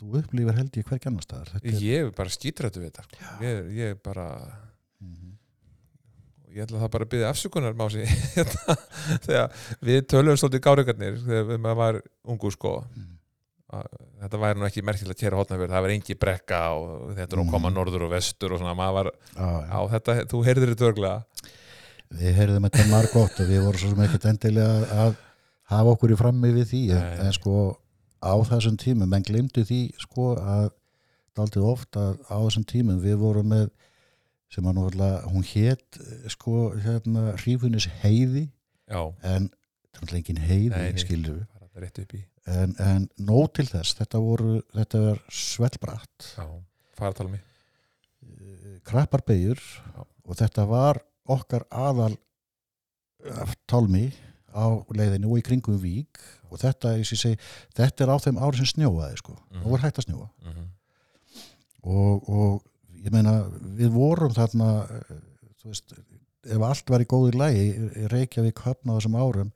þú 0.00 0.18
upplýfir 0.20 0.56
held 0.58 0.76
ég 0.80 0.88
hvergi 0.88 1.10
annar 1.10 1.22
staðar 1.26 1.52
er, 1.62 1.78
ég 1.80 2.04
er 2.08 2.10
bara 2.16 2.32
skítrættu 2.34 2.80
við 2.82 2.90
þetta 2.90 3.04
sko. 3.06 3.32
ég, 3.44 3.72
ég 3.78 3.90
er 3.94 3.98
bara 4.02 4.28
Mhm. 5.04 5.32
ég 6.54 6.62
ætla 6.64 6.78
það 6.84 6.90
bara 6.94 7.04
að 7.04 7.10
byggja 7.14 7.30
afsökunar 7.34 7.74
mási 7.78 8.04
hérna, 8.36 8.76
þegar 9.26 9.50
við 9.82 10.06
tölum 10.08 10.38
svolítið 10.38 10.62
gáreikarnir 10.64 11.18
þegar 11.26 11.58
maður 11.58 11.76
var 11.82 12.00
ungu 12.24 12.50
sko 12.54 12.72
Mhm. 12.94 13.10
að 13.74 13.86
þetta 14.22 14.38
væri 14.38 14.58
nú 14.60 14.66
ekki 14.68 14.82
merkilegt 14.86 15.16
að 15.16 15.20
kera 15.24 15.36
hotnafjörð, 15.40 15.72
það 15.74 15.82
var 15.84 15.90
engi 15.96 16.14
brekka 16.14 16.58
og 16.78 17.14
þetta 17.16 17.32
er 17.32 17.38
nú 17.40 17.44
að 17.46 17.50
koma 17.50 17.68
Mhm. 17.70 17.74
norður 17.78 18.04
og 18.06 18.10
vestur 18.14 18.52
og 18.54 18.60
svona, 18.60 18.74
maður 18.78 18.94
var 18.94 19.10
já. 19.34 19.48
á 19.74 19.80
þetta, 19.94 20.12
þú 20.30 20.44
heyrðir 20.46 20.72
þetta 20.74 20.88
örglega 20.90 21.24
við 22.14 22.34
heyrðum 22.38 22.68
þetta 22.68 22.84
margótt 22.90 23.40
og 23.40 23.46
við 23.50 23.64
vorum 23.64 23.80
svo 23.82 23.90
sem 23.90 24.04
ekkert 24.06 24.28
endilega 24.30 24.86
að 25.04 25.16
hafa 25.74 25.90
okkur 25.96 26.12
í 26.14 26.16
frammi 26.20 26.52
við 26.54 26.66
því 26.70 26.82
en, 26.94 27.26
en 27.26 27.32
sko 27.32 27.76
á 28.24 28.34
þessum 28.48 28.78
tímum. 28.80 29.10
Menn 29.10 29.26
glimtu 29.26 29.64
því 29.66 29.80
sko 30.00 30.32
að 30.40 30.70
daldið 31.36 31.66
oft 31.68 31.98
að 31.98 32.20
á 32.30 32.36
þessum 32.46 32.66
tímum 32.70 33.00
við 33.02 33.18
vorum 33.20 33.50
með 33.52 33.68
sem 34.54 34.66
að 34.70 34.76
náttúrulega 34.78 35.32
hún 35.32 35.46
hét 35.48 35.98
sko 36.30 36.68
hérna 36.84 37.32
hrífunis 37.40 37.88
heiði 38.04 38.44
já, 38.86 39.00
en 39.26 39.48
það 39.94 40.04
er 40.06 40.18
engin 40.20 40.44
heiði 40.44 40.84
í. 42.20 42.22
En, 42.44 42.74
en 42.78 43.08
nóg 43.24 43.48
til 43.56 43.66
þess 43.66 43.96
þetta 43.98 44.20
voru 44.22 44.60
þetta 44.76 45.00
var 45.08 45.20
svellbratt. 45.32 46.30
Já, 46.36 46.46
fara 46.94 47.10
að 47.10 47.18
tala 47.18 47.30
um 47.32 47.36
mig. 47.38 47.50
Krappar 48.84 49.24
beigur 49.26 49.60
Já. 49.60 50.04
og 50.04 50.38
þetta 50.38 50.66
var 50.68 51.00
okkar 51.34 51.64
aðal 51.72 52.12
eh, 53.24 53.54
tálmi 53.70 54.10
á 54.54 54.64
leiðinu 54.94 55.30
og 55.34 55.40
í 55.40 55.44
kringum 55.44 55.78
vík 55.82 56.20
og 56.50 56.60
þetta, 56.62 56.94
ég 57.00 57.08
segi, 57.10 57.36
þetta 57.74 58.04
er 58.06 58.12
á 58.14 58.16
þeim 58.22 58.38
ári 58.38 58.60
sem 58.62 58.70
snjóaði 58.72 59.18
sko, 59.18 59.34
Mhm. 59.50 59.64
og 59.64 59.70
var 59.74 59.84
hægt 59.88 59.98
að 59.98 60.06
snjóa. 60.08 60.28
Mm 60.46 60.70
og, 61.84 62.28
og 62.32 62.62
ég 63.04 63.12
meina 63.12 63.32
við 63.76 63.90
vorum 63.92 64.32
þarna 64.32 64.68
þú 65.60 65.68
veist, 65.68 65.92
ef 66.48 66.62
allt 66.64 66.88
var 66.92 67.02
í 67.04 67.08
góði 67.10 67.34
lægi 67.36 67.66
í 68.04 68.06
Reykjavík 68.08 68.62
höfn 68.64 68.88
á 68.88 68.96
þessum 68.96 69.18
árum 69.20 69.50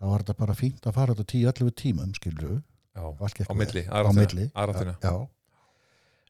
þá 0.00 0.04
var 0.10 0.20
þetta 0.24 0.36
bara 0.42 0.56
fínt 0.58 0.84
að 0.88 0.94
fara 0.98 1.14
þetta 1.14 1.32
10-11 1.32 1.72
tímum 1.80 2.12
skilju, 2.16 2.58
já, 2.96 3.00
á 3.00 3.54
milli, 3.56 3.84
á 3.88 4.12
milli. 4.12 4.50
aðráttina 4.52 4.94
já. 5.00 5.28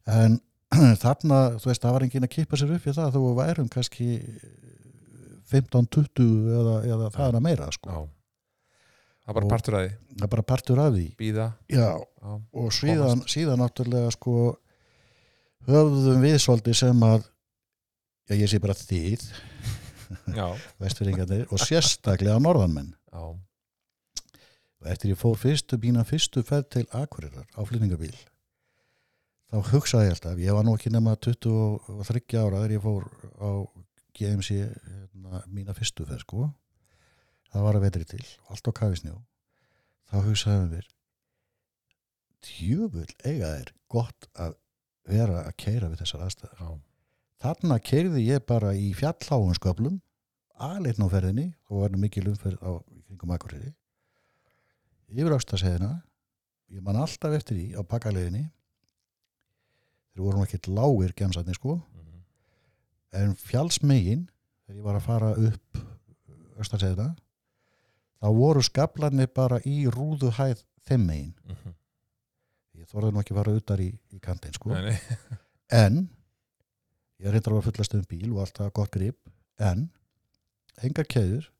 En 0.06 0.38
þarna, 1.02 1.38
þú 1.58 1.66
veist, 1.66 1.82
það 1.82 1.92
var 1.96 2.02
enginn 2.06 2.26
að 2.28 2.34
kippa 2.36 2.56
sér 2.60 2.76
upp 2.76 2.86
í 2.86 2.94
það 2.94 3.14
þú 3.18 3.22
værum 3.40 3.68
kannski 3.74 4.06
15-20 5.50 6.30
eða, 6.60 6.74
eða 6.86 7.10
það 7.14 7.26
er 7.26 7.38
að 7.38 7.44
meira 7.46 7.68
sko. 7.74 7.90
já, 7.90 8.00
það 9.24 9.32
er 9.32 9.38
bara 9.40 9.50
partur 9.52 9.76
að 9.78 9.84
því. 9.84 9.92
það 10.14 10.26
er 10.26 10.32
bara 10.34 10.46
partur 10.52 10.82
af 10.84 10.94
því. 10.94 11.04
Býða, 11.20 11.46
já, 11.70 11.86
já, 11.98 12.32
og 12.62 12.72
síðan, 12.76 13.24
síðan 13.30 13.62
náttúrulega 13.64 14.14
sko 14.16 14.36
höfðum 15.68 16.24
við 16.24 16.38
svolítið 16.44 16.80
sem 16.80 17.04
að 17.10 17.28
já, 18.30 18.34
ég 18.38 18.50
sé 18.52 18.62
bara 18.62 18.78
þið 18.78 19.28
já, 20.40 20.46
vestfyringarnir 20.82 21.46
og 21.50 21.62
sérstaklega 21.62 22.40
norðanmenn. 22.42 22.94
Já. 23.10 23.24
Og 24.80 24.88
eftir 24.88 25.12
ég 25.12 25.20
fór 25.20 25.36
fyrstu 25.36 25.76
bína 25.76 26.06
fyrstu 26.08 26.40
ferð 26.46 26.70
til 26.72 26.86
Akureyrar 26.96 27.44
á 27.52 27.60
flýningabíl 27.68 28.14
þá 29.50 29.72
hugsaði 29.72 30.08
ég 30.08 30.14
alltaf 30.14 30.40
ég 30.40 30.56
var 30.56 30.66
nú 30.66 30.74
ekki 30.78 30.92
nema 30.94 31.16
23 31.18 32.38
ára 32.38 32.60
þegar 32.62 32.74
ég 32.76 32.84
fór 32.84 33.06
á 33.42 33.50
GMC 34.16 34.56
hérna, 34.60 35.42
mína 35.50 35.74
fyrstu 35.76 36.06
ferð 36.08 36.24
sko. 36.24 36.48
Það 37.50 37.66
var 37.66 37.78
að 37.78 37.86
vetri 37.86 38.06
til, 38.06 38.24
allt 38.50 38.70
á 38.70 38.72
kafisnjó. 38.80 39.18
Þá 40.10 40.16
hugsaði 40.26 40.70
mér 40.70 40.88
djöfull 42.40 43.10
eiga 43.26 43.50
er 43.60 43.72
gott 43.90 44.28
að 44.40 44.54
vera 45.10 45.42
að 45.44 45.56
keira 45.60 45.90
við 45.90 46.00
þessar 46.02 46.24
aðstæðar 46.24 46.62
já, 46.62 46.70
Þarna 47.40 47.78
keirði 47.80 48.22
ég 48.26 48.42
bara 48.44 48.74
í 48.76 48.90
fjallháum 48.92 49.54
sköflum, 49.56 49.94
aðleitn 50.60 51.06
á 51.08 51.08
ferðinni 51.08 51.46
og 51.70 51.84
var 51.84 51.92
nú 51.92 52.00
mikil 52.02 52.26
umferð 52.28 52.60
á 52.60 52.76
í 52.92 53.00
kringum 53.06 53.32
Akureyri. 53.32 53.70
Yfir 55.08 55.32
ástaseðina, 55.38 55.88
ég 56.68 56.84
man 56.84 56.98
alltaf 57.00 57.32
eftir 57.38 57.56
því 57.56 57.80
á 57.80 57.82
pakkaleiðinni, 57.88 58.42
þeir 60.12 60.24
voru 60.26 60.44
ekkert 60.44 60.68
lágir 60.68 61.16
gemsatni 61.16 61.56
sko, 61.56 61.78
mhm, 61.80 61.99
en 63.16 63.34
fjallsmegin, 63.38 64.28
þegar 64.66 64.78
ég 64.78 64.86
var 64.86 65.00
að 65.00 65.06
fara 65.08 65.32
upp 65.48 65.82
austaseðina, 66.60 67.10
þá 68.20 68.28
voru 68.36 68.62
skaflarnir 68.64 69.30
bara 69.34 69.60
í 69.66 69.82
rúðu 69.90 70.32
hæð 70.36 70.64
þeim 70.88 71.06
megin. 71.08 71.34
mhm. 71.48 71.76
Ég 72.80 72.88
þorði 72.88 73.12
nú 73.12 73.20
ekki 73.20 73.34
að 73.34 73.38
fara 73.42 73.52
utar 73.58 73.80
í, 73.84 73.90
í 74.14 74.18
kantinn 74.24 74.54
sko. 74.56 74.70
Nei, 74.72 74.94
nei, 74.94 75.26
en 75.84 75.98
ég 77.20 77.32
reyndar 77.32 77.52
að 77.52 77.58
vera 77.58 77.68
fullast 77.68 77.96
um 77.96 78.04
bíl 78.08 78.30
og 78.32 78.44
alltaf 78.44 78.72
gott 78.76 78.92
grip 78.94 79.18
en 79.60 79.88
engar 80.86 81.08
keður 81.10 81.50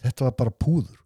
þetta 0.00 0.28
var 0.28 0.36
bara 0.38 0.54
púður 0.64 1.00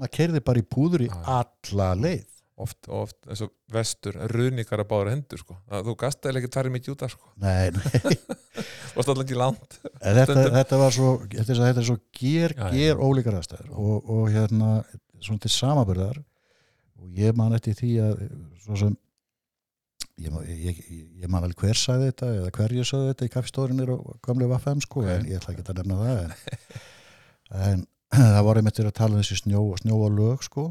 maður 0.00 0.14
keirði 0.16 0.42
bara 0.48 0.62
í 0.62 0.66
púður 0.66 1.04
í 1.06 1.10
alla 1.36 1.90
leið 1.98 2.26
oft, 2.64 2.88
oft 2.92 3.16
eins 3.30 3.40
og 3.46 3.50
vestur 3.72 4.16
ruðningar 4.32 4.82
að 4.84 4.88
bára 4.92 5.12
hendur 5.14 5.40
sko. 5.42 5.56
Það- 5.70 5.84
þú 5.88 5.94
gastaði 6.04 6.40
ekki 6.42 6.50
tværið 6.56 6.74
mikið 6.76 6.94
út 6.94 7.04
af 7.06 7.14
sko. 7.14 7.30
nei, 7.40 7.70
nei. 7.76 8.14
varst 8.94 9.10
alltaf 9.12 9.22
ekki 9.24 9.38
langt 9.40 9.78
En 10.00 10.16
þetta, 10.20 10.46
þetta 10.58 10.80
var 10.84 10.96
svo 10.96 11.10
þetta 11.26 11.44
er, 11.44 11.58
svo- 11.60 11.68
þetta 11.68 11.84
er 11.84 11.88
svo 11.90 11.98
ger, 12.20 12.54
Já, 12.56 12.64
já. 12.66 12.72
ger 12.78 13.04
ólíkar 13.06 13.38
aðstæður 13.40 13.70
og, 13.74 14.10
og 14.16 14.26
hérna 14.34 14.72
svona 15.20 15.44
til 15.46 15.52
samaburðar 15.54 16.18
og 17.00 17.14
ég 17.16 17.36
man 17.38 17.54
eftir 17.56 17.76
því 17.78 17.92
að 18.04 18.18
svo 18.64 18.76
sem 18.80 18.96
ég, 20.20 20.34
ég, 20.50 20.80
ég, 20.90 21.04
ég 21.24 21.30
man 21.32 21.44
alveg 21.46 21.62
hver 21.64 21.78
sagði 21.80 22.10
þetta 22.10 22.28
eða 22.40 22.50
hverju 22.58 22.84
sagði 22.88 23.12
þetta 23.14 23.28
í 23.28 23.32
kaffistórinir 23.36 23.92
og 23.94 24.18
gamlu 24.26 24.48
vaffem 24.50 24.82
sko, 24.84 25.06
en 25.08 25.24
ég 25.30 25.38
ætla 25.40 25.54
ekki 25.54 25.64
að 25.64 25.80
nefna 25.80 26.00
það 26.02 26.20
en, 26.26 26.34
en 27.70 27.86
það 28.34 28.42
voru 28.48 28.60
einmitt 28.60 28.82
að 28.82 28.90
tala 28.98 29.16
um 29.16 29.22
þessi 29.22 29.38
snjó 29.44 29.62
og 29.70 29.80
snjó 29.80 29.96
og 30.04 30.12
lög 30.18 30.44
sko 30.44 30.66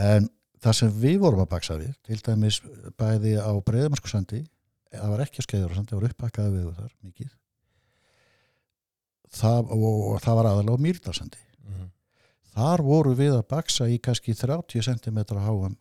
en 0.00 0.28
það 0.60 0.78
sem 0.80 0.96
við 1.02 1.18
vorum 1.24 1.44
að 1.44 1.52
baksa 1.54 1.76
við 1.80 1.92
til 2.06 2.18
dæmis 2.26 2.60
bæði 3.00 3.36
á 3.40 3.52
breyðumarsku 3.64 4.10
sandi 4.12 4.42
það 4.90 5.12
var 5.12 5.22
ekki 5.24 5.44
á 5.44 5.44
sandi, 5.74 5.92
það 5.92 6.00
var 6.00 6.08
uppakkaði 6.08 6.50
við 6.56 6.66
þar 6.80 6.90
mikið. 7.06 7.30
Það, 9.40 9.70
og, 9.76 10.00
og 10.10 10.18
það 10.24 10.38
var 10.40 10.48
aðalega 10.50 10.74
á 10.74 10.84
mýrdalsandi. 10.86 11.44
Mhm. 11.60 11.86
þar 12.50 12.82
voru 12.82 13.14
við 13.14 13.36
að 13.36 13.46
baksa 13.52 13.86
í 13.86 14.00
kannski 14.02 14.34
30 14.34 14.82
cm 14.82 15.20
háum 15.38 15.76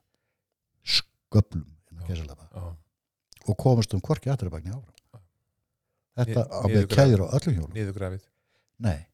sköplum 0.86 1.66
Já, 2.54 2.66
og 3.50 3.58
komast 3.58 3.94
um 3.94 4.02
hvorki 4.02 4.30
aðrabagni 4.30 4.74
áfram. 4.74 5.24
Þetta 6.20 6.44
á 6.46 6.62
með 6.68 6.88
keður 6.92 7.24
á 7.26 7.28
öllum 7.40 7.56
hjólum. 7.56 7.74
Niðurgrafið. 7.74 8.24
Nei, 8.86 9.08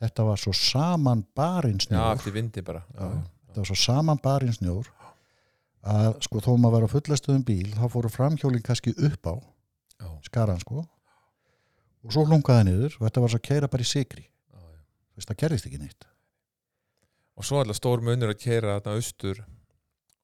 þetta 0.00 0.24
var 0.24 0.40
svo 0.40 0.54
saman 0.56 1.26
barinn 1.36 1.80
Já, 1.80 3.12
þetta 3.50 3.60
var 3.60 3.68
svo 3.68 3.78
saman 3.82 4.22
barinn 4.22 4.56
snjór 4.56 4.88
að 5.90 6.14
sko 6.24 6.40
þó 6.44 6.50
maður 6.54 6.74
var 6.76 6.86
að 6.86 6.94
fullastuðum 6.94 7.44
bíl 7.44 7.70
þá 7.74 7.86
fóru 7.92 8.10
framhjólinn 8.12 8.64
kannski 8.64 8.94
upp 8.96 9.26
á 9.26 9.34
Já, 10.00 10.08
skaran 10.24 10.60
sko. 10.62 10.86
Og 12.00 12.12
svo 12.14 12.22
lungaði 12.24 12.70
niður 12.70 12.94
og 12.96 13.02
þetta 13.04 13.20
var 13.20 13.32
svo 13.32 13.40
að 13.40 13.48
keira 13.50 13.68
bara 13.68 13.84
í 13.84 13.88
sigri 13.88 14.30
það 15.20 15.40
gerðist 15.42 15.66
ekki 15.68 15.80
neitt. 15.80 16.06
Og 17.36 17.46
svo 17.46 17.60
alltaf 17.60 17.78
stór 17.78 18.00
munur 18.04 18.32
að 18.32 18.40
keira 18.40 18.78
þarna 18.78 18.96
austur 18.96 19.42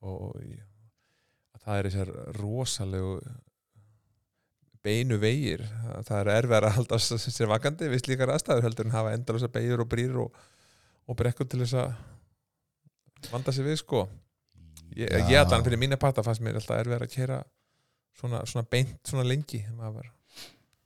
og, 0.05 0.39
það 1.65 1.79
er 1.79 1.89
þessar 1.89 2.13
rosalegu 2.37 3.15
beinu 4.87 5.19
vegir. 5.21 5.65
Það 6.07 6.19
er 6.21 6.33
erfið 6.37 6.59
að 6.59 6.77
halda 6.77 7.01
sér 7.03 7.51
vakandi 7.51 7.89
við 7.91 8.05
slíkar 8.05 8.33
aðstæður 8.35 8.69
heldur 8.69 8.89
en 8.89 8.95
hafa 8.95 9.15
endalösa 9.17 9.51
beigir 9.53 9.83
og 9.83 9.91
brýr 9.91 10.21
og, 10.23 10.45
og 11.07 11.19
brekkur 11.19 11.49
til 11.51 11.65
þess 11.65 11.81
að 11.83 11.97
vanda 13.33 13.55
sér 13.55 13.67
við 13.69 13.81
sko. 13.83 14.07
Ég, 14.97 15.11
ég 15.29 15.37
allan 15.41 15.65
fyrir 15.67 15.81
mína 15.81 15.99
parta 16.01 16.25
fannst 16.25 16.45
mér 16.45 16.59
alltaf 16.61 16.79
erfið 16.81 17.03
að 17.05 17.13
keira 17.13 17.41
svona, 18.17 18.41
svona 18.49 18.65
beint 18.71 18.97
svona 19.09 19.27
lengi 19.27 19.61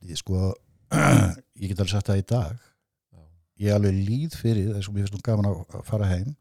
ég 0.09 0.19
sko 0.19 0.51
ég 1.61 1.71
get 1.71 1.79
alveg 1.79 1.93
sagt 1.93 2.11
það 2.11 2.23
í 2.23 2.27
dag. 2.33 2.65
Já, 3.13 3.23
ég 3.63 3.71
er 3.71 3.79
alveg 3.79 4.01
líð 4.09 4.39
fyrir 4.41 4.73
þess 4.73 4.91
að 4.91 4.97
mér 4.97 5.07
finnst 5.07 5.17
nú 5.17 5.23
gaman 5.29 5.51
að 5.53 5.85
fara 5.87 6.11
heim 6.11 6.35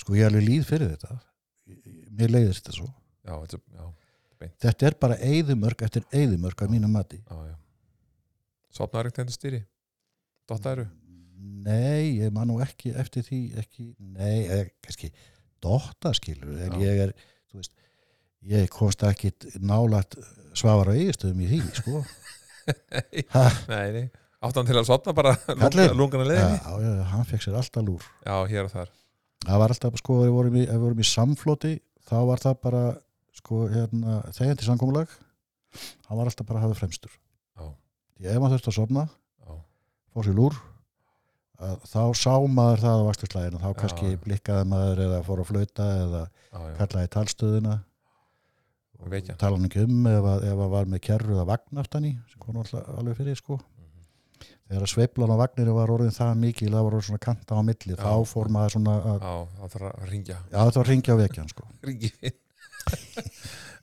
sko 0.00 0.16
ég 0.16 0.26
er 0.26 0.32
alveg 0.32 0.48
líð 0.48 0.66
fyrir 0.72 0.92
þetta. 0.96 1.20
Mér 2.16 2.32
leiðist 2.32 2.64
þetta 2.64 2.76
svo. 2.80 2.90
Já, 3.26 3.34
þetta, 3.42 3.62
já, 3.76 4.50
þetta 4.66 4.90
er 4.90 5.00
bara 5.02 5.16
eyðumörk 5.20 5.86
eftir 5.86 6.04
eyðumörk 6.14 6.62
að 6.62 6.76
mínu 6.76 6.90
mati. 6.90 7.22
Sopnaður 8.74 9.10
ekkert 9.10 9.24
hendur 9.24 9.36
stýri. 9.36 9.62
Dottaðuru 10.46 10.86
nei, 11.36 12.18
ég 12.20 12.32
man 12.34 12.48
nú 12.50 12.58
ekki 12.64 12.92
eftir 12.98 13.24
því 13.26 13.40
ekki, 13.62 13.88
nei, 14.16 14.46
eh, 14.48 14.68
kannski 14.84 15.10
dotta 15.62 16.12
skilur, 16.16 16.54
en 16.66 16.76
Já. 16.76 16.84
ég 16.84 17.02
er 17.06 17.14
þú 17.50 17.60
veist, 17.60 17.72
ég 18.46 18.68
komst 18.72 19.02
ekki 19.06 19.32
nálat 19.60 20.16
svafar 20.56 20.92
á 20.92 20.96
eigistöðum 20.96 21.42
í 21.44 21.50
því 21.54 21.60
sko. 21.80 22.04
Nei, 23.70 23.88
nei, 23.94 24.06
áttan 24.42 24.66
til 24.66 24.74
að 24.74 24.88
sopna 24.88 25.12
bara 25.14 25.36
lungana 25.94 26.24
já, 26.24 26.30
leiðinni? 26.32 26.56
Já, 26.82 27.02
hann 27.12 27.26
fekk 27.28 27.44
sér 27.44 27.58
alltaf 27.60 27.84
lúr. 27.86 28.02
Já, 28.26 28.34
hér 28.50 28.66
og 28.66 28.72
þar. 28.72 28.88
Það 29.44 29.60
var 29.62 29.74
alltaf, 29.74 29.98
sko, 30.00 30.16
ef 30.18 30.26
við 30.26 30.34
vorum 30.34 30.56
í, 30.58 30.64
vorum 30.82 31.02
í 31.04 31.06
samfloti, 31.06 31.70
þá 32.08 32.16
var 32.26 32.42
það 32.42 32.56
bara 32.66 32.80
sko, 33.38 33.60
hérna, 33.70 34.16
þegjandi 34.34 34.66
samkomulag. 34.66 35.14
Hann 36.08 36.18
var 36.18 36.32
alltaf 36.32 36.48
bara 36.48 36.58
að 36.58 36.66
hafa 36.66 36.80
fremstur. 36.80 37.14
Já, 37.54 37.68
ef 38.32 38.42
maður 38.42 38.56
þurfti 38.56 38.72
að 38.72 38.78
sofna, 38.80 39.06
já, 39.46 39.54
fór 40.10 40.26
sér 40.26 40.38
lúr 40.40 40.58
þá 41.56 42.00
sá 42.18 42.32
maður 42.52 42.82
það 42.82 43.00
á 43.00 43.06
vakstuslægin 43.08 43.56
og 43.58 43.62
þá 43.64 43.70
kannski 43.80 44.08
já. 44.12 44.18
blikkaði 44.24 44.66
maður 44.68 45.02
eða 45.06 45.20
fór 45.26 45.42
að 45.42 45.50
flauta 45.50 45.86
eða 46.02 46.22
já, 46.26 46.58
já. 46.60 46.74
kallaði 46.80 47.12
talstöðina 47.16 47.76
tala 49.36 49.56
hann 49.56 49.68
ekki 49.68 49.84
um 49.84 50.06
ef 50.10 50.26
að, 50.32 50.44
ef 50.50 50.60
að 50.66 50.70
var 50.72 50.90
með 50.90 51.02
kerru 51.06 51.34
eða 51.36 51.46
vagn 51.52 51.80
aftan 51.82 52.08
í 52.08 52.12
sem 52.32 52.42
kom 52.42 52.60
alltaf 52.62 52.88
alveg 52.96 53.18
fyrir 53.20 53.38
sko. 53.38 53.58
Mhm. 53.60 54.06
þegar 54.68 54.86
að 54.86 54.92
sveiflan 54.92 55.32
á 55.32 55.42
vagninu 55.42 55.76
var 55.76 55.92
orðin 55.94 56.16
það 56.16 56.32
mikil 56.42 56.70
það 56.72 56.86
var 56.88 56.96
orðin 56.98 57.08
svona 57.10 57.24
kanta 57.28 57.60
á 57.60 57.62
milli 57.68 57.98
þá 58.00 58.12
fór 58.32 58.52
maður 58.56 58.76
svona 58.76 58.96
að, 59.14 59.26
það 59.60 59.74
þarf 59.76 59.88
að 59.92 60.10
ringja 60.12 60.38
já 60.40 60.58
þetta 60.58 60.80
var 60.82 60.90
ringja 60.92 61.16
á 61.16 61.20
vekjan 61.22 61.52
sko. 61.54 61.68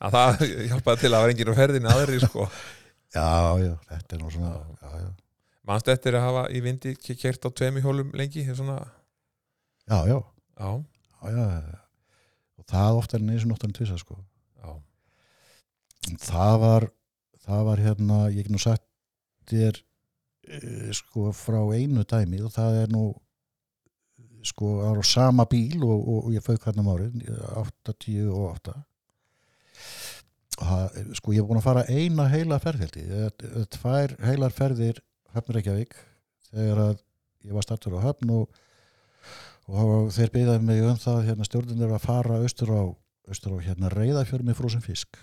Já, 0.03 0.09
það 0.11 0.41
hjálpaði 0.67 0.99
til 0.99 1.07
að 1.09 1.13
það 1.13 1.21
var 1.23 1.31
enginn 1.33 1.51
á 1.51 1.59
ferðinu 1.59 1.89
aðri 1.91 2.17
sko. 2.23 2.45
Já 3.13 3.27
já, 3.63 3.73
þetta 3.89 4.15
er 4.15 4.21
nú 4.23 4.31
svona 4.33 4.51
Já. 4.51 4.89
já, 4.99 5.09
já, 5.63 5.69
Manstu 5.69 5.93
eftir 5.93 6.17
að 6.19 6.25
hafa 6.27 6.43
í 6.51 6.59
vindi 6.63 6.95
kert 6.99 7.45
á 7.47 7.49
tvemi 7.49 7.83
hjólum 7.83 8.11
lengi 8.17 8.43
svona, 8.49 8.81
já, 9.87 10.03
já, 10.09 10.19
já, 10.59 10.71
já, 11.23 11.45
já, 11.47 11.79
það 12.67 12.99
ofta 12.99 13.17
er 13.17 13.23
eins 13.29 13.45
og 13.47 13.53
nóttan 13.53 13.75
tvisa 13.75 13.97
sko. 13.99 14.17
Já, 14.59 14.75
það 16.19 16.59
var 16.59 16.89
það 17.43 17.65
var 17.67 17.83
hérna, 17.83 18.19
ég 18.31 18.47
get 18.47 18.53
nú 18.53 18.61
sagt 18.61 18.85
þér 19.49 19.79
eh, 20.47 20.89
sko 20.95 21.31
frá 21.35 21.59
einu 21.75 22.05
dæmi 22.07 22.41
og 22.43 22.53
það 22.55 22.79
er 22.83 22.93
nú 22.93 23.05
sko 24.43 24.77
á 24.83 24.91
sama 25.07 25.45
bíl 25.47 25.83
og, 25.83 25.99
og, 25.99 26.19
og 26.27 26.33
ég 26.35 26.43
fauk 26.43 26.65
hérna 26.67 26.83
um 26.83 26.91
árið 26.91 27.29
8, 27.63 27.95
10 27.95 28.27
og 28.31 28.49
8 28.57 28.75
og 30.59 30.67
það, 30.67 30.99
sko 31.19 31.33
ég 31.33 31.43
er 31.43 31.47
búin 31.47 31.59
að 31.61 31.67
fara 31.67 31.85
eina 31.87 32.27
heila 32.31 32.59
ferðheldi 32.63 33.05
tvær 33.77 34.15
heilar 34.23 34.55
ferðir 34.55 34.99
höfnur 35.33 35.57
Reykjavík 35.57 35.95
þegar 36.51 36.81
að 36.83 36.93
ég 37.43 37.55
var 37.57 37.65
startur 37.65 37.97
á 37.97 38.05
höfn 38.05 38.33
og, 38.33 38.59
og 39.71 40.11
þeir 40.15 40.33
byggðaði 40.35 40.65
mig 40.67 40.83
um 40.87 40.99
það 41.01 41.21
hérna 41.29 41.47
stjórnir 41.47 41.93
að 41.95 42.05
fara 42.05 42.39
austur 42.43 42.73
á, 42.73 42.83
austur 43.29 43.57
á 43.57 43.65
hérna 43.65 43.91
reyðafjör 43.93 44.45
með 44.45 44.59
frúsum 44.59 44.83
fisk. 44.85 45.19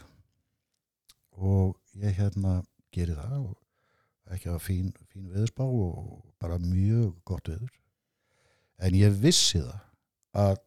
Og 1.41 1.77
ég 1.97 2.19
hérna 2.19 2.61
geri 2.93 3.17
það 3.17 3.37
og 3.39 4.35
ekki 4.35 4.51
að 4.53 4.65
fín, 4.65 4.91
fín 5.11 5.31
veðurspá 5.31 5.65
og 5.65 6.21
bara 6.43 6.59
mjög 6.63 7.15
gott 7.27 7.49
veður. 7.51 7.73
En 8.81 8.97
ég 8.97 9.15
vissi 9.23 9.63
það 9.63 9.81
að 10.41 10.61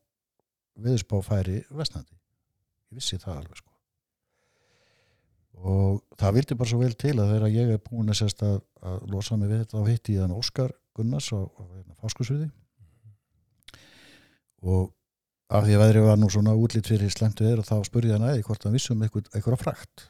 veðurspá 0.83 1.21
færi 1.25 1.61
vestnandi 1.69 2.17
ég 2.93 2.97
vissi 2.97 3.19
það 3.21 3.43
alveg 3.43 3.61
sko 3.61 3.72
og 5.61 6.01
það 6.19 6.35
vildi 6.37 6.57
bara 6.59 6.71
svo 6.71 6.79
vel 6.81 6.95
til 6.99 7.13
að 7.17 7.35
þegar 7.35 7.53
ég 7.53 7.73
er 7.75 7.83
búin 7.83 8.11
að, 8.11 8.23
að, 8.47 8.57
að 8.89 9.05
losa 9.13 9.37
mig 9.37 9.51
við 9.51 9.63
þetta 9.63 9.79
þá 9.79 9.91
hitti 9.91 10.17
ég 10.17 10.25
hann 10.25 10.35
Óskar 10.35 10.73
Gunnars 10.97 11.29
á, 11.33 11.39
á 11.41 11.61
hérna, 11.73 11.97
fáskursviði 12.01 12.49
og 14.63 14.93
af 15.53 15.67
því 15.67 15.75
að 15.75 15.83
veðrið 15.83 16.07
var 16.07 16.17
nú 16.19 16.29
svona 16.33 16.55
útlýtt 16.57 16.89
fyrir 16.89 17.11
slemtu 17.13 17.45
er 17.47 17.61
og 17.61 17.67
þá 17.67 17.75
spurði 17.85 18.15
hann 18.15 18.25
æði 18.25 18.45
hvort 18.47 18.65
hann 18.65 18.73
vissum 18.73 19.03
eitthvað, 19.05 19.27
eitthvað 19.35 19.59
frakt. 19.61 20.07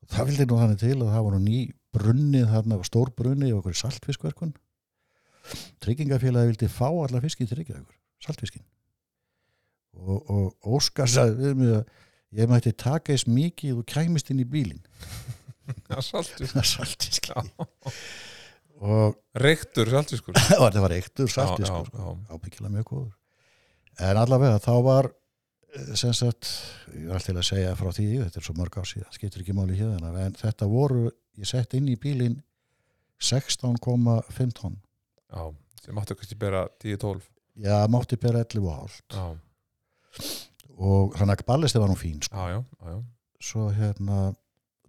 Og 0.00 0.10
það 0.10 0.30
vildi 0.30 0.46
nú 0.48 0.58
þannig 0.58 0.80
til 0.80 0.96
að 0.96 1.12
það 1.12 1.26
var 1.26 1.36
nú 1.36 1.40
ný 1.44 1.60
brunnið 1.94 2.48
þarna, 2.50 2.80
stór 2.88 3.12
brunnið 3.18 3.54
og 3.54 3.60
okkur 3.60 3.78
saltfiskverkun. 3.78 4.56
Tryggingafélagi 5.84 6.50
vildi 6.54 6.70
fá 6.72 6.88
alla 6.88 7.22
fiski 7.22 7.46
til 7.46 7.60
Reykjavíkur, 7.60 7.96
saltfiskin 8.24 8.66
og, 10.00 10.30
og 10.30 10.76
Óskar 10.78 11.10
sagði 11.10 11.48
við 11.48 11.56
mig 11.58 11.72
að 11.78 11.84
ég 12.36 12.50
mætti 12.50 12.72
taka 12.76 13.14
eins 13.14 13.26
mikið 13.28 13.80
og 13.80 13.86
kæmist 13.90 14.30
inn 14.32 14.42
í 14.42 14.48
bílinn. 14.48 14.82
Já. 17.30 17.44
og 18.80 19.16
Reyktur 19.38 19.90
saltuskur 19.92 20.34
og 20.58 20.66
þetta 20.66 20.82
var 20.82 20.94
saltfiskur 21.30 21.66
já, 21.66 21.86
sko, 21.86 22.14
ábyggilega 22.32 22.74
mjög 22.74 22.86
góður. 22.90 23.16
En 24.00 24.18
allavega 24.18 24.60
þá 24.64 24.72
var 24.86 25.10
eh, 25.10 25.92
sem 26.00 26.14
sagt, 26.16 26.50
ég 26.94 27.10
var 27.10 27.20
alltaf 27.20 27.42
að 27.42 27.48
segja 27.50 27.74
frá 27.78 27.90
því, 27.94 28.08
þetta 28.24 28.40
er 28.40 28.46
svo 28.48 28.56
mörg 28.58 28.78
á 28.80 28.84
síðan 28.88 29.14
skiptir 29.14 29.44
ekki 29.44 29.56
máli 29.56 29.78
hérna, 29.78 30.12
en 30.24 30.38
þetta 30.38 30.70
voru 30.70 31.10
ég 31.38 31.50
sett 31.50 31.76
inn 31.78 31.90
í 31.92 31.98
bílinn 32.00 32.40
16,5 33.20 34.54
tonn 34.56 34.78
Já, 35.30 35.42
sem 35.84 35.94
máttu 35.94 36.16
kannski 36.18 36.38
bera 36.40 36.64
10-12 36.82 37.26
já, 37.60 37.76
mátti 37.92 38.16
bera 38.20 38.42
11 38.46 38.64
og 38.64 38.78
hálft. 38.78 39.04
Já, 39.14 39.26
og 40.80 41.16
þannig 41.18 41.42
að 41.42 41.48
ballisti 41.48 41.82
var 41.82 41.90
nú 41.90 41.96
fín 41.98 42.20
sko. 42.24 42.36
já, 42.36 42.58
já, 42.58 42.92
já, 42.92 43.00
svo 43.50 43.66
hérna 43.76 44.20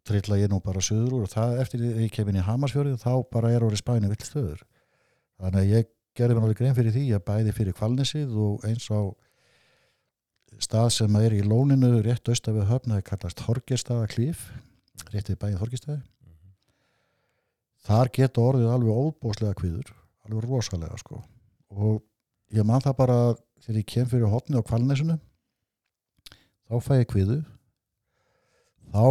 trilla 0.07 0.39
ég 0.39 0.51
nú 0.51 0.61
bara 0.63 0.83
söður 0.83 1.17
úr 1.19 1.25
og 1.27 1.33
það 1.33 1.57
eftir 1.63 1.81
því 1.81 2.05
ég 2.05 2.13
kem 2.15 2.29
inn 2.31 2.39
í 2.41 2.45
Hamarsfjörði 2.45 2.99
þá 3.01 3.11
bara 3.33 3.51
er 3.53 3.65
orðið 3.65 3.83
spæni 3.83 4.11
vill 4.11 4.25
stöður 4.25 4.63
þannig 5.41 5.59
að 5.61 5.73
ég 5.75 5.91
gerði 6.17 6.37
mér 6.37 6.47
alveg 6.47 6.61
grein 6.61 6.77
fyrir 6.77 6.95
því 6.95 7.05
að 7.15 7.25
bæði 7.27 7.55
fyrir 7.57 7.77
kvalnesið 7.77 8.37
og 8.45 8.65
eins 8.67 8.87
á 8.91 9.01
stað 10.61 10.89
sem 10.97 11.19
er 11.21 11.35
í 11.37 11.43
lóninu 11.45 12.01
rétt 12.05 12.27
austan 12.29 12.57
við 12.57 12.69
höfn 12.71 12.93
það 12.93 13.01
er 13.01 13.07
kallast 13.07 13.45
Horgestaða 13.47 14.09
klíf 14.11 14.49
rétt 15.13 15.31
við 15.31 15.39
bæðið 15.43 15.61
Horgestaði 15.61 16.01
þar 17.85 18.11
geta 18.13 18.43
orðið 18.43 18.73
alveg 18.75 19.05
óbóslega 19.05 19.57
kviður 19.57 19.93
alveg 20.27 20.47
rosalega 20.47 20.97
sko. 21.01 21.21
Og 21.71 22.01
ég 22.53 22.65
man 22.67 22.83
það 22.83 22.97
bara 22.99 23.19
þegar 23.63 23.79
ég 23.79 23.89
kem 23.89 24.09
fyrir 24.09 24.31
hotni 24.31 24.59
á 24.59 24.65
kvalnesinu 24.65 25.17
þá 26.71 26.77
fæ 26.85 26.93
ég 27.01 27.09
kviðu. 27.11 27.41
Þá 28.91 29.03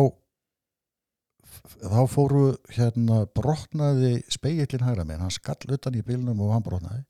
þá 1.80 2.00
fóru 2.08 2.44
hérna 2.72 3.24
brotnaði 3.36 4.20
speillin 4.32 4.84
hægra 4.86 5.04
megin, 5.04 5.24
hann 5.24 5.34
skall 5.34 5.74
utan 5.76 5.96
í 5.98 6.02
bílnum 6.06 6.40
og 6.40 6.54
hann 6.54 6.64
brotnaði. 6.64 7.04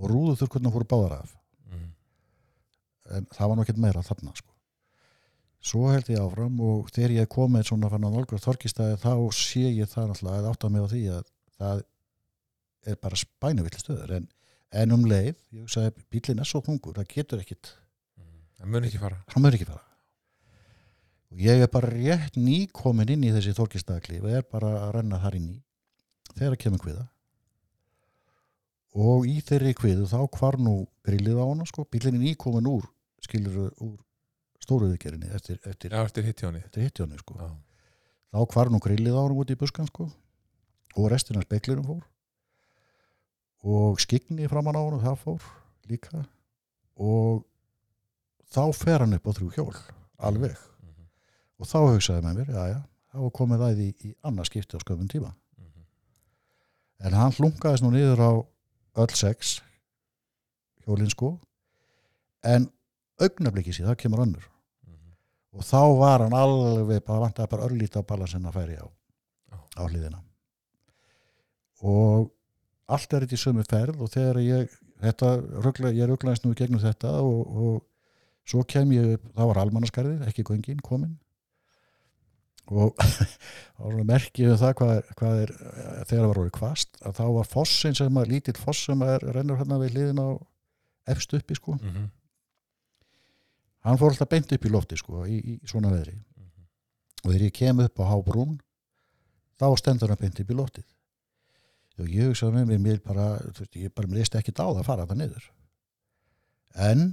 Og 0.00 0.08
rúðu 0.10 0.38
þurrkurnar 0.40 0.74
fóru 0.74 0.88
báðar 0.90 1.18
af. 1.20 1.36
Mhm. 1.68 1.90
en 3.16 3.26
það 3.26 3.48
var 3.48 3.62
ekkert 3.64 3.78
meira 3.78 4.02
þarna 4.02 4.36
sko. 4.36 4.50
svo 5.64 5.88
held 5.88 6.08
ég 6.08 6.20
áfram 6.20 6.60
og 6.60 6.90
þegar 6.92 7.10
ég 7.10 7.20
er 7.24 7.26
komið 7.26 7.62
svona 7.64 7.88
fann 7.88 8.04
að 8.04 8.12
nálgur 8.12 8.40
þorkistæði 8.40 8.98
þá 9.00 9.32
sé 9.32 9.62
ég 9.72 9.88
það 9.88 10.08
náttúrulega 10.10 10.38
að 10.40 10.48
átta 10.50 10.68
mig 10.68 10.82
á 10.84 10.88
því 10.92 11.02
að 11.08 11.24
það 11.58 11.82
er 12.86 12.96
bara 12.96 13.16
spænuvill 13.16 13.78
stöður. 13.80 14.10
En, 14.16 14.28
en 14.72 14.92
um 14.92 15.04
leið, 15.08 15.36
ég 15.52 15.64
hugsaði 15.64 16.04
bílinn 16.10 16.40
er 16.40 16.44
svo 16.44 16.60
þungur, 16.60 16.98
það 16.98 17.08
getur 17.14 17.40
ekkit 17.40 17.72
Það 18.64 18.72
mun 18.72 18.86
ekki 18.88 18.98
fara. 19.02 19.16
Hann 19.28 19.42
mögur 19.44 19.58
ekki 19.58 19.66
fara. 19.68 19.82
Ég 21.36 21.60
er 21.60 21.68
bara 21.68 21.90
rétt 21.90 22.38
nýkomin 22.40 23.10
inn 23.12 23.26
í 23.28 23.32
þessi 23.34 23.52
þorkistæðaklíf 23.58 24.24
og 24.24 24.32
er 24.38 24.46
bara 24.48 24.70
að 24.86 24.94
renna 24.96 25.18
þar 25.20 25.36
inn 25.36 25.50
í 25.50 25.58
þegar 26.38 26.56
kemur 26.62 26.80
kviða. 26.80 27.04
Og 29.04 29.28
í 29.28 29.36
þeirri 29.44 29.74
kviðu 29.76 30.08
þá 30.08 30.16
hvar 30.38 30.56
nú 30.62 30.74
grillið 31.04 31.42
á 31.42 31.44
hana 31.44 31.68
sko, 31.68 31.84
bílinn 31.92 32.16
er 32.16 32.24
nýkomin 32.24 32.72
úr 32.72 32.88
skilur 33.26 33.68
úr 33.84 33.94
stóruðugerinni 34.64 35.28
eftir, 35.36 35.60
eftir, 35.68 35.92
Já, 35.92 36.00
eftir 36.00 36.24
hittjónið 36.30 36.64
eftir 36.64 36.86
hittjónu 36.86 37.20
sko. 37.20 37.36
Já, 37.36 37.50
þá 38.32 38.54
hvar 38.54 38.72
nú 38.72 38.80
grillið 38.80 39.18
á 39.18 39.20
hana 39.26 39.40
út 39.44 39.52
í 39.52 39.60
buskan 39.60 39.92
sko. 39.92 40.08
Og 40.96 41.10
restina 41.12 41.44
speklinum 41.44 41.84
fór. 41.84 42.04
Og 43.60 44.00
skigni 44.00 44.48
framan 44.48 44.80
á 44.80 44.82
hana 44.86 45.04
það 45.04 45.24
fór 45.26 45.50
líka. 45.90 46.24
Og 46.96 47.44
þá 48.52 48.72
fer 48.76 48.98
hann 49.04 49.14
upp 49.16 49.26
á 49.28 49.32
þrjú 49.36 49.50
hjól 49.56 49.76
alveg 50.18 50.56
Mhm. 50.56 51.06
og 51.58 51.66
þá 51.66 51.78
hugsaði 51.88 52.22
með 52.22 52.36
mér, 52.40 52.50
já 52.54 52.64
já 52.74 52.80
þá 53.14 53.30
komið 53.32 53.58
það 53.64 53.78
í, 53.84 53.88
í 54.04 54.14
annað 54.24 54.46
skipti 54.50 54.76
á 54.76 54.80
sköfum 54.84 55.08
tíma 55.08 55.34
Mhm. 55.58 55.84
en 57.06 57.12
hann 57.12 57.32
hlungaðist 57.32 57.82
nú 57.82 57.90
niður 57.90 58.20
á 58.20 58.32
öll 59.02 59.14
sex 59.14 59.60
hjólinn 60.86 61.10
sko 61.10 61.38
en 62.42 62.68
augnablikki 63.20 63.72
síðan, 63.72 63.94
það 63.94 64.02
kemur 64.04 64.18
önnur 64.26 64.44
Mhm. 64.86 65.14
og 65.54 65.62
þá 65.62 65.98
var 65.98 66.18
hann 66.20 66.32
alveg 66.32 67.04
bara 67.04 67.20
vantaði 67.28 67.48
bara 67.50 67.66
örlítið 67.68 68.02
á 68.02 68.06
balansin 68.06 68.46
að 68.46 68.52
færi 68.52 68.76
á 68.78 68.86
Já. 69.50 69.58
á 69.76 69.82
hliðina 69.88 70.20
og 71.82 72.30
allt 72.88 73.12
er 73.14 73.24
þetta 73.24 73.36
í 73.36 73.40
sömu 73.40 73.64
ferð 73.66 74.00
og 74.00 74.10
þegar 74.12 74.38
ég 74.44 74.70
þetta, 75.04 75.30
ég 75.94 76.08
rugglaðist 76.08 76.44
nú 76.46 76.54
gegnum 76.54 76.80
þetta 76.80 77.10
og, 77.20 77.40
og 77.48 77.82
svo 78.44 78.62
kem 78.68 78.90
ég 78.92 79.14
upp, 79.16 79.28
það 79.36 79.46
var 79.50 79.60
almannaskarðið, 79.62 80.24
ekki 80.28 80.44
göngin 80.50 80.80
komin 80.84 81.14
og 82.72 82.94
þá 83.76 83.80
var 83.84 83.92
svona 83.92 84.04
merkið 84.08 84.50
um 84.54 84.58
það 84.60 84.74
hvað 84.78 84.92
er, 84.96 85.08
hvað 85.20 85.40
er 85.44 85.50
þegar 85.54 86.08
það 86.10 86.28
var 86.30 86.38
orðið 86.42 86.54
kvast 86.58 87.00
að 87.04 87.16
þá 87.18 87.24
var 87.36 87.48
fossin 87.52 87.96
sem 87.98 88.20
að 88.22 88.30
lítill 88.32 88.56
foss 88.60 88.84
sem 88.88 89.02
er 89.04 89.26
rennur 89.36 89.58
hérna 89.60 89.78
við 89.82 89.96
hliðin 89.98 90.22
á 90.24 90.28
efst 91.12 91.34
uppi 91.36 91.54
sko, 91.58 91.74
Mhm. 91.76 92.06
hann 93.84 93.98
fór 94.00 94.14
alltaf 94.14 94.30
beint 94.32 94.52
upp 94.56 94.64
í 94.64 94.70
lofti 94.72 94.96
sko 94.96 95.26
í, 95.28 95.36
í 95.44 95.58
svona 95.68 95.90
veðri 95.92 96.14
Mhm. 96.16 96.64
og 97.24 97.30
þegar 97.32 97.44
ég 97.48 97.52
kem 97.52 97.80
upp 97.84 98.00
á 98.00 98.04
Hábrún 98.08 98.58
þá 99.60 99.66
stendur 99.78 100.08
hann 100.08 100.20
beint 100.20 100.40
upp 100.40 100.50
í 100.50 100.56
loftið 100.56 100.84
og 102.00 102.08
ég 102.08 102.30
hugsaði 102.32 102.52
með 102.64 102.66
mér 102.72 102.80
mér 102.86 103.02
bara, 103.04 103.26
veist, 103.44 103.76
ég 103.76 103.92
bara 103.94 104.08
mér 104.08 104.22
leist 104.24 104.34
ekki 104.34 104.52
á 104.56 104.64
það 104.64 104.80
að 104.80 104.84
fara 104.88 105.06
það 105.06 105.20
niður 105.20 105.50
en 106.74 107.04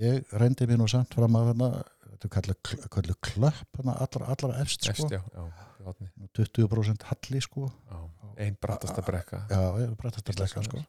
ég 0.00 0.32
reyndi 0.34 0.66
mér 0.68 0.80
nú 0.80 0.88
samt 0.90 1.14
fram 1.14 1.36
að 1.38 1.50
þarna 1.52 1.68
þetta 2.14 2.28
er 2.28 2.90
kallið, 2.94 3.16
klöpp 3.28 3.80
hana 3.80 3.96
allra, 4.04 4.28
allra 4.32 4.60
efst 4.62 4.88
Efst, 4.88 5.04
sko, 5.04 5.08
já, 5.12 5.20
já, 5.34 5.44
í 5.80 5.86
horni. 5.86 6.10
20% 6.38 7.06
halli 7.10 7.42
sko 7.44 7.68
já. 7.68 8.02
Ein 8.44 8.56
brattasta 8.60 9.04
brekka 9.06 9.44
já, 9.50 9.60
bara 9.94 10.14
þetta 10.16 10.46
að 10.46 10.68
sko. 10.68 10.82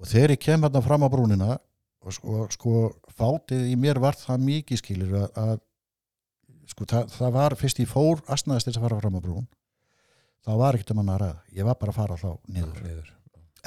Og 0.00 0.08
þegar 0.08 0.34
ég 0.34 0.42
kem 0.42 0.64
hérna 0.64 0.82
fram 0.84 1.04
á 1.04 1.08
brúnina 1.12 1.58
og 2.00 2.16
sko, 2.16 2.44
sko 2.52 2.74
fátið 3.16 3.70
í 3.72 3.76
mér 3.80 4.00
var 4.00 4.16
það 4.16 4.44
mikið 4.46 4.80
skilur 4.80 5.16
að, 5.20 5.30
að 5.36 5.54
sko 6.72 6.86
það, 6.88 7.08
það 7.16 7.32
var 7.36 7.56
fyrst 7.60 7.82
ég 7.82 7.90
fór 7.90 8.22
astnaðist 8.32 8.70
þess 8.70 8.80
að 8.80 8.86
fara 8.86 9.00
fram 9.02 9.18
á 9.18 9.24
brún 9.24 9.48
það 10.46 10.60
var 10.62 10.76
ekkert 10.78 10.92
um 10.94 11.02
hann 11.02 11.14
að 11.14 11.22
ræða 11.24 11.58
ég 11.58 11.68
var 11.68 11.80
bara 11.80 11.94
að 11.94 12.00
fara 12.00 12.20
þá 12.20 12.30
niður 12.48 12.84
Niður 12.86 13.10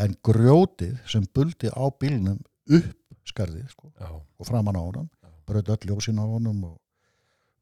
en 0.03 0.15
grjótið 0.25 0.95
sem 1.05 1.25
buldi 1.37 1.69
á 1.69 1.85
bílnum 2.01 2.39
upp 2.73 3.02
skarðið 3.29 3.69
sko, 3.71 3.91
og 4.39 4.47
framan 4.47 4.77
á 4.77 4.81
honum 4.83 5.07
Já. 5.09 5.29
bröð 5.47 5.73
öll 5.75 5.89
ljósin 5.91 6.19
á 6.19 6.25
honum 6.27 6.63
og, 6.71 6.75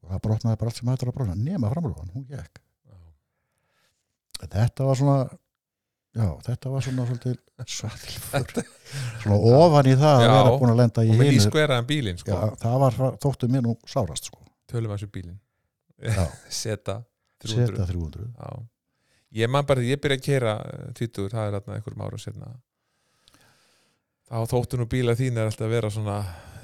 og 0.02 0.12
það 0.14 0.24
brotnaði 0.26 0.60
bara 0.62 0.72
allt 0.74 0.82
sem 0.82 0.92
hættur 0.92 1.12
að 1.12 1.18
brotna 1.20 1.38
nema 1.38 1.72
framrúan, 1.74 2.12
hún 2.16 2.28
gekk 2.30 2.62
þetta 4.50 4.88
var 4.88 4.98
svona 4.98 5.18
já, 6.18 6.28
þetta 6.48 6.72
var 6.74 6.86
svona 6.86 7.06
svolítið 7.10 7.38
svona 9.22 9.38
ofan 9.38 9.90
í 9.92 9.96
það 10.00 10.16
að 10.16 10.26
Já. 10.26 10.34
vera 10.34 10.58
búin 10.58 10.74
að 10.74 10.82
lenda 10.82 11.06
í 11.06 11.12
hinu 11.12 11.86
bílinn 11.88 12.20
sko. 12.22 12.34
já, 12.34 12.58
það 12.64 12.78
var, 12.84 13.00
þóttu 13.22 13.50
mér 13.52 13.66
nú 13.68 13.78
sárast 13.88 14.32
sko. 14.32 14.42
Tölum 14.72 14.92
að 14.92 15.02
þessu 15.02 15.12
bílinn 15.14 15.40
Já. 16.02 16.26
Seta 16.62 17.02
300 17.46 17.78
seta 17.78 17.88
300 17.92 18.28
Já. 18.34 18.52
Ég 19.42 19.48
man 19.52 19.66
bara, 19.68 19.84
ég 19.86 20.02
byrja 20.04 20.18
að 20.20 20.26
keira 20.26 20.54
tvítur, 20.98 21.30
það 21.32 21.46
er 21.48 21.54
þarna 21.60 21.78
einhverjum 21.78 22.02
árum 22.04 22.20
setna 22.20 22.50
þá 24.32 24.52
þóttu 24.56 24.80
nú 24.80 24.88
bíla 24.90 25.16
þín 25.20 25.38
er 25.42 25.50
alltaf 25.50 25.68
að 25.68 25.74
vera 25.76 25.92
svona 25.92 26.18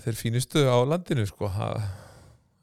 þeir 0.06 0.18
fínustu 0.22 0.64
á 0.68 0.78
landinu 0.88 1.26
sko. 1.28 1.50
Ha- 1.52 2.04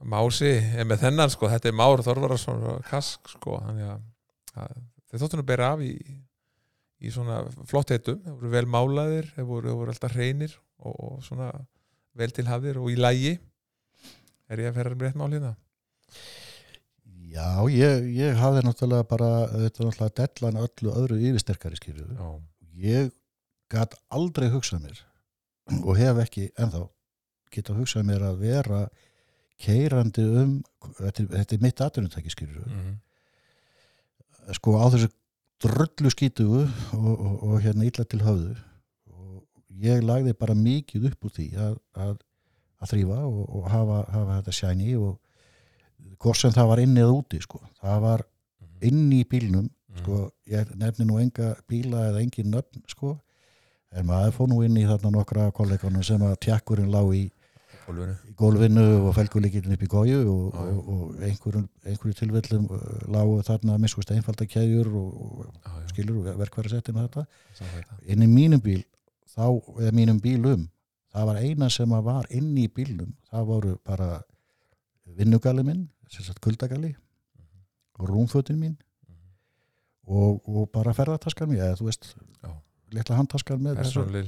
Mási 0.04 0.50
er 0.76 0.84
með 0.84 1.00
þennan 1.06 1.30
sko. 1.32 1.48
Þetta 1.48 1.70
er 1.70 1.76
Már 1.78 2.02
Þorvarason 2.04 2.64
og 2.74 2.82
Kask 2.90 3.30
sko. 3.36 3.54
Þannig 3.64 3.86
að 3.94 4.02
að 4.54 4.74
þeir 5.10 5.22
þóttu 5.22 5.38
nú 5.38 5.42
að 5.44 5.48
bera 5.48 5.68
af 5.74 5.80
í, 5.82 5.92
í 7.02 7.10
svona 7.14 7.38
flott 7.70 7.90
heitum, 7.94 8.20
þeir 8.22 8.34
voru 8.36 8.50
vel 8.52 8.64
málaðir 8.70 9.30
þeir 9.34 9.46
voru, 9.48 9.66
þeir 9.70 9.78
voru 9.80 9.94
alltaf 9.94 10.14
hreinir 10.14 10.52
og, 10.84 10.94
og 10.94 11.16
svona 11.26 11.48
vel 12.14 12.30
til 12.34 12.44
hafðir 12.46 12.78
og 12.82 12.90
í 12.92 12.98
lægi 13.00 13.32
er 14.52 14.62
ég 14.62 14.70
að 14.70 14.76
ferra 14.78 14.94
með 14.94 15.08
rétt 15.08 15.18
mál 15.18 15.32
hérna? 15.32 15.54
Já, 17.34 17.48
ég, 17.72 18.04
ég 18.14 18.38
hafði 18.38 18.62
náttúrulega 18.68 19.08
bara 19.10 19.30
þetta 19.50 19.88
náttúrulega 19.88 20.14
dellan 20.20 20.60
öllu 20.68 20.94
öðru 21.00 21.18
yfirsterkari 21.30 21.80
skilju 21.80 22.06
Já, 22.14 22.28
ég 22.84 23.10
gat 23.74 23.96
aldrei 24.14 24.50
hugsað 24.52 24.86
mér 24.86 25.00
og 25.80 25.96
hef 25.98 26.20
ekki 26.24 26.50
ennþá 26.60 26.84
geta 27.54 27.76
hugsað 27.76 28.06
mér 28.08 28.24
að 28.26 28.42
vera 28.42 28.84
keirandi 29.62 30.24
um 30.42 30.54
þetta, 30.98 31.26
þetta 31.30 31.56
er 31.56 31.62
mitt 31.62 31.82
atvinnutæki 31.84 32.32
skilju 32.34 32.64
mm 32.66 32.94
sko 34.52 34.76
á 34.76 34.86
þessu 34.92 35.08
drullu 35.64 36.10
skítugu 36.12 36.64
og, 36.64 37.12
og, 37.14 37.34
og 37.48 37.60
hérna 37.64 37.86
illa 37.88 38.04
til 38.04 38.20
höfðu 38.24 38.54
og 39.14 39.44
ég 39.84 40.04
lagði 40.04 40.34
bara 40.36 40.56
mikið 40.58 41.08
upp 41.10 41.28
úr 41.28 41.34
því 41.38 41.46
að, 41.56 41.78
að, 41.96 42.16
að 42.82 42.92
þrýfa 42.92 43.20
og, 43.24 43.44
og 43.48 43.70
hafa, 43.72 44.00
hafa 44.12 44.38
þetta 44.40 44.56
shiny 44.58 44.96
og 44.98 45.16
hvort 46.20 46.40
sem 46.40 46.52
það 46.54 46.70
var 46.72 46.82
inni 46.84 47.04
eða 47.04 47.16
úti 47.16 47.40
sko. 47.40 47.62
það 47.80 48.04
var 48.04 48.26
inni 48.84 49.22
í 49.22 49.28
bílnum 49.28 49.70
sko, 50.02 50.26
ég 50.50 50.74
nefni 50.76 51.06
nú 51.08 51.20
enga 51.22 51.54
bíla 51.70 52.08
eða 52.10 52.24
engin 52.24 52.50
nöfn 52.52 52.82
sko. 52.90 53.14
En 53.94 54.06
maður 54.08 54.34
fór 54.36 54.50
nú 54.50 54.60
inn 54.66 54.76
í 54.80 54.84
þarna 54.88 55.12
nokkra 55.14 55.48
kolleganum 55.54 56.04
sem 56.06 56.22
að 56.26 56.36
tjakkurinn 56.46 56.92
lá 56.92 57.00
í, 57.14 57.24
Gólfinu. 57.84 58.14
í 58.28 58.34
gólfinu 58.40 58.84
og 59.04 59.14
felgulikinn 59.16 59.74
upp 59.76 59.84
í 59.84 59.90
góju 59.92 60.20
og, 60.32 60.58
og, 60.60 60.90
og 60.94 61.24
einhverjum, 61.28 61.66
einhverju 61.84 62.18
tilvillum 62.20 62.68
lágu 63.12 63.38
þarna 63.46 63.76
að 63.76 63.84
miskust 63.84 64.12
einfaldakæðjur 64.14 64.90
og, 64.90 65.24
og 65.24 65.80
skilur 65.92 66.22
og 66.22 66.38
verkværasettin 66.40 66.98
og 66.98 67.08
þetta. 67.08 67.26
Inn 68.08 68.24
í 68.24 68.30
mínum 68.30 68.62
bíl 68.64 68.82
þá, 69.34 69.46
eða 69.80 69.94
mínum 69.96 70.20
bílum 70.24 70.68
það 71.14 71.28
var 71.30 71.42
eina 71.44 71.70
sem 71.70 71.92
að 71.94 72.06
var 72.08 72.30
inn 72.34 72.54
í 72.58 72.66
bílnum. 72.72 73.12
Það 73.30 73.50
voru 73.52 73.76
bara 73.86 74.10
vinnugali 75.04 75.62
minn, 75.66 75.88
kuldagali 76.42 76.94
og 77.98 78.08
rúmfötin 78.10 78.58
mín 78.58 78.74
og, 80.04 80.40
og 80.48 80.68
bara 80.72 80.94
ferðartaskan 80.96 81.50
mér, 81.50 81.70
eða 81.70 81.78
þú 81.78 81.88
veist 81.88 82.10
Já. 82.42 82.50
Litla 82.94 83.16
handtaskan 83.18 83.60
með 83.64 83.80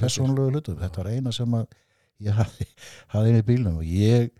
persónulegu 0.03 0.51
hlutum, 0.55 0.77
þetta 0.81 1.03
var 1.03 1.11
eina 1.13 1.33
sem 1.33 1.55
að 1.59 1.67
ég 2.27 2.37
hafði, 2.39 2.67
hafði 3.15 3.33
inn 3.33 3.41
í 3.41 3.47
bílnum 3.47 3.81
og 3.83 3.85
ég 3.89 4.31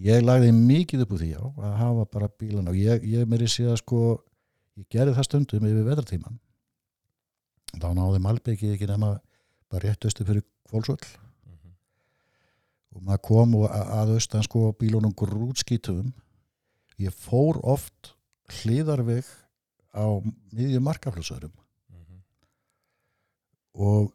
ég 0.00 0.22
lagði 0.24 0.52
mikið 0.56 1.02
upp 1.04 1.14
úr 1.16 1.22
því 1.24 1.30
á 1.36 1.44
að 1.44 1.74
hafa 1.80 2.04
bara 2.14 2.28
bílana 2.40 2.70
og 2.72 2.78
ég, 2.78 3.02
ég 3.10 3.26
mér 3.28 3.42
í 3.44 3.48
síðan 3.50 3.76
sko 3.80 4.02
ég 4.78 4.86
gerði 4.94 5.16
það 5.18 5.26
stundum 5.28 5.66
yfir 5.68 5.88
veðartíman 5.88 6.38
þá 7.80 7.88
náði 7.98 8.20
Malbeki 8.24 8.70
ekki 8.74 8.88
nema 8.90 9.10
bara 9.70 9.84
rétt 9.88 10.06
austu 10.08 10.24
fyrir 10.26 10.46
kvólsvöll 10.70 11.02
Mhm. 11.50 11.74
og 12.94 13.02
maður 13.06 13.22
kom 13.28 13.54
og 13.60 13.70
að 13.74 14.14
austan 14.16 14.42
sko 14.46 14.70
bílunum 14.78 15.12
grútskítum 15.14 16.12
ég 16.98 17.10
fór 17.14 17.58
oft 17.62 18.14
hliðarveg 18.62 19.26
á 19.94 20.06
miðjum 20.54 20.86
markaflösöðurum 20.86 21.52
Mhm. 21.52 21.66
Og 23.74 24.10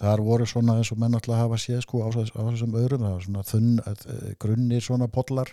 þar 0.00 0.22
voru 0.24 0.46
svona 0.48 0.78
eins 0.80 0.90
og 0.94 0.98
menn 1.02 1.14
alltaf 1.18 1.36
hafa 1.36 1.58
séð 1.60 1.82
sko 1.84 2.00
á, 2.04 2.08
þess- 2.14 2.32
á 2.36 2.40
þessum 2.46 2.76
öðrum 2.80 3.02
það 3.04 3.12
var 3.16 3.24
svona 3.26 3.42
þunn, 3.50 3.70
uh, 3.84 4.32
grunnir 4.40 4.80
svona 4.84 5.08
pollar 5.12 5.50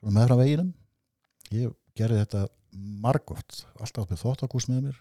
svona 0.00 0.16
meðfram 0.18 0.40
veginum 0.42 0.72
ég 1.54 1.74
gerði 1.94 2.18
þetta 2.24 2.44
margótt 3.04 3.60
alltaf 3.78 4.10
með 4.10 4.22
þóttakús 4.24 4.68
með 4.72 4.82
mér 4.88 5.00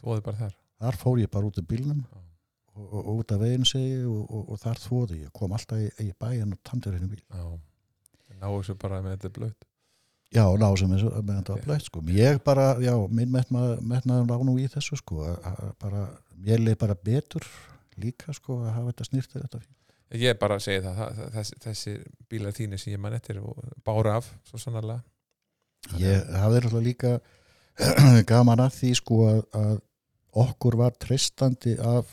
Þvoði 0.00 0.22
bara 0.24 0.36
þar. 0.40 0.54
þar 0.80 0.96
fór 1.02 1.18
ég 1.20 1.30
bara 1.30 1.46
út 1.50 1.58
af 1.60 1.66
bílnum 1.68 1.98
og, 2.14 2.22
og, 2.80 2.94
og 3.04 3.18
út 3.20 3.32
af 3.36 3.40
veginn 3.42 3.66
segi 3.68 3.98
og, 4.08 4.22
og, 4.30 4.54
þar 4.62 4.80
þvoði 4.80 5.18
ég 5.26 5.32
kom 5.36 5.52
alltaf 5.52 5.82
í, 5.84 5.90
í 6.06 6.14
bæinn 6.16 6.54
og 6.56 6.62
tandur 6.64 6.96
henni 6.96 7.10
bíl 7.12 7.20
Já. 7.28 7.44
Náðu 8.40 8.62
þessu 8.62 8.78
bara 8.80 9.02
með 9.04 9.18
þetta 9.18 9.28
er 9.28 9.34
blöð. 9.36 9.54
Já, 10.34 10.44
ná 10.60 10.68
sem 10.78 10.92
eins 10.94 11.02
og 11.08 11.16
með 11.24 11.40
þetta 11.40 11.52
var 11.54 11.58
Ok. 11.60 11.66
blöitt 11.66 11.86
sko 11.88 12.02
ég 12.14 12.40
bara, 12.46 12.68
já, 12.82 12.94
minn 13.10 13.32
metnaður 13.32 14.30
lá 14.30 14.36
nú 14.46 14.56
í 14.62 14.68
þessu 14.70 14.98
sko 15.00 15.24
að, 15.26 15.60
bara, 15.82 16.04
mér 16.38 16.62
leið 16.62 16.78
bara 16.84 16.94
betur 16.94 17.46
líka 18.00 18.32
sko 18.36 18.60
að 18.64 18.74
hafa 18.76 18.92
þetta 18.92 19.08
snýrt 19.10 19.36
þetta 19.36 19.60
fínt 19.62 19.76
Ég 20.10 20.38
bara 20.40 20.56
segi 20.58 20.80
það, 20.82 20.96
það, 20.98 21.18
það 21.20 21.34
þessi, 21.36 21.56
þessi 21.62 21.92
bílar 22.30 22.54
þínir 22.56 22.80
sem 22.82 22.92
ég 22.96 22.98
man 22.98 23.14
eftir 23.14 23.36
og 23.38 23.60
bára 23.86 24.16
af, 24.18 24.26
svo 24.48 24.58
sannarlega. 24.58 25.04
Ég 26.02 26.32
hafði 26.34 26.62
alltaf 26.64 26.82
líka 26.82 27.12
gaman 28.32 28.62
að 28.64 28.72
því 28.74 28.90
sko 28.98 29.18
að, 29.28 29.38
að 29.60 29.76
okkur 30.42 30.76
var 30.80 30.96
treystandi 30.98 31.76
af 31.78 32.10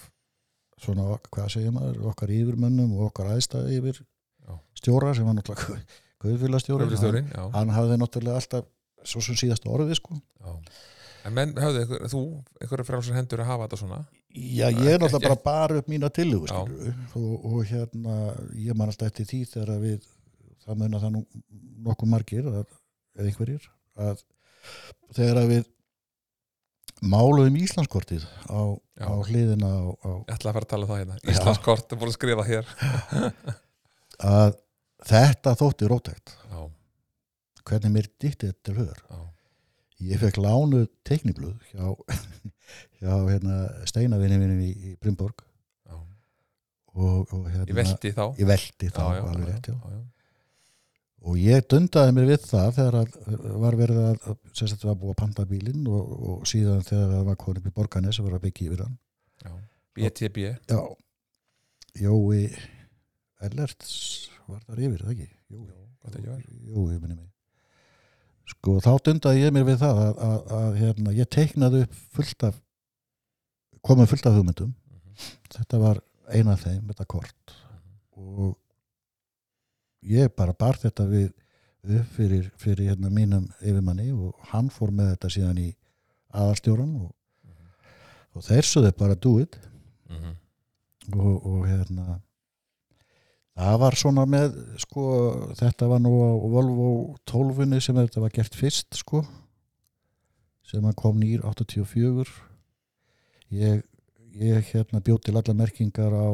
svona, 0.77 1.17
hvað 1.34 1.49
segir 1.56 1.73
maður, 1.73 1.97
okkar 2.12 2.36
yfirmönnum 2.38 2.93
og 2.99 3.08
okkar 3.10 3.32
aðstæði 3.34 3.80
yfir 3.82 4.03
stjóra 4.77 5.15
sem 5.17 5.25
var 5.25 5.39
náttúrulega 5.39 5.82
Guðfélagstjóri 6.23 7.23
hann, 7.53 7.73
hafði 7.75 7.97
náttúrulega 8.01 8.41
alltaf 8.41 8.69
svo 9.08 9.21
sem 9.23 9.38
síðast 9.39 9.67
orðið 9.69 9.99
sko 9.99 10.17
já. 10.17 10.53
En 11.27 11.36
menn 11.36 11.51
höfðu 11.60 11.82
ykkur, 11.84 12.03
þú, 12.12 12.19
ykkur 12.63 12.84
frálsar 12.88 13.17
hendur 13.17 13.41
að 13.43 13.49
hafa 13.49 13.65
þetta 13.65 13.80
svona. 13.82 13.97
Já, 14.32 14.67
ég 14.69 14.93
er 14.93 15.01
náttúrulega 15.01 15.23
bara 15.25 15.39
bara 15.43 15.80
upp 15.82 15.89
mína 15.91 16.10
skilurðu. 16.13 16.93
og, 17.19 17.47
og 17.49 17.58
hérna 17.67 18.19
ég 18.56 18.77
man 18.77 18.93
alltaf 18.93 19.10
eftir 19.12 19.27
því 19.27 19.39
þegar 19.51 19.82
við 19.82 20.06
það 20.63 20.80
muna 20.84 21.01
það 21.01 21.15
nú 21.17 21.23
nokkuð 21.88 22.12
margir 22.12 22.47
að, 22.51 22.69
eða 23.17 23.32
einhverjir 23.32 23.67
að 23.97 24.23
þegar 25.17 25.41
að 25.41 25.51
við 25.51 25.67
máluðum 27.12 27.60
Íslandskortið 27.62 28.23
á, 28.47 28.62
á 29.03 29.12
hliðina 29.27 29.67
á, 29.67 29.84
á 29.99 30.10
Ég 30.27 30.38
ætla 30.38 30.53
að 30.53 30.58
fara 30.58 30.65
að 30.65 30.71
tala 30.71 30.88
um 30.88 30.91
það 30.91 31.01
hérna. 31.01 31.19
Íslandskort 31.34 31.91
er 31.91 32.01
búin 32.01 32.12
að 32.13 32.17
skrifa 32.17 32.47
hér. 32.47 32.71
að 34.38 34.58
þetta 35.05 35.53
þótti 35.60 35.89
rótækt 35.91 36.33
Já, 36.51 36.62
hvernig 37.67 37.93
mér 37.93 38.07
dýtti 38.21 38.49
þetta 38.49 38.63
til 38.69 38.77
höður 38.79 39.01
já, 39.05 39.19
ég 40.12 40.21
fekk 40.23 40.39
lánuð 40.41 40.88
teiknibluð 41.07 41.57
hjá, 41.71 41.93
hjá 43.01 43.13
hérna, 43.29 43.57
steinavinni 43.89 44.38
minni 44.41 44.69
í, 44.71 44.75
í 44.91 44.95
Brimborg 45.01 45.43
já. 45.88 45.97
og, 46.97 47.27
og 47.33 47.49
hérna, 47.51 47.67
Ég 47.69 47.77
velti 47.77 48.13
þá. 48.15 48.23
ég 48.41 48.49
velti 48.49 48.89
þá 48.93 49.03
já, 49.03 49.21
já, 49.21 49.33
rétt, 49.45 49.69
já. 49.73 49.99
og 51.27 51.38
ég 51.41 51.65
dundaði 51.69 52.15
mér 52.17 52.29
við 52.31 52.45
það 52.47 52.69
þegar 52.77 52.97
að 53.01 53.17
var 53.65 53.75
verið 53.79 54.01
að 54.05 54.38
sem 54.55 54.69
sagt 54.71 54.86
var 54.88 54.95
búið 55.01 55.13
að 55.15 55.19
panta 55.21 55.45
bílinn 55.49 55.88
og, 55.91 56.13
og 56.31 56.47
síðan 56.49 56.86
þegar 56.88 57.13
það 57.17 57.25
var 57.31 57.39
konum 57.45 57.67
í 57.69 57.73
Borganes 57.75 58.19
og 58.21 58.29
var 58.29 58.38
að 58.39 58.45
byggja 58.47 58.69
yfir 58.71 58.86
hann. 58.86 58.97
BTB. 59.97 60.43
Jói 61.97 62.41
Ellerts 63.43 63.95
var 64.47 64.62
þar 64.65 64.84
yfir, 64.88 65.02
það 65.04 65.13
ekki? 65.13 65.28
Jói, 65.54 65.65
Gott 66.04 66.15
ekki 66.15 66.30
var. 66.32 66.43
Jói 66.47 67.00
minni 67.02 67.15
mig. 67.17 67.28
Sko 68.47 68.78
þá 68.84 68.91
dundaði 69.04 69.43
ég 69.43 69.54
mér 69.54 69.65
við 69.67 69.82
það 69.82 70.00
að, 70.06 70.21
að, 70.28 70.38
að 70.58 70.78
hérna, 70.82 71.13
ég 71.17 71.30
teiknaði 71.36 71.82
upp 71.84 71.97
fullt 72.15 72.45
af 72.47 72.62
komið 73.88 74.12
fullt 74.13 74.30
af 74.30 74.38
hugmyndum. 74.38 74.71
Mhm, 74.71 75.34
þetta 75.58 75.82
var 75.82 76.00
eina 76.32 76.56
af 76.56 76.63
þeim, 76.63 76.86
þetta 76.89 77.08
kort. 77.12 77.58
Og 78.17 78.56
ég 80.08 80.32
bara 80.36 80.56
bar 80.58 80.80
þetta 80.80 81.06
við 81.12 81.30
upp 81.88 82.15
fyrir, 82.17 82.50
fyrir 82.60 82.89
hérna 82.91 83.12
mínum 83.13 83.45
yfirmanni 83.62 84.10
og 84.12 84.36
hann 84.52 84.71
fór 84.73 84.91
með 84.95 85.13
þetta 85.13 85.32
síðan 85.32 85.62
í 85.62 85.67
aðalstjóran 86.36 86.95
og, 87.00 87.12
og 88.36 88.43
þeir 88.43 88.67
sögðu 88.67 88.93
bara 89.00 89.15
do 89.15 89.38
it. 89.43 89.60
Mhm. 90.08 90.36
og, 91.15 91.45
og 91.45 91.67
hérna 91.67 92.17
það 93.58 93.78
var 93.82 93.98
svona 93.98 94.26
með 94.30 94.56
sko, 94.84 95.04
þetta 95.58 95.89
var 95.89 96.02
nú 96.04 96.13
á 96.13 96.30
Volvo 96.54 96.89
12 97.30 97.82
sem 97.84 97.98
þetta 97.98 98.24
var 98.24 98.34
gert 98.36 98.58
fyrst 98.58 99.00
sko 99.00 99.24
sem 100.67 100.84
kom 101.00 101.17
nýr 101.22 101.41
84 101.48 102.28
ég, 103.56 103.82
ég 104.36 104.72
hérna 104.74 105.02
bjóð 105.02 105.22
til 105.26 105.38
alla 105.39 105.56
merkingar 105.58 106.13
á 106.13 106.30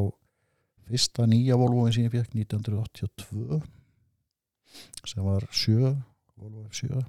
fyrsta 0.90 1.28
nýja 1.30 1.58
Volvo 1.60 1.86
sem 1.92 2.08
ég 2.08 2.14
fekk 2.16 2.36
1982 2.36 3.62
sem 5.08 5.24
var 5.24 5.48
7 5.52 5.94
Volvo 6.36 6.66
F7 6.72 7.04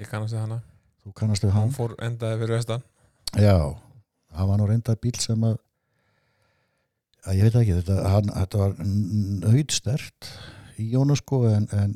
Ég 0.00 0.08
kannast 0.08 0.32
við 0.32 0.40
hana. 0.40 0.60
þú 1.04 1.12
kannast 1.18 1.44
við 1.44 1.52
Hann 1.52 1.66
hann 1.68 1.74
fór 1.76 1.96
endaði 2.00 2.38
fyrir 2.40 2.56
vestan. 2.56 2.82
já, 3.36 3.56
það 4.32 4.48
var 4.48 4.58
nú 4.60 4.68
reyndar 4.70 4.96
bíl 5.02 5.16
sem 5.20 5.44
að 5.44 5.58
að 7.26 7.36
ég 7.40 7.46
veit 7.48 7.58
ekki, 7.60 7.74
þetta, 7.80 7.96
hann, 8.14 8.30
þetta 8.36 8.60
var 8.62 8.76
nöytstert 9.44 10.30
í 10.80 10.86
Jónu 10.94 11.16
sko 11.18 11.42
en, 11.50 11.66
en 11.76 11.94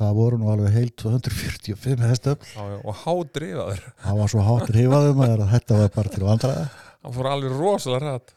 það 0.00 0.14
voru 0.16 0.38
nú 0.40 0.48
alveg 0.52 0.72
heil 0.74 0.90
245 0.98 2.04
hestöfl. 2.08 2.52
Og 2.82 2.94
hádrifaður. 3.04 3.82
það 4.04 4.20
var 4.22 4.32
svo 4.32 4.44
hátt 4.46 4.70
rifaðum 4.76 5.20
að 5.26 5.42
þetta 5.54 5.80
var 5.82 5.92
bara 5.96 6.14
til 6.14 6.24
vandræða 6.26 6.68
Hann 7.00 7.14
fór 7.16 7.28
alveg 7.30 7.52
rosalega 7.56 8.14
rætt. 8.16 8.32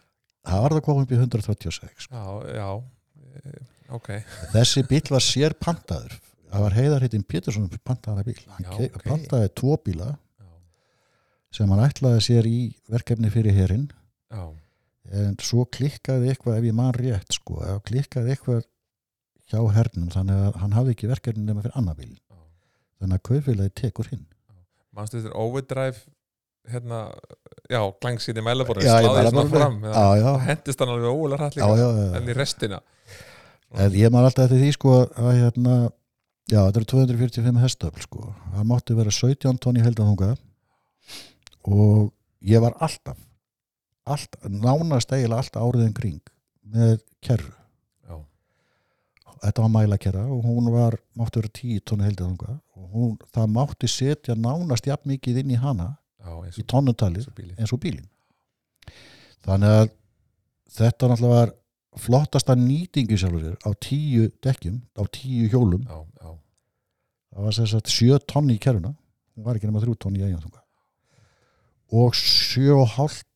það 0.47 0.61
var 0.65 0.75
það 0.77 0.83
komið 0.87 1.05
upp 1.05 1.13
í 1.13 1.21
136 1.21 2.05
sko. 2.07 2.15
Já, 2.15 2.57
já. 2.59 2.69
Eh, 3.43 3.69
Ok. 3.93 4.07
þessi 4.53 4.81
bíl 4.89 5.03
var 5.11 5.21
sér 5.21 5.53
pantaður 5.61 6.15
það 6.49 6.61
var 6.63 6.73
heiðarheitin 6.77 7.23
Pétursson 7.29 7.67
pantaðara 7.85 8.23
bíl 8.25 8.39
hann 8.47 8.63
Já, 8.65 8.71
okay. 8.73 8.87
ok. 8.89 9.03
pantaði 9.05 9.49
tvo 9.59 9.75
bíla 9.85 10.07
Já. 10.15 10.47
sem 11.53 11.69
hann 11.69 11.83
ætlaði 11.85 12.23
sér 12.25 12.47
í 12.49 12.59
verkefni 12.89 13.29
fyrir 13.33 13.53
herinn 13.53 13.83
Já. 14.33 14.47
En 15.13 15.35
svo 15.43 15.65
klikkaði 15.69 16.31
eitthvað 16.31 16.59
ef 16.59 16.67
ég 16.69 16.77
man 16.77 16.93
rétt 16.95 17.35
sko, 17.35 17.59
klikkaði 17.87 18.33
eitthvað 18.33 18.63
hjá 19.51 19.59
hernum 19.75 20.09
þannig 20.13 20.41
að 20.47 20.59
hann 20.63 20.75
hafði 20.77 20.95
ekki 20.95 21.09
verkefni 21.11 21.45
nema 21.45 21.63
fyrir 21.65 21.77
annar 21.79 21.97
bíl 21.99 22.13
Já. 22.15 22.37
þannig 23.03 23.19
að 23.19 23.25
kaufélagi 23.29 23.73
tekur 23.81 24.09
hinn. 24.13 24.25
Manstu 24.93 25.19
þetta 25.19 25.33
overdrive 25.41 26.03
hérna, 26.71 27.01
já, 27.67 27.81
glangsið 27.99 28.39
í 28.39 28.45
mælaborðin 28.45 28.87
Já, 28.87 28.95
í 29.01 29.07
sláði 29.09 29.33
svona 29.33 29.51
fram 29.51 29.77
hendist 30.47 30.83
hann 30.83 30.93
alveg 30.93 31.11
ólega 31.11 31.49
já. 31.57 31.65
en 32.19 32.31
í 32.31 32.37
restina. 32.37 32.79
En 33.73 33.97
ég 33.97 34.13
man 34.13 34.27
alltaf 34.27 34.47
eftir 34.47 34.61
því 34.61 34.71
sko 34.77 34.95
að 35.03 35.29
hérna 35.41 35.75
já, 36.47 36.61
þetta 36.61 36.79
eru 36.79 36.89
245 36.93 37.61
hestöfl 37.65 38.05
sko. 38.05 38.31
Það 38.53 38.67
mátti 38.69 38.97
vera 38.97 39.13
17 39.17 39.61
tonn 39.61 39.79
í 39.81 39.83
heldaþunga 39.83 40.33
og 41.73 42.11
ég 42.47 42.63
var 42.63 42.77
alltaf 42.83 43.19
allt, 44.09 44.37
nánast 44.47 45.11
eiginlega 45.13 45.41
allt 45.41 45.59
árið 45.59 45.87
en 45.87 45.95
kring 45.97 46.31
með 46.73 46.95
kerru. 47.23 47.53
Já, 48.07 48.17
þetta 49.45 49.65
var 49.65 49.73
mælakerra 49.73 50.23
og 50.27 50.45
hún 50.47 50.69
var 50.73 50.97
mátti 51.19 51.41
vera 51.41 51.53
10 51.59 51.83
tónu 51.89 52.13
þangað 52.19 52.55
og 52.77 52.87
hún, 52.93 53.17
það 53.35 53.51
mátti 53.57 53.89
setja 53.91 54.37
nánast 54.37 54.87
jafn 54.89 55.13
mikið 55.13 55.43
inn 55.43 55.55
í 55.55 55.59
hana 55.59 55.93
já, 55.93 56.31
eins 56.43 56.59
í 56.59 56.63
og, 56.65 56.69
tónutalið 56.73 57.23
eins 57.23 57.31
og 57.31 57.37
bíli 57.39 57.57
eins 57.57 57.75
og 57.75 57.83
bílinn. 57.83 58.09
Þannig 59.43 59.77
að 59.77 59.85
þetta 60.73 61.11
náttúrulega 61.11 61.37
var 61.39 61.53
flottasta 62.03 62.55
nýtingi 62.57 63.19
sjálfur 63.21 63.43
sér 63.43 63.57
á 63.61 63.69
tíu 63.77 64.29
dekkjum, 64.41 64.79
á 64.97 65.03
tíu 65.13 65.49
hjólum. 65.51 65.83
Já, 65.85 65.99
já, 66.01 66.31
það 67.33 67.47
var 67.47 67.57
sem 67.59 67.69
sagt 67.69 67.93
sjö 67.93 68.19
tonn 68.27 68.49
í 68.49 68.57
kerfuna 68.61 68.95
hún 69.33 69.45
var 69.45 69.57
ekki 69.57 69.69
nema 69.69 69.81
þrjú 69.83 69.97
tonn 69.99 70.17
í 70.17 70.23
eigin 70.23 70.41
þunga 70.41 70.61
og 71.93 72.17
sjö 72.17 72.73
og 72.79 72.87
hálft 72.95 73.27
uh, 73.27 73.32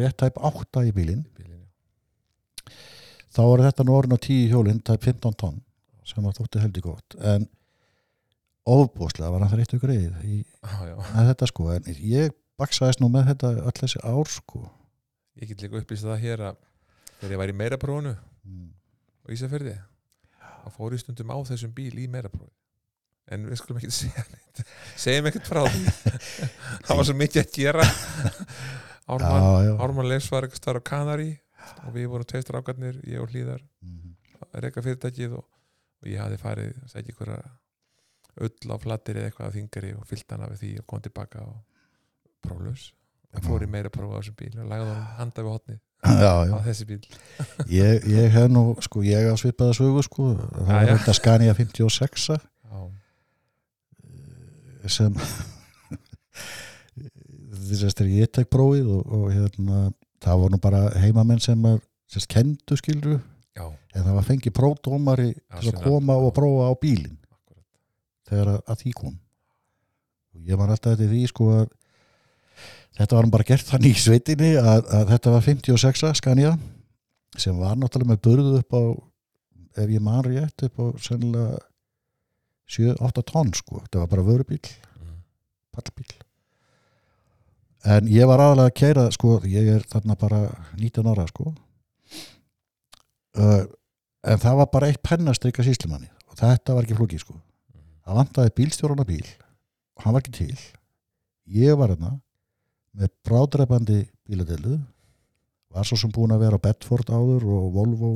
rétt 0.00 0.18
tæp 0.22 0.38
átta 0.38 0.84
í 0.86 0.92
bílinn. 0.94 1.24
Þá 3.32 3.42
var 3.48 3.64
þetta 3.64 3.86
nú 3.88 3.96
orðin 3.96 4.18
á 4.20 4.24
tíu 4.26 4.48
hjólinn 4.50 4.82
tæp 4.84 5.08
15 5.08 5.36
tonn 5.40 5.60
sem 6.06 6.24
var 6.24 6.34
þótti 6.36 6.60
heldur 6.60 6.84
gott. 6.90 7.16
En 7.18 7.46
ofbúslega 8.68 9.30
var 9.32 9.42
hann 9.42 9.50
það 9.50 9.62
reitt 9.62 9.74
ykkur 9.78 9.94
eið 9.94 10.26
í 10.26 10.40
með 10.62 11.30
þetta 11.32 11.48
sko 11.50 11.70
en 11.74 11.88
ég 11.96 12.34
baksaðist 12.60 13.00
nú 13.02 13.08
með 13.10 13.32
þetta 13.32 13.54
öll 13.62 13.78
þessi 13.78 14.02
ár 14.04 14.30
sko. 14.30 14.66
Ég 15.40 15.50
get 15.50 15.64
líka 15.64 15.80
upplýst 15.80 16.06
það 16.06 16.22
hér 16.26 16.44
að 16.50 16.60
þegar 17.18 17.34
ég 17.34 17.40
var 17.40 17.52
í 17.52 17.56
meira 17.56 17.78
prófunu 17.80 18.12
mm. 18.12 18.68
á 19.24 19.26
Ísafjörði 19.34 19.78
þá 20.62 20.68
fór 20.76 20.94
ég 20.94 21.02
stundum 21.02 21.32
á 21.32 21.38
þessum 21.48 21.72
bíl 21.74 21.94
í 21.98 22.08
meira 22.10 22.30
prófi 22.30 22.52
en 23.32 23.46
við 23.48 23.60
skulum 23.60 23.80
ekki 23.80 23.94
segja 24.02 24.24
neitt. 24.28 24.62
Segjum 25.00 25.28
ekkert 25.30 25.48
frá 25.48 25.62
því. 25.66 25.82
Það 26.86 26.98
var 26.98 27.08
svo 27.08 27.18
mikið 27.18 27.42
að 27.42 27.52
gera 27.56 27.86
Ármann, 29.08 30.08
Leifs 30.08 30.30
var 30.32 30.46
eitthvað 30.46 30.60
starf 30.62 30.82
á 30.82 30.88
Kanari 30.92 31.30
og 31.86 31.90
við 31.94 32.06
vorum 32.12 32.26
tveist 32.28 32.50
rákarnir, 32.54 33.00
ég 33.06 33.20
og 33.22 33.30
Hlíðar 33.32 33.62
Mm. 33.82 34.14
að 34.52 34.60
reyka 34.66 34.82
fyrirtækið 34.82 35.32
og, 35.38 35.44
og 36.02 36.08
ég 36.10 36.18
hafði 36.22 36.38
farið 36.38 36.72
að 36.82 36.88
segja 36.92 37.12
ykkur 37.14 37.30
öll 38.42 38.72
á 38.72 38.76
flattir 38.82 39.16
eða 39.20 39.28
eitthvað 39.30 39.46
að 39.48 39.56
þingari 39.58 39.90
og 39.98 40.06
fyllt 40.08 40.30
hana 40.34 40.48
við 40.52 40.58
því 40.62 40.70
og 40.80 40.86
kom 40.86 41.00
tilbaka 41.04 41.42
og 41.46 41.56
próflaus 42.42 42.84
og 43.32 43.42
fór 43.46 43.64
í 43.64 43.68
meira 43.70 43.90
prófa 43.92 44.16
á 44.16 44.20
þessum 44.20 44.36
bíl 44.38 44.54
og 44.60 44.68
lagði 44.70 44.86
hann 44.92 45.04
handa 45.18 45.42
við 45.42 45.52
hotnið 45.56 45.78
já, 46.02 46.32
já. 46.46 46.52
á 46.52 46.58
þessi 46.66 46.86
bíl 46.90 47.02
Ég, 47.80 48.06
ég 48.12 48.30
hef 48.34 48.48
nú 48.50 48.62
sko 48.84 49.02
ég 49.06 49.28
á 49.30 49.34
svipaða 49.40 49.76
sögu 49.78 50.02
sko 50.06 50.32
það 50.36 50.82
já. 50.88 50.92
þetta 50.96 51.14
Scania 51.18 51.54
56 51.58 52.28
já, 52.32 52.38
sem 54.88 55.14
þegar 57.70 58.10
ég 58.12 58.30
tek 58.32 58.50
prófið 58.52 58.88
og, 58.92 59.02
og 59.06 59.28
hérna 59.32 59.82
það 60.22 60.42
var 60.42 60.52
nú 60.52 60.60
bara 60.62 60.82
heimamenn 61.02 61.42
sem 61.42 61.68
að 61.68 61.80
sérst 62.12 62.30
kendu 62.30 62.78
skilru 62.78 63.18
já, 63.56 63.64
en 63.66 64.04
það 64.06 64.16
var 64.18 64.26
fengið 64.28 64.56
prófdómari 64.56 65.30
til 65.58 65.72
að 65.72 65.84
koma 65.84 66.16
og 66.18 66.34
prófa 66.36 66.70
á 66.70 66.72
bílinn. 66.80 67.18
Akkurat. 67.32 67.66
Þegar 68.28 68.52
að, 68.58 68.74
því 68.82 68.92
kom. 68.98 69.14
Og 70.32 70.50
ég 70.50 70.60
var 70.60 70.72
alltaf 70.72 70.96
eftir 70.96 71.10
því 71.12 71.22
sko 71.30 71.48
að 71.56 71.64
þetta 73.00 73.18
var 73.18 73.30
bara 73.32 73.48
gert 73.48 73.68
þannig 73.72 73.96
í 73.96 74.04
sveitinni 74.04 74.52
að, 74.60 74.86
að 74.92 75.14
þetta 75.14 75.34
var 75.36 75.46
56 75.48 76.06
Scania 76.20 76.54
sem 77.40 77.56
var 77.56 77.78
náttúrulega 77.80 78.12
með 78.12 78.24
burðu 78.26 78.56
upp 78.60 78.76
á 78.76 78.82
ef 79.82 79.88
ég 79.88 80.02
man 80.04 80.20
rétt 80.26 80.66
upp 80.68 80.82
á 80.84 80.86
sennilega 81.00 81.62
7-8 82.72 83.24
tonn 83.28 83.54
sko. 83.56 83.80
Þetta 83.84 84.04
var 84.04 84.12
bara 84.12 84.26
vörubíl, 84.26 84.60
mm. 84.60 85.16
pallbíl 85.72 86.12
en 87.84 88.08
ég 88.10 88.28
var 88.28 88.42
aðalega 88.42 88.70
að 88.70 88.78
keira 88.78 89.06
sko, 89.14 89.36
ég 89.48 89.68
er 89.76 89.86
þarna 89.90 90.16
bara 90.18 90.42
19 90.78 91.08
ára 91.12 91.26
sko. 91.30 91.52
Uh, 93.32 93.64
en 94.28 94.42
það 94.42 94.58
var 94.60 94.68
bara 94.74 94.90
eitt 94.92 95.02
pennastryka 95.02 95.64
síslimanni 95.66 96.10
og 96.28 96.36
þetta 96.38 96.76
var 96.76 96.86
ekki 96.86 96.98
flókið 96.98 97.24
sko. 97.24 97.38
Það 98.02 98.18
vantaði 98.18 98.54
bílstjórana 98.58 99.06
bíl 99.08 99.24
og 99.24 100.04
hann 100.04 100.16
var 100.16 100.24
ekki 100.24 100.36
til. 100.36 100.58
Ég 101.52 101.78
var 101.78 101.94
hérna 101.94 102.16
með 102.92 103.12
brádreipandi 103.26 104.02
bíladellu 104.28 104.78
var 105.72 105.88
svo 105.88 105.96
sem 105.96 106.12
búin 106.12 106.34
að 106.34 106.44
vera 106.44 106.60
á 106.60 106.64
Bedford 106.64 107.08
áður 107.08 107.48
og 107.56 107.72
Volvo 107.72 108.12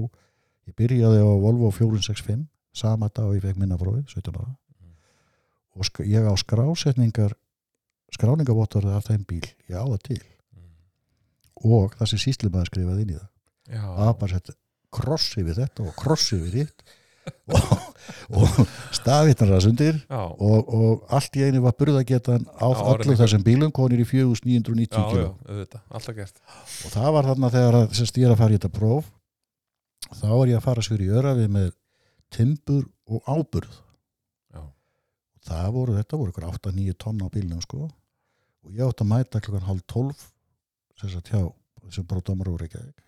ég 0.68 0.76
byrjaði 0.76 1.22
á 1.24 1.30
Volvo 1.40 1.70
465 1.72 2.44
sama 2.76 3.08
dag 3.08 3.30
og 3.30 3.36
ég 3.38 3.44
fekk 3.44 3.60
minna 3.60 3.78
prófið 3.80 4.04
17 4.12 4.36
ára. 4.36 4.52
Og 5.76 5.88
sk 5.88 6.04
ég 6.08 6.28
á 6.28 6.34
skrásetningar 6.36 7.36
skráningavottorði 8.14 8.94
af 8.96 9.08
þeim 9.08 9.24
bíl 9.28 9.44
ég 9.44 9.74
á 9.76 9.84
það 9.84 10.02
til. 10.10 10.20
Mm. 10.54 10.68
og 11.72 11.96
það 11.98 12.12
sem 12.12 12.22
síslimaður 12.26 12.70
skrifaði 12.70 13.04
inn 13.06 13.16
í 13.16 13.18
það. 13.18 13.32
Já, 13.66 13.82
var 13.96 14.14
bara 14.20 14.36
sett 14.38 14.54
kross 14.96 15.34
yfir 15.40 15.58
þetta 15.58 15.88
og 15.88 15.98
kross 15.98 16.30
yfir 16.36 16.62
hitt 16.62 16.84
og, 17.56 17.72
og 18.38 18.60
stafitnar 18.94 19.64
undir 19.66 19.96
já, 19.98 20.20
og, 20.22 20.68
og 20.70 21.16
allt 21.16 21.38
í 21.38 21.42
einu 21.42 21.64
var 21.64 21.74
burðagetan 21.78 22.46
á 22.54 22.66
allir 22.70 23.18
þessum 23.18 23.42
bílum 23.46 23.72
konir 23.74 24.02
í 24.02 24.06
4990 24.06 24.94
já, 24.94 25.08
kíló. 25.10 25.32
og 26.86 26.94
það 26.94 27.10
var 27.16 27.30
þarna 27.32 27.50
þegar 27.56 27.78
að, 27.80 27.98
ég 27.98 28.28
er 28.28 28.34
að 28.34 28.40
fara 28.44 28.54
í 28.54 28.60
þetta 28.60 28.72
próf 28.78 29.10
þá 30.12 30.28
er 30.30 30.52
ég 30.52 30.60
að 30.60 30.66
fara 30.68 30.86
sér 30.86 31.02
í 31.02 31.10
örafi 31.10 31.48
með 31.50 31.72
timbur 32.34 32.86
og 33.06 33.22
áburð. 33.30 33.74
Já, 34.54 34.62
það 35.46 35.68
voru, 35.76 35.96
þetta 35.98 36.20
voru 36.20 36.34
ykkur 36.34 36.48
8-9 36.50 36.96
tonn 37.02 37.22
á 37.22 37.28
bílnum 37.32 37.62
sko 37.64 37.86
og 38.66 38.74
ég 38.74 38.82
átti 38.86 39.04
að 39.06 39.12
mæta 39.12 39.42
klukkan 39.42 39.68
halv 39.68 39.84
12 39.92 40.26
sem 41.00 41.12
sagt 41.12 41.30
hjá 41.30 41.40
þessum 41.86 42.08
bróðdómar 42.10 42.50
úr 42.50 42.64
Reykjavík. 42.64 43.02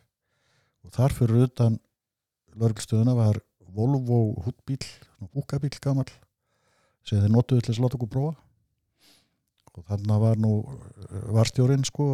Og 0.86 0.94
þar 0.94 1.14
fyrir 1.16 1.48
utan 1.48 1.78
lörglstöðuna 2.58 3.16
var 3.18 3.40
Volvo 3.68 4.38
húttbíl, 4.46 4.80
búkabíl 5.34 5.74
gamall 5.82 6.08
sem 7.04 7.20
þeir 7.20 7.34
notuðu 7.34 7.60
til 7.60 7.72
þess 7.72 7.80
að 7.80 7.84
láta 7.84 7.98
okkur 7.98 8.12
prófa. 8.14 8.38
Og 9.76 9.84
þannig 9.90 10.22
var 10.24 10.40
nú 10.40 10.52
varstjórin 11.36 11.84
sko 11.86 12.08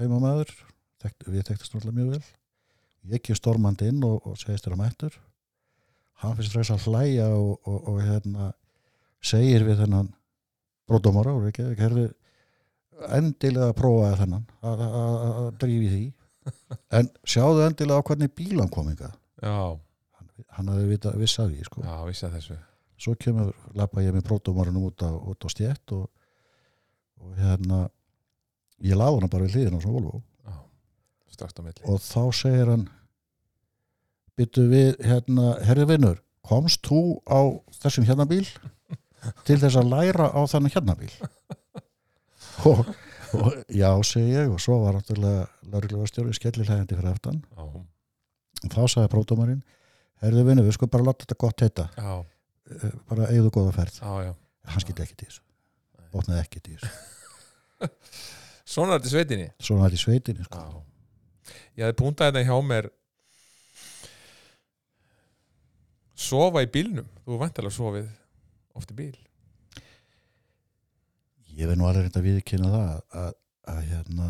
heimamæður 0.00 0.50
Þekkt, 1.00 1.26
við 1.32 1.44
þekktum 1.48 1.78
náttúrulega 1.78 1.96
mjög 1.96 2.08
vel. 2.12 2.24
Ég 3.08 3.16
ekki 3.16 3.36
stormandi 3.38 3.88
inn 3.88 4.02
og, 4.04 4.18
og 4.28 4.36
segist 4.36 4.66
þér 4.66 4.74
að 4.76 4.80
mættur. 4.82 5.14
Hann 6.20 6.34
finnst 6.36 6.56
þess 6.58 6.74
að 6.74 6.88
hlæja 6.90 7.28
og, 7.32 7.54
og, 7.64 7.78
og 7.88 8.00
hérna 8.04 8.50
segir 9.24 9.64
við 9.64 9.80
þennan 9.80 10.10
og 10.90 11.46
ekki, 11.48 11.70
ekki 11.70 11.84
herði 11.86 12.04
endilega 13.18 13.68
að 13.70 13.76
prófa 13.80 14.10
þennan 14.20 14.44
að- 14.62 14.82
að 14.86 15.14
að- 15.28 15.52
drífi 15.62 15.88
því. 15.94 16.02
En 16.98 17.08
sjáðu 17.28 17.64
endilega 17.66 18.00
á 18.00 18.06
hvernig 18.08 18.32
bílan 18.34 18.70
kominga 18.72 19.10
já, 19.42 19.54
hann, 20.16 20.28
hann 20.56 20.68
hafði 20.72 20.98
viss 21.20 21.38
að 21.38 21.50
því 21.54 21.64
sko. 21.68 21.82
já, 21.84 21.94
vissi 22.08 22.26
að 22.26 22.34
þessu. 22.38 22.56
Svo 23.00 23.14
kemur, 23.16 23.52
lappa 23.74 24.02
ég 24.04 24.12
með 24.12 24.24
bródómarinn 24.28 24.76
út 24.80 25.00
á, 25.04 25.08
út 25.12 25.44
á 25.44 25.48
stjett 25.52 25.92
og, 25.96 26.08
og 27.20 27.36
hérna 27.40 27.88
ég 28.84 28.96
laði 28.96 29.20
hann 29.20 29.32
bara 29.32 29.44
við 29.46 29.54
hliðina 29.56 29.78
á 29.80 29.82
svona 29.84 29.96
Volvo. 30.00 30.22
Já, 30.44 30.56
og 31.88 32.00
þá 32.04 32.22
segir 32.36 32.68
hann 32.72 32.88
byttu 34.40 34.66
við 34.70 34.96
hérna, 35.04 35.54
herri 35.68 35.84
vinnur 35.88 36.20
komst 36.46 36.86
þú 36.88 37.00
á 37.28 37.40
þessum 37.82 38.06
hérna 38.08 38.24
bíl 38.28 38.46
til 39.46 39.58
þess 39.60 39.76
að 39.76 39.90
læra 39.92 40.30
á 40.32 40.40
þannig 40.48 40.76
hérna 40.76 40.96
bíl 40.96 41.12
og, 42.68 42.82
og 43.38 43.54
já 43.72 43.90
segi 44.06 44.34
ég 44.36 44.50
og 44.52 44.60
svo 44.62 44.80
var 44.84 44.98
náttúrulega 44.98 45.46
lauruglega 45.70 46.10
stjórið 46.10 46.36
skellilhægandi 46.40 46.98
fyrir 46.98 47.12
aftan. 47.14 47.40
Já, 47.56 47.62
og 47.64 48.74
þá 48.74 48.82
sagði 48.90 49.12
pródómarinn 49.14 49.62
herri 50.20 50.44
vinnur 50.44 50.66
við 50.68 50.76
sko 50.76 50.90
bara 50.92 51.06
láta 51.08 51.24
þetta 51.24 51.40
gott 51.46 51.64
heita. 51.64 51.88
Já, 51.96 52.20
Eh, 52.70 52.92
bara 53.10 53.26
eigðu 53.32 53.50
góða 53.50 53.72
ferð. 53.74 53.96
Hann 54.70 54.82
skildi 54.84 55.02
ekkert 55.02 55.24
í 55.24 55.26
þessu. 55.26 55.40
Botnaði 56.12 56.42
ekkert 56.44 56.68
í 56.70 56.76
þessu. 56.76 56.90
Svona 58.70 58.94
er 58.94 59.00
þetta 59.00 59.08
í 59.10 59.14
sveitinni? 59.16 59.46
Svona 59.58 59.82
var 59.82 59.90
þetta 59.90 59.98
í 59.98 60.02
sveitinni 60.04 60.46
sko. 60.46 60.60
Ég 61.80 61.82
hefði 61.82 61.96
púntað 61.98 62.30
þetta 62.30 62.44
hjá 62.46 62.58
mér 62.68 62.90
sofa 66.14 66.62
í 66.62 66.70
bílnum. 66.70 67.08
Þú 67.24 67.34
er 67.34 67.42
vantilega 67.42 67.74
sofið 67.74 68.06
oft 68.78 68.94
í 68.94 68.98
bíl 69.00 69.16
ég 71.60 71.68
verð 71.68 71.80
nú 71.80 71.88
alveg 71.88 72.06
reynda 72.06 72.20
að 72.22 72.28
viðkynna 72.28 72.70
það 72.74 72.92
að, 73.22 73.34
að 73.74 73.80
hérna 73.90 74.28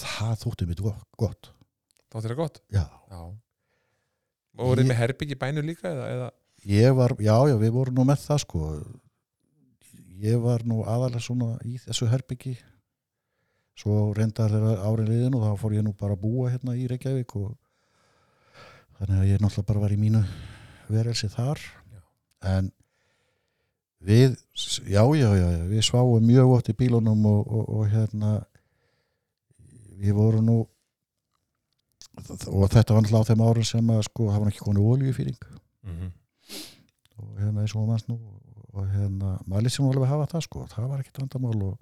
það 0.00 0.34
þótti 0.44 0.68
mér 0.70 0.82
gott, 0.86 1.50
er 2.10 2.24
þetta 2.24 2.38
gott? 2.38 2.60
Já. 2.72 2.84
Já. 3.10 3.20
og 4.58 4.66
voruð 4.66 4.84
Ég- 4.84 4.90
með 4.90 5.00
herbyggi 5.00 5.38
bænu 5.38 5.64
líka 5.66 5.92
eða, 5.92 6.08
eða? 6.16 6.30
Ég 6.68 6.96
var, 6.96 7.14
já, 7.22 7.36
já, 7.48 7.54
við 7.56 7.70
vorum 7.72 7.96
nú 7.96 8.04
með 8.04 8.20
það 8.26 8.42
sko. 8.42 8.64
Ég 10.20 10.42
var 10.42 10.64
nú 10.68 10.82
aðalega 10.84 11.22
svona 11.24 11.54
í 11.64 11.78
þessu 11.80 12.08
herbyggi 12.10 12.58
svo 13.80 14.10
reyndar 14.12 14.52
þeirra 14.52 14.74
árin 14.84 15.08
liðin 15.08 15.36
og 15.38 15.46
þá 15.46 15.62
fór 15.62 15.76
ég 15.78 15.86
nú 15.86 15.94
bara 15.96 16.12
að 16.18 16.20
búa 16.26 16.50
hérna 16.52 16.74
í 16.76 16.84
Reykjavík 16.90 17.32
og 17.40 17.54
þannig 18.98 19.22
að 19.22 19.30
ég 19.30 19.40
náttúrulega 19.40 19.68
bara 19.70 19.84
var 19.86 19.94
í 19.94 20.00
mínu 20.02 20.20
verelsi 20.90 21.30
þar. 21.32 21.62
Já. 21.94 22.02
en 22.50 22.68
við, 24.00 24.36
já, 24.88 25.02
já, 25.04 25.28
já, 25.36 25.48
já 25.58 25.64
við 25.68 25.82
sváum 25.84 26.24
mjög 26.24 26.54
ótt 26.56 26.70
í 26.72 26.76
bílunum 26.78 27.26
og, 27.26 27.40
og, 27.52 27.64
og 27.78 27.88
hérna 27.92 28.30
við 30.00 30.14
vorum 30.16 30.46
nú 30.48 30.58
og 32.20 32.66
þetta 32.72 32.94
var 32.96 33.04
náttúrulega 33.04 33.22
á 33.24 33.28
þeim 33.30 33.42
árum 33.46 33.64
sem 33.68 33.90
að 33.92 34.02
sko 34.08 34.30
hafa 34.32 34.48
ekki 34.50 34.64
konið 34.66 34.88
oljufýring 34.94 35.40
Mhm. 35.80 36.10
og 37.20 37.38
hérna 37.40 37.62
eins 37.62 37.72
og 37.76 37.86
mannst 37.88 38.08
nú 38.10 38.18
og 38.72 38.84
hérna, 38.92 39.38
maður 39.48 39.64
lýsum 39.66 39.86
alveg 39.88 40.08
hafa 40.10 40.26
það 40.34 40.42
sko 40.44 40.66
það 40.68 40.88
var 40.90 41.00
ekkit 41.00 41.20
vandamál 41.22 41.62
og 41.70 41.78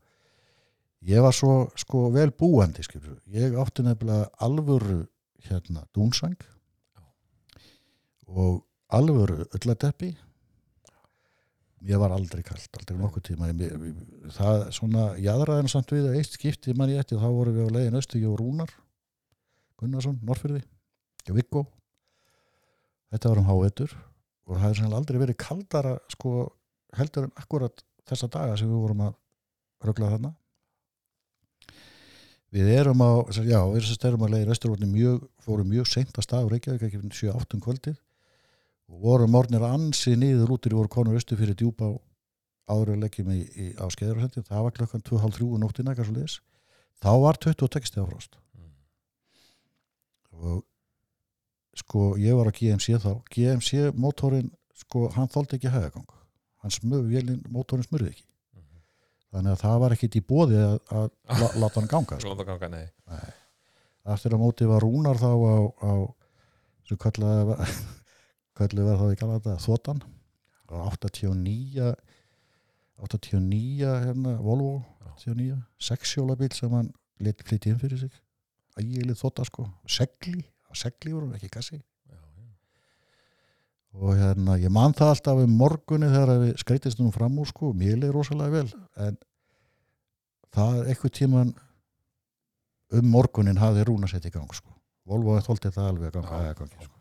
ég 1.03 1.21
var 1.23 1.33
svo 1.35 1.69
sko 1.77 2.11
vel 2.15 2.31
búandi 2.31 2.83
skilur. 2.87 3.19
ég 3.27 3.55
átti 3.59 3.83
nefnilega 3.83 4.31
alvöru 4.41 5.07
hérna 5.49 5.83
dúnsang 5.95 6.37
og 8.29 8.63
alvöru 8.93 9.45
ölladeppi 9.55 10.15
ég 11.87 12.01
var 12.01 12.13
aldrei 12.15 12.43
kalt, 12.43 12.69
aldrei 12.81 12.99
nokkuð 12.99 13.25
tíma. 13.31 13.49
Ég, 13.53 13.63
ég, 13.71 14.03
það 14.35 14.67
svona 14.75 15.09
jaðraðin 15.23 15.71
samt 15.71 15.93
við 15.95 16.11
eitt 16.17 16.35
skipti 16.35 16.75
mann 16.75 16.91
ég 16.93 17.03
eftir 17.03 17.21
þá 17.23 17.29
vorum 17.31 17.57
við 17.57 17.71
á 17.71 17.75
leiðin 17.77 17.99
Östu 18.01 18.21
og 18.27 18.39
Rúnar 18.41 18.73
Gunnarsson, 19.79 20.19
Norrfyrði 20.27 20.63
og 21.29 21.37
Viggo. 21.37 21.65
Þetta 23.13 23.31
var 23.31 23.41
um 23.41 23.49
háetur 23.49 23.95
og 24.49 24.57
það 24.57 24.65
hefði 24.65 24.81
sannlega 24.81 25.01
aldrei 25.03 25.21
verið 25.23 25.39
kaldara 25.45 25.95
sko 26.11 26.33
heldur 26.99 27.29
en 27.29 27.39
akkurat 27.39 27.85
þessa 28.09 28.31
daga 28.33 28.57
sem 28.59 28.69
við 28.71 28.83
vorum 28.83 29.05
að 29.07 29.17
rögla 29.87 30.11
þarna. 30.15 30.33
Við 32.55 32.71
erum 32.73 33.05
á 33.05 33.13
já, 33.45 33.61
við 33.69 33.91
erum, 34.09 34.25
að 34.25 34.35
leiðin 34.35 34.53
Östurvotni 34.55 34.89
mjög 34.89 35.25
fórum 35.45 35.69
mjög 35.69 35.91
seint 35.91 36.17
að 36.17 36.25
stað 36.25 36.47
og 36.47 36.55
Reykjavík 36.55 36.87
ekki 36.89 37.01
7-8 37.21 37.61
kvöldið 37.65 37.99
og 38.89 39.01
vorum 39.05 39.37
orðnir 39.39 39.65
ansi 39.69 40.15
niður 40.17 40.57
út 40.57 40.69
í 40.69 40.75
voru 40.75 40.91
konur 40.93 41.19
östu 41.19 41.37
fyrir 41.39 41.57
djúpa 41.59 41.91
áður 42.69 42.95
að 42.95 43.03
leggjum 43.05 43.33
í, 43.33 43.41
í, 43.45 43.67
á 43.81 43.85
skeiðarsendi 43.93 44.45
það 44.49 44.65
var 44.67 44.77
klokkan 44.77 45.05
2.30 45.05 45.63
nóttina 45.63 45.93
eitthvað 45.93 46.11
svo 46.11 46.17
liðs 46.19 46.39
þá 47.03 47.11
var 47.23 47.41
26 47.45 47.91
stegar 47.93 48.09
frost. 48.11 48.39
Og 50.39 50.63
sko 51.79 52.13
ég 52.21 52.37
var 52.39 52.51
á 52.51 52.53
GMC 52.55 52.99
þá. 53.03 53.13
GMC 53.33 53.93
mótorinn 53.99 54.51
sko 54.79 55.09
hann 55.15 55.31
þóldi 55.31 55.59
ekki 55.59 55.73
hægagang 55.73 56.09
hann 56.63 56.75
smög, 56.75 57.07
vélinn, 57.11 57.43
mótorinn 57.53 57.87
smurði 57.87 58.13
ekki. 58.13 58.25
Þannig 59.29 59.53
að 59.55 59.61
það 59.61 59.83
var 59.83 59.95
ekkit 59.95 60.17
í 60.17 60.25
bóði 60.25 60.61
að, 60.65 60.79
að 60.89 61.43
la, 61.43 61.51
láta 61.63 61.81
hann 61.83 61.91
ganga 61.91 62.19
sko. 62.23 62.35
Ganga, 62.49 62.71
nei. 62.73 62.87
Eftir 64.09 64.35
að 64.35 64.43
móti 64.43 64.69
var 64.69 64.83
rúnar 64.85 65.21
þá 65.21 65.31
á, 65.37 65.57
á 65.85 65.93
sem 66.89 67.01
kallaði 67.01 67.59
kallaði 68.59 68.87
var 68.91 69.01
þá 69.01 69.07
í 69.15 69.19
Galata 69.23 69.57
Þotan. 69.63 70.05
Og 70.69 70.87
89 70.93 71.93
89 72.99 73.91
hérna 74.05 74.37
Volvo 74.43 74.83
89, 75.15 75.59
sexjólabíl 75.81 76.51
sem 76.55 76.73
hann 76.75 76.93
lit 77.23 77.43
flytti 77.47 77.73
inn 77.73 77.81
fyrir 77.81 78.01
sig. 78.03 78.15
Ægileg 78.79 79.19
þóta 79.19 79.47
sko, 79.47 79.67
segli 79.91 80.45
segli 80.77 81.15
voru 81.15 81.31
ekki 81.37 81.51
kassi 81.53 81.79
og 83.99 84.19
hérna 84.19 84.59
ég 84.61 84.71
man 84.71 84.93
það 84.95 85.15
alltaf 85.15 85.41
um 85.43 85.55
morgunni 85.59 86.11
þegar 86.13 86.43
við 86.43 86.51
skreitist 86.61 87.01
nú 87.01 87.09
fram 87.15 87.39
úr 87.41 87.49
sko, 87.49 87.73
mér 87.75 87.97
leið 87.99 88.13
rosalega 88.15 88.61
vel 88.61 88.69
en 89.07 89.17
það 90.55 90.77
er 90.83 90.91
eitthvað 90.93 91.15
tíman 91.19 91.55
um 92.99 93.11
morgunin 93.11 93.59
hafði 93.59 93.89
rúna 93.89 94.11
sett 94.11 94.29
í 94.29 94.33
gang 94.33 94.53
sko. 94.55 94.71
Volvo 95.09 95.35
þóldi 95.45 95.73
það 95.73 95.91
alveg 95.91 96.09
að 96.11 96.15
ganga 96.19 96.39
Já. 96.45 96.53
að 96.53 96.61
gangi 96.61 96.85
sko. 96.85 96.98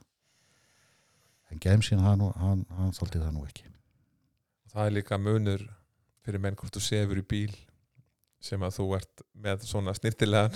En 1.52 1.62
Gemsin 1.64 2.04
hann, 2.04 2.24
hann, 2.42 2.66
hann 2.78 2.94
þóldi 2.96 3.22
það 3.22 3.34
nú 3.36 3.46
ekki. 3.48 3.66
Það 4.74 4.86
er 4.86 4.96
líka 4.98 5.20
munur 5.22 5.64
fyrir 6.26 6.44
menn 6.44 6.58
hvort 6.60 6.76
þú 6.76 6.84
sefur 6.84 7.22
í 7.22 7.26
bíl 7.26 7.56
sem 8.44 8.62
að 8.62 8.76
þú 8.78 8.86
ert 8.98 9.24
með 9.42 9.64
svona 9.66 9.94
snirtilegan 9.98 10.54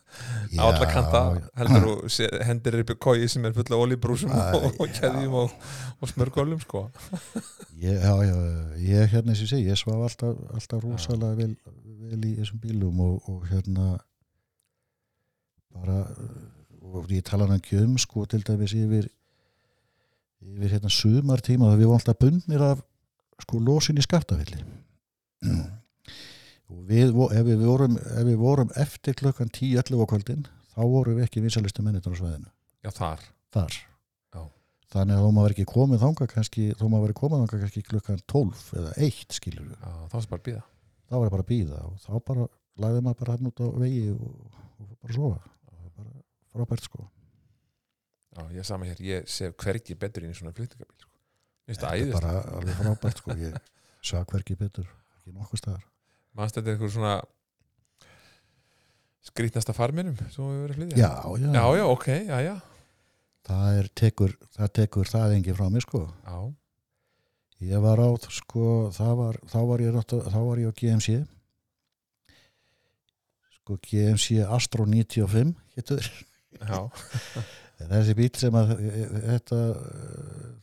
á 0.60 0.64
alla 0.66 0.88
kanta 0.90 1.22
heldur 1.56 1.86
þú 2.04 2.28
hendir 2.46 2.76
í 2.82 2.96
kói 3.00 3.28
sem 3.30 3.46
er 3.48 3.54
full 3.56 3.66
af 3.70 3.84
olíbrúsum 3.86 4.34
og, 4.34 4.82
keðjum 4.98 5.36
og, 5.40 5.54
og 5.98 6.12
smörgólum 6.12 6.60
sko. 6.62 6.84
Ég, 7.80 7.96
já, 7.96 8.12
já, 8.28 8.36
ég 8.84 9.14
hérna 9.14 9.32
eins 9.32 9.44
og 9.46 9.64
ég 9.64 9.80
svaf 9.80 10.04
alltaf, 10.08 10.42
alltaf 10.58 10.84
rosalega 10.84 11.38
vel, 11.40 11.54
vel 12.10 12.20
í 12.28 12.34
þessum 12.42 12.60
bílum 12.62 13.00
og, 13.06 13.30
og 13.32 13.48
hérna 13.50 13.94
bara 15.74 16.02
og 16.84 17.10
ég 17.10 17.24
tala 17.26 17.48
hann 17.48 17.64
um 17.80 17.98
sko 17.98 18.26
til 18.30 18.44
dæmis 18.46 18.76
yfir 18.76 19.08
yfir 20.44 20.76
hérna 20.76 20.92
sumartíma 20.92 21.70
það 21.70 21.80
við 21.80 21.88
vorum 21.88 22.00
alltaf 22.00 22.20
bundnir 22.20 22.64
af 22.64 22.82
sko 23.44 23.60
losin 23.62 23.98
í 23.98 24.04
skaftafilli 24.04 24.60
og 26.70 26.82
við, 26.88 27.14
ef 27.14 27.46
við 27.46 27.64
vorum 27.64 27.96
ef 28.00 28.26
við 28.26 28.36
vorum 28.40 28.70
eftir 28.80 29.16
klukkan 29.18 29.50
10-11 29.52 30.04
á 30.04 30.06
kvöldin 30.12 30.44
þá 30.74 30.82
vorum 30.82 31.18
við 31.18 31.26
ekki 31.28 31.42
vinsalistu 31.44 31.84
mennitur 31.86 32.14
á 32.14 32.18
svæðinu. 32.18 32.50
Já 32.84 32.90
þar. 32.94 33.24
Þar. 33.54 33.76
Já. 34.34 34.40
þannig 34.94 35.16
að 35.16 35.24
þó 35.24 35.34
maður 35.36 35.54
ekki 35.54 35.66
komið 35.70 36.02
þanga 36.02 36.28
kannski, 36.32 36.64
þó 36.74 36.84
maður 36.88 37.06
verið 37.06 37.18
komið 37.20 37.42
þanga 37.42 37.60
kannski 37.62 37.84
klukkan 37.86 38.22
12 38.32 38.64
eða 38.80 38.94
1 39.08 39.38
skilur 39.38 39.68
við 39.68 39.76
já, 39.78 39.92
þá 40.10 40.16
sem 40.18 40.32
bara 40.32 40.46
býða 40.48 40.64
þá 41.04 41.16
var 41.16 41.26
ég 41.26 41.34
bara 41.36 41.44
að 41.44 41.50
býða 41.52 41.80
og 41.86 41.96
þá 42.02 42.12
bara 42.30 42.46
lagði 42.84 43.02
maður 43.06 43.20
bara 43.20 43.36
hann 43.36 43.50
út 43.50 43.62
á 43.62 43.66
vegi 43.84 44.04
og, 44.14 44.30
og 44.82 44.94
bara 45.04 45.18
sofa. 45.18 45.52
Það 45.74 46.08
var 46.08 46.24
frábært 46.54 46.88
sko 46.88 47.06
já, 48.34 48.42
ég 48.50 48.60
er 48.62 48.66
sama 48.68 48.88
hér, 48.88 49.00
ég 49.04 49.30
sef 49.30 49.54
hvergi 49.62 49.96
betur 49.98 50.26
inn 50.26 50.34
í 50.34 50.38
svona 50.38 50.54
fluttingabíl 50.56 50.96
sko. 50.98 51.10
Þetta 51.70 51.94
er 51.96 52.12
bara 52.12 52.34
alveg 52.58 52.76
frábært 52.80 53.22
sko 53.22 53.36
ég 53.40 53.56
sá 54.04 54.18
hverki 54.20 54.56
betur, 54.60 54.88
ekki 55.20 55.32
nokkuð 55.36 55.62
staðar. 55.62 55.86
Mannst 56.34 56.58
þetta 56.58 56.70
er 56.70 56.76
eitthvað 56.76 56.94
svona 56.96 57.14
skrítnasta 59.24 59.74
farminum 59.76 60.18
sem 60.28 60.44
við 60.44 60.60
verið 60.64 60.74
að 60.74 60.80
flytja? 60.80 60.98
Já, 60.98 61.12
já, 61.40 61.48
já, 61.54 61.64
já, 61.78 61.84
ok, 61.94 62.08
já, 62.28 62.36
já, 62.44 62.54
það 63.48 63.78
er 63.78 63.88
tekur 64.02 64.36
það 64.58 64.74
tekur 64.80 65.10
það 65.14 65.38
engi 65.38 65.56
frá 65.56 65.70
mér 65.72 65.86
sko. 65.86 66.02
Já. 66.26 66.38
ég 67.64 67.80
var 67.80 68.02
á 68.02 68.08
sko, 68.28 68.66
það 68.92 69.14
var, 69.22 69.40
þá 69.48 69.58
var 69.70 69.84
ég 69.86 69.98
þá 70.10 70.40
var 70.42 70.60
ég 70.60 70.68
á 70.68 70.78
GMC 70.82 71.22
sko 73.64 73.78
GMC 73.80 74.42
Astro 74.44 74.84
95 74.84 75.54
hétur 75.78 76.04
já. 76.60 76.80
þessi 77.82 78.14
bíl 78.18 78.30
sem 78.38 78.56
að 78.58 78.72
þetta 79.24 79.58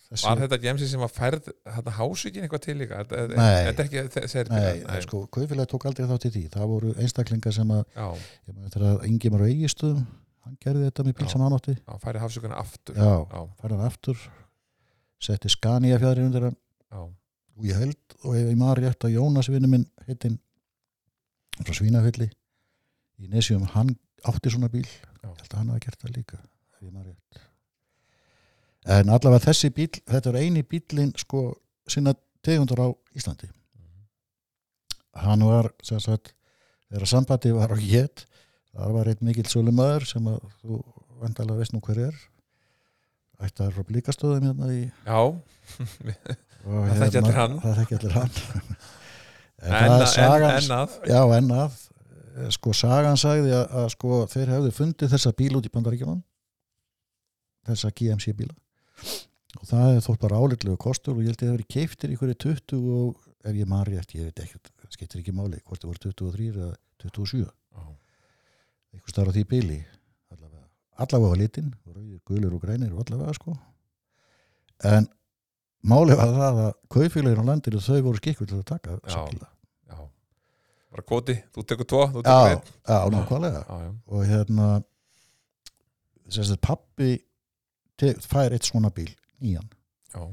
þessi, 0.07 0.25
Var 0.25 0.41
þetta 0.43 0.59
gemsi 0.65 0.87
sem 0.91 1.03
var 1.03 1.11
færð 1.11 1.51
þetta 1.51 1.95
hásvíkin 1.97 2.45
eitthvað 2.47 2.63
til 2.65 2.77
líka? 2.79 3.01
Þetta, 3.03 3.47
er 3.71 3.83
ekki 3.85 4.03
þessi 4.15 4.45
Nei, 4.51 5.01
sko, 5.05 5.23
kaufélag 5.33 5.69
tók 5.71 5.87
aldrei 5.89 6.07
þátt 6.09 6.27
í 6.29 6.33
því. 6.35 6.43
Það 6.55 6.69
voru 6.71 6.93
einstaklingar 6.97 7.55
sem 7.55 7.73
að 7.75 7.83
að 8.91 9.07
Ingimar 9.09 9.47
Eigistuðum 9.47 10.05
hann 10.41 10.57
gerði 10.63 10.87
þetta 10.87 11.05
með 11.05 11.17
bíl 11.19 11.27
Já. 11.27 11.31
sem 11.35 11.43
hann 11.45 11.57
átti. 11.57 11.75
Já 11.77 11.97
færði 12.01 12.23
hásvíkuna 12.23 12.61
aftur. 12.61 12.97
Já, 12.97 13.41
færði 13.61 13.77
hann 13.77 13.89
aftur 13.91 14.23
setti 15.21 15.51
Scania 15.53 15.99
fjæðri 16.01 16.25
undir 16.27 16.47
hann. 16.49 16.59
Og 16.91 17.67
ég 17.67 17.77
held 17.77 18.15
og 18.25 18.37
ég 18.37 18.55
maður 18.57 18.85
rétt 18.87 19.05
að 19.05 19.15
Jónas 19.17 19.49
vinnu 19.51 19.69
minn 19.69 19.85
heitinn 20.07 20.39
frá 21.61 21.75
Svínafylli 21.77 22.29
í 23.21 23.29
Nesjum, 23.29 23.67
hann 23.75 23.93
átti 24.25 24.53
svona 24.53 24.71
bíl. 24.71 24.87
Já. 25.21 25.29
ég 25.29 25.43
held 25.43 25.51
að 25.53 25.59
hann 25.59 25.73
hafa 25.73 25.83
gert 25.85 26.01
það 26.01 26.15
líka 26.17 26.39
ég 26.87 26.91
maður 26.93 27.13
rétt. 27.13 27.41
En 28.97 29.13
allavega 29.13 29.45
þessi 29.51 29.69
bíl 29.75 29.89
þetta 30.09 30.31
er 30.31 30.41
eini 30.41 30.63
bílinn 30.65 31.13
sko 31.19 31.51
sinna 31.89 32.15
tegundar 32.41 32.81
á 32.81 32.87
Íslandi. 33.17 33.49
Hann 35.21 35.43
var 35.45 35.69
sem 35.85 35.99
sagt, 36.01 36.33
þegar 36.89 37.09
sambandi 37.11 37.51
var 37.53 37.73
á 37.75 37.77
hétt 37.77 38.25
það 38.71 38.93
var 38.95 39.09
einn 39.11 39.27
mikill 39.27 39.49
sölumæður 39.51 40.07
sem 40.07 40.29
að 40.31 40.39
þú 40.61 40.79
vandalega 41.21 41.59
veist 41.59 41.75
nú 41.75 41.81
hver 41.85 42.01
er. 42.07 42.17
Ættar 43.41 43.73
frá 43.75 43.85
blíkastöðum 43.87 44.47
hérna 44.49 44.71
í 44.73 44.81
já. 44.87 45.21
Það 46.61 46.99
þekki 46.99 47.17
allir 47.17 47.37
hann. 47.39 47.53
það 47.57 47.77
þekki 47.79 47.95
allir 47.97 48.11
hann. 48.13 48.35
En, 49.61 49.71
En, 49.71 49.71
það 49.71 49.95
er 49.95 50.03
en, 50.03 50.11
sagan 50.13 50.51
en 50.51 50.73
að. 50.75 50.97
Já 51.09 51.21
en 51.37 51.47
að. 51.57 51.79
Eh, 52.31 52.49
sko 52.53 52.73
sagan 52.77 53.17
sagði 53.17 53.55
að, 53.57 53.63
að 53.81 53.87
sko 53.95 54.19
þeir 54.29 54.51
hefðu 54.55 54.73
fundið 54.77 55.15
þessa 55.15 55.31
bíl 55.39 55.55
út 55.57 55.65
í 55.65 55.71
bandaríkjunum 55.73 56.19
þessa 57.67 57.91
GMC 57.97 58.33
bíla. 58.37 58.55
Og 59.59 59.67
það 59.67 59.85
hefði 59.87 60.03
þótt 60.05 60.21
bara 60.23 60.39
áleitlegu 60.39 60.77
kostur 60.79 61.17
og 61.17 61.23
ég 61.23 61.31
held 61.31 61.41
að 61.41 61.47
það 61.47 61.55
hefði 61.55 61.69
keiftir 61.75 62.13
ykkur 62.15 62.31
í 62.31 62.37
20 62.45 62.83
og 62.97 63.25
ef 63.41 63.57
ég 63.57 63.69
maður 63.69 63.91
rétt, 63.95 64.13
ég 64.15 64.29
veit 64.29 64.43
ekki 64.43 64.61
það 64.61 64.93
skiptir 64.95 65.21
ekki 65.21 65.33
máli, 65.35 65.59
hvort 65.65 65.81
það 65.81 65.91
voru 65.91 66.03
23 66.05 66.47
eða 66.51 66.69
27 67.03 67.41
já, 67.41 67.49
einhver 68.93 69.13
starf 69.13 69.31
á 69.31 69.35
því 69.35 69.43
bíli 69.49 69.79
allavega, 70.31 70.67
allavega 71.03 71.35
á 71.35 71.41
litin, 71.41 71.71
rauðir, 71.89 72.21
gulur 72.27 72.55
og 72.55 72.63
grænir 72.63 72.93
og 72.93 73.03
allavega 73.03 73.35
sko. 73.35 73.55
En 74.87 75.09
málið 75.81 76.21
var 76.21 76.35
það 76.37 76.61
að 76.65 76.71
kaufélagin 76.95 77.43
á 77.43 77.49
landinu 77.49 77.83
þau 77.83 78.01
voru 78.07 78.21
skikkur 78.21 78.49
til 78.51 78.61
að 78.61 78.69
taka 78.75 78.99
já 79.01 79.21
bara 80.91 81.07
kvoti, 81.07 81.37
þú 81.55 81.63
tekur 81.67 81.87
tvo, 81.87 82.05
þú 82.11 82.21
já, 82.21 82.27
tekur 82.27 82.49
einn. 82.51 82.63
já, 82.83 82.97
nákvæmlega. 83.15 83.61
Já, 83.63 83.75
já, 83.85 83.91
og 84.11 84.25
hérna 84.27 84.67
að 86.31 86.57
pappi 86.63 87.11
te- 88.01 88.15
fær 88.25 88.55
eitt 88.55 88.65
svona 88.69 88.89
bíl 88.93 89.11
nýjan. 89.41 89.67
Já, 90.13 90.23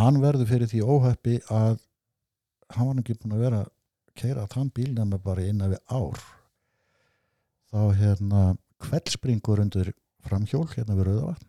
hann 0.00 0.20
verður 0.22 0.48
fyrir 0.50 0.70
því 0.70 0.80
óheppi 0.84 1.38
að 1.52 1.78
hann 2.74 2.88
var 2.90 3.02
ekki 3.02 3.16
búin 3.20 3.36
að 3.36 3.44
vera 3.44 3.60
að 3.64 3.72
keira 4.18 4.46
þann 4.50 4.72
bíl 4.74 4.90
nema 4.96 5.20
bara 5.22 5.44
innan 5.46 5.74
við 5.76 5.82
ár. 5.94 6.18
Þá 7.68 7.80
hérna 8.00 8.42
kveldspringur 8.82 9.60
undir 9.62 9.92
framhjól 10.24 10.66
hérna 10.72 10.96
við 10.98 11.08
Rauðavatn. 11.10 11.46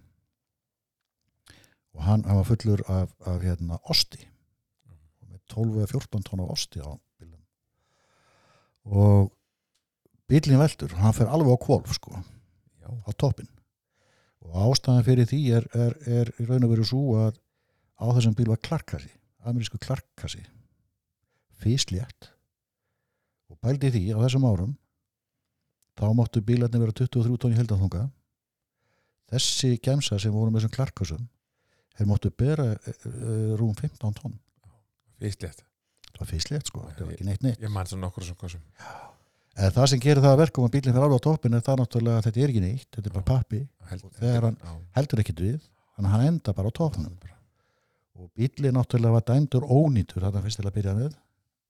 Og 1.98 2.04
hann, 2.06 2.24
hann 2.28 2.38
var 2.40 2.48
fullur 2.48 2.84
af, 2.92 3.14
af 3.28 3.42
hérna 3.44 3.80
osti. 3.92 4.22
Með 5.30 5.40
12 5.52 5.80
eða 5.82 5.92
14 5.96 6.26
tón 6.28 6.44
af 6.46 6.54
osti 6.56 6.84
á 6.84 6.92
bílum 7.20 7.40
og 8.90 9.32
bílinn 10.30 10.58
veldur, 10.62 10.94
hann 10.98 11.14
fer 11.14 11.28
alveg 11.30 11.54
á 11.54 11.64
kvolf 11.66 11.92
sko, 11.98 12.14
já, 12.82 12.90
á 12.90 13.10
toppin 13.20 13.50
og 14.46 14.60
ástæðan 14.70 15.06
fyrir 15.08 15.30
því 15.30 15.42
er, 15.58 15.68
er, 15.76 15.96
er 16.08 16.32
í 16.40 16.48
raun 16.48 16.66
og 16.68 16.74
veru 16.74 16.88
svo 16.88 17.04
að 17.20 17.40
á 18.00 18.06
þessum 18.16 18.36
bíl 18.38 18.50
var 18.52 18.62
klarkassi, 18.64 19.12
amerísku 19.44 19.80
klarkassi 19.82 20.46
físlétt 21.60 22.32
og 23.52 23.60
bældi 23.64 23.92
því 23.92 24.04
á 24.16 24.18
þessum 24.24 24.48
árum 24.48 24.78
þá 26.00 26.06
máttu 26.16 26.44
bílarnir 26.46 26.86
vera 26.86 26.96
23 26.96 27.42
tón 27.42 27.56
í 27.56 27.60
heldanþunga 27.60 28.06
þessi 29.34 29.76
gemsa 29.84 30.20
sem 30.22 30.34
voru 30.34 30.54
með 30.54 30.64
þessum 30.64 30.76
klarkassum 30.78 31.26
þeir 31.98 32.10
máttu 32.10 32.32
bera 32.32 32.70
uh, 32.76 33.58
rúm 33.60 33.76
15 33.76 34.16
tónn 34.22 34.38
fyrstlétt 35.20 35.66
það 36.14 36.22
var 36.22 36.32
físlétt 36.32 36.72
sko, 36.72 36.86
það 36.96 37.06
var 37.06 37.16
ekki 37.18 37.28
neitt 37.28 37.46
neitt. 37.46 37.60
ég 37.60 37.74
man 37.74 37.90
svo 37.90 38.00
nokkur 38.00 38.26
svona 38.26 38.40
kosum 38.40 38.64
en 39.60 39.74
það 39.76 39.88
sem 39.92 40.00
gerir 40.04 40.22
það 40.24 40.34
að 40.36 40.42
verkum 40.44 40.66
að 40.68 40.74
bílinn 40.76 40.94
fyrir 40.96 41.06
alveg 41.08 41.20
á 41.20 41.26
toppin 41.28 41.58
er 41.58 41.64
það 41.66 41.80
náttúrulega 41.82 42.20
að 42.22 42.26
þetta 42.28 42.42
er 42.46 42.52
ekki 42.54 42.62
neitt 42.64 42.88
þetta 42.96 43.10
er 43.12 43.16
bara 43.18 43.28
pappi, 43.30 43.60
Held- 43.90 44.06
þegar 44.20 44.46
hann- 44.48 44.60
já, 44.64 44.76
heldur 45.00 45.22
ekkit 45.24 45.42
við 45.46 45.58
þannig 45.60 46.10
að 46.10 46.14
hann 46.16 46.28
enda 46.30 46.54
bara 46.60 46.70
á 46.72 46.78
toppnum. 46.80 47.16
Bara- 47.20 47.38
og 48.20 48.30
bílinn 48.36 48.76
náttúrulega 48.78 49.16
var 49.18 49.26
dæmdur 49.30 49.64
ónýtur 49.68 50.24
þarna 50.26 50.42
fyrst 50.44 50.60
til 50.60 50.68
að 50.70 50.76
byrja 50.76 50.94
með. 50.98 51.14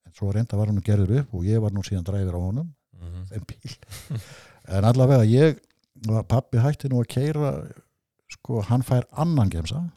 En 0.05 0.13
svo 0.17 0.31
reynda 0.33 0.57
var 0.57 0.65
hann 0.71 0.81
gerður 0.81 1.19
upp 1.19 1.33
og 1.33 1.43
ég 1.45 1.61
var 1.61 1.71
nú 1.71 1.81
síðan 1.85 2.03
dræfir 2.05 2.33
á 2.33 2.41
honum. 2.41 2.73
Mhm. 2.99 3.25
þeim 3.31 3.45
bíl 3.47 3.77
en 4.75 4.83
allavega 4.83 5.23
ég 5.29 5.59
pappi 6.27 6.57
hætti 6.59 6.89
nú 6.89 6.99
að 7.01 7.07
keira 7.07 7.51
sko 8.29 8.61
hann 8.61 8.81
fær 8.83 9.05
annan 9.17 9.49
gemsa 9.49 9.91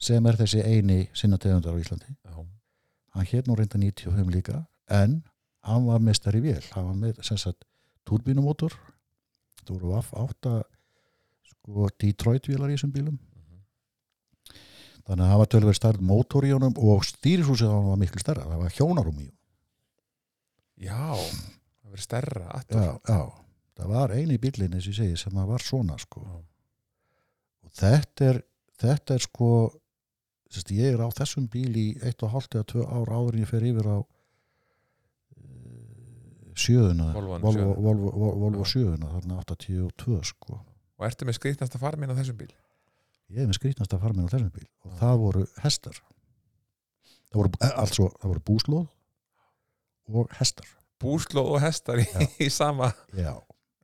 sem 0.00 0.26
er 0.26 0.36
þessi 0.40 0.62
eini 0.64 1.08
sinna 1.14 1.38
tegundar 1.38 1.74
á 1.76 1.80
Íslandi. 1.80 2.08
Já, 2.26 2.34
hann 3.14 3.26
hér 3.26 3.46
nú 3.46 3.56
reynda 3.58 3.78
95 3.78 4.32
líka 4.34 4.66
en 4.88 5.22
hann 5.66 5.86
var 5.86 6.04
mestari 6.04 6.40
vél. 6.44 6.62
Hann 6.74 6.88
var 6.88 6.98
með 6.98 7.22
sem 7.26 7.38
sagt 7.40 7.64
turbínumótor 8.08 8.74
það 9.60 9.74
voru 9.74 9.92
vaff 9.94 10.14
átta 10.18 10.54
sko 11.50 11.90
Detroit 12.00 12.48
vélar 12.48 12.72
í 12.72 12.78
þessum 12.78 12.94
bílum. 12.94 13.18
Mhm. 13.18 13.60
þannig 15.06 15.24
að 15.24 15.30
það 15.30 15.40
var 15.42 15.50
tölverið 15.54 15.78
starf 15.80 16.00
mótor 16.00 16.46
í 16.46 16.52
honum 16.54 16.74
og 16.78 17.04
stýrishúsið 17.04 17.70
honum 17.70 17.92
var 17.92 18.00
miklu 18.00 18.20
stærra. 18.22 18.48
Það 18.48 18.62
var 18.64 18.76
hjónarum 18.78 19.20
í 19.20 19.26
honum. 19.28 19.36
Já 20.80 21.16
það 21.20 21.90
verið 21.90 22.06
stærra 22.06 22.62
já, 22.70 22.92
já, 23.08 23.20
það 23.76 23.92
var 23.92 24.14
eini 24.14 24.38
bílinn 24.40 24.74
eins 24.76 24.86
og 24.86 24.94
ég 24.94 25.00
segi 25.00 25.18
sem 25.18 25.36
að 25.40 25.52
var 25.52 25.64
svona 25.64 25.98
sko. 26.00 26.22
Já. 26.24 26.38
og 27.64 27.72
þetta 27.80 28.28
er 28.30 28.42
þetta 28.80 29.14
er 29.14 29.26
sko 29.26 29.50
ég 30.70 30.94
er 30.94 31.02
á 31.02 31.08
þessum 31.14 31.48
bíl 31.50 31.70
í 31.76 31.86
eitt 32.02 32.22
og 32.22 32.32
hálft 32.34 32.54
eða 32.54 32.68
tvö 32.72 32.86
ár 32.86 33.12
áður 33.12 33.36
en 33.36 33.44
ég 33.44 33.50
fer 33.50 33.66
yfir 33.66 33.86
á 33.86 33.98
sjöðuna 36.60 37.10
Volvo. 37.14 37.38
Volvo, 37.80 38.12
Volvo, 38.44 38.66
sjöðuna 38.68 39.10
þarna 39.14 39.40
82 39.44 40.20
sko. 40.30 40.60
Og 41.00 41.06
ertu 41.08 41.28
með 41.28 41.38
skrýtnasta 41.38 41.80
farminn 41.80 42.12
á 42.12 42.18
þessum 42.18 42.38
bíl? 42.40 42.50
Ég 43.30 43.44
er 43.44 43.50
með 43.50 43.60
skrýtnasta 43.60 43.98
farminn 44.02 44.28
á 44.28 44.32
þessum 44.32 44.52
bíl. 44.54 44.66
Og 44.84 44.96
það 45.00 45.20
voru 45.24 45.44
hestar. 45.64 46.00
Það 47.30 47.40
voru, 47.40 47.52
eh, 47.60 47.76
altså, 47.78 48.08
það 48.20 48.32
voru 48.34 48.44
búslóð 48.50 48.88
og 50.20 50.34
hestar. 50.40 50.72
Búslóð 51.00 51.54
og 51.54 51.62
hestar 51.64 52.02
í, 52.02 52.08
Já. 52.10 52.26
í 52.46 52.50
sama. 52.52 52.90
Já. 53.16 53.32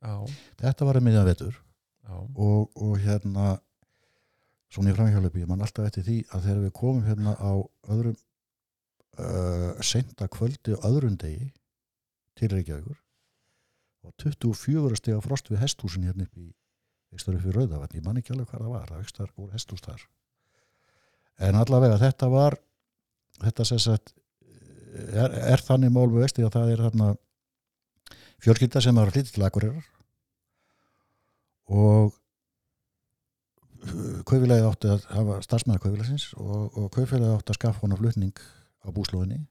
já, 0.03 0.15
þetta 0.61 0.89
var 0.89 0.99
að 0.99 1.07
miðjan 1.07 1.29
vetur. 1.31 1.63
Og, 2.07 2.69
og 2.79 2.93
hérna 3.03 3.57
svona 4.71 4.91
í 4.91 4.95
framhjálpi, 4.95 5.43
ég 5.43 5.49
man 5.49 5.63
alltaf 5.63 5.87
eftir 5.87 6.05
því 6.05 6.17
að 6.35 6.47
þegar 6.47 6.63
við 6.65 6.73
komum 6.75 7.03
hérna 7.07 7.33
á 7.39 7.51
öðrum 7.91 8.17
uh, 9.17 9.71
senda 9.85 10.27
kvöldi 10.31 10.75
og 10.75 10.87
öðrum 10.87 11.17
degi 11.19 11.49
til 12.37 12.53
Reykjavíkur. 12.53 12.99
Og 14.07 14.13
24 14.23 14.99
steg 14.99 15.19
frost 15.25 15.49
við 15.51 15.61
hesthúsin 15.63 16.07
hérna 16.07 16.27
upp 16.27 16.39
í 16.39 16.47
ekstar 17.15 17.37
upp 17.37 17.47
í 17.47 17.53
Rauðavatn, 17.55 17.97
ég 17.99 18.05
man 18.05 18.19
ekki 18.19 18.33
alveg 18.35 18.49
hvað 18.51 18.63
það 18.63 18.73
var 18.73 18.89
það 18.91 19.03
ekstar 19.05 19.33
voru 19.35 19.53
hesthús 19.55 19.83
þar. 19.85 20.05
En 21.47 21.59
allavega 21.59 21.99
þetta 22.01 22.29
var 22.33 22.57
þetta 23.41 23.65
sem 23.69 23.81
sagt 23.81 24.13
er, 25.13 25.31
er 25.31 25.63
þannig 25.63 25.93
mál 25.93 26.07
með 26.09 26.25
vexti 26.25 26.45
að 26.45 26.55
það 26.57 26.71
er 26.73 26.83
þarna 26.87 27.09
fjölskylda 28.43 28.83
sem 28.83 28.97
er 28.97 29.09
að 29.09 29.17
flytja 29.17 29.35
til 29.35 29.45
Akureyrar. 29.47 29.91
Og 31.67 32.15
kaufélagið 34.27 34.67
átti 34.67 34.91
að 34.91 35.07
hafa 35.13 35.39
starfsmæður 35.45 35.83
kaufélagsins 35.85 36.27
og, 36.41 36.75
og 36.75 36.89
kaufélagið 36.95 37.35
átti 37.37 37.53
að 37.53 37.59
skaffa 37.61 37.85
hana 37.85 37.99
flutning 37.99 38.43
á 38.83 38.87
búslóðinni. 38.91 39.45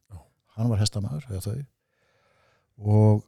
Hann 0.56 0.70
var 0.72 0.80
hestamæður 0.80 1.28
eða 1.30 1.44
þau 1.44 1.56
og 2.76 3.24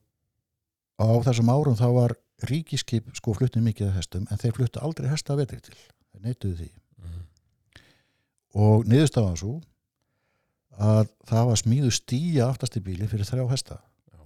á 0.99 1.09
þessum 1.25 1.53
árum 1.53 1.79
þá 1.79 1.89
var 1.95 2.17
ríkiskip 2.49 3.09
sko 3.19 3.35
fluttið 3.35 3.65
mikið 3.67 3.91
af 3.91 3.99
hestum 3.99 4.27
en 4.31 4.41
þeir 4.41 4.55
fluttu 4.57 4.83
aldrei 4.83 5.09
hesta 5.11 5.35
að 5.35 5.43
vetri 5.45 5.61
til. 5.69 5.79
Þeir 6.13 6.25
neituðu 6.27 6.57
því. 6.61 6.71
Mhm. 6.99 7.27
og 8.59 8.87
niðurstafaði 8.91 9.39
svo 9.39 9.61
að 10.79 11.11
það 11.29 11.47
var 11.51 11.61
smíðu 11.61 11.91
stíja 11.93 12.49
aftast 12.49 12.77
í 12.79 12.83
bíli 12.83 13.07
fyrir 13.07 13.27
þrjá 13.27 13.51
hesta. 13.51 13.79
Já. 14.13 14.21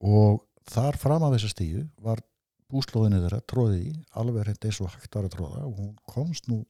og 0.00 0.44
þar 0.70 0.96
fram 0.98 1.22
af 1.22 1.34
þessa 1.34 1.50
stíju 1.52 1.88
var 1.98 2.22
búslóðinni 2.70 3.20
þeirra 3.22 3.40
tróði 3.46 3.80
í 3.90 3.94
alveg 4.18 4.44
hreint 4.44 4.64
eins 4.64 4.80
og 4.80 4.90
hægt 4.90 5.14
var 5.14 5.28
að 5.28 5.34
tróða 5.36 5.64
og 5.68 5.78
hún 5.78 5.96
komst 6.06 6.48
nú 6.48 6.64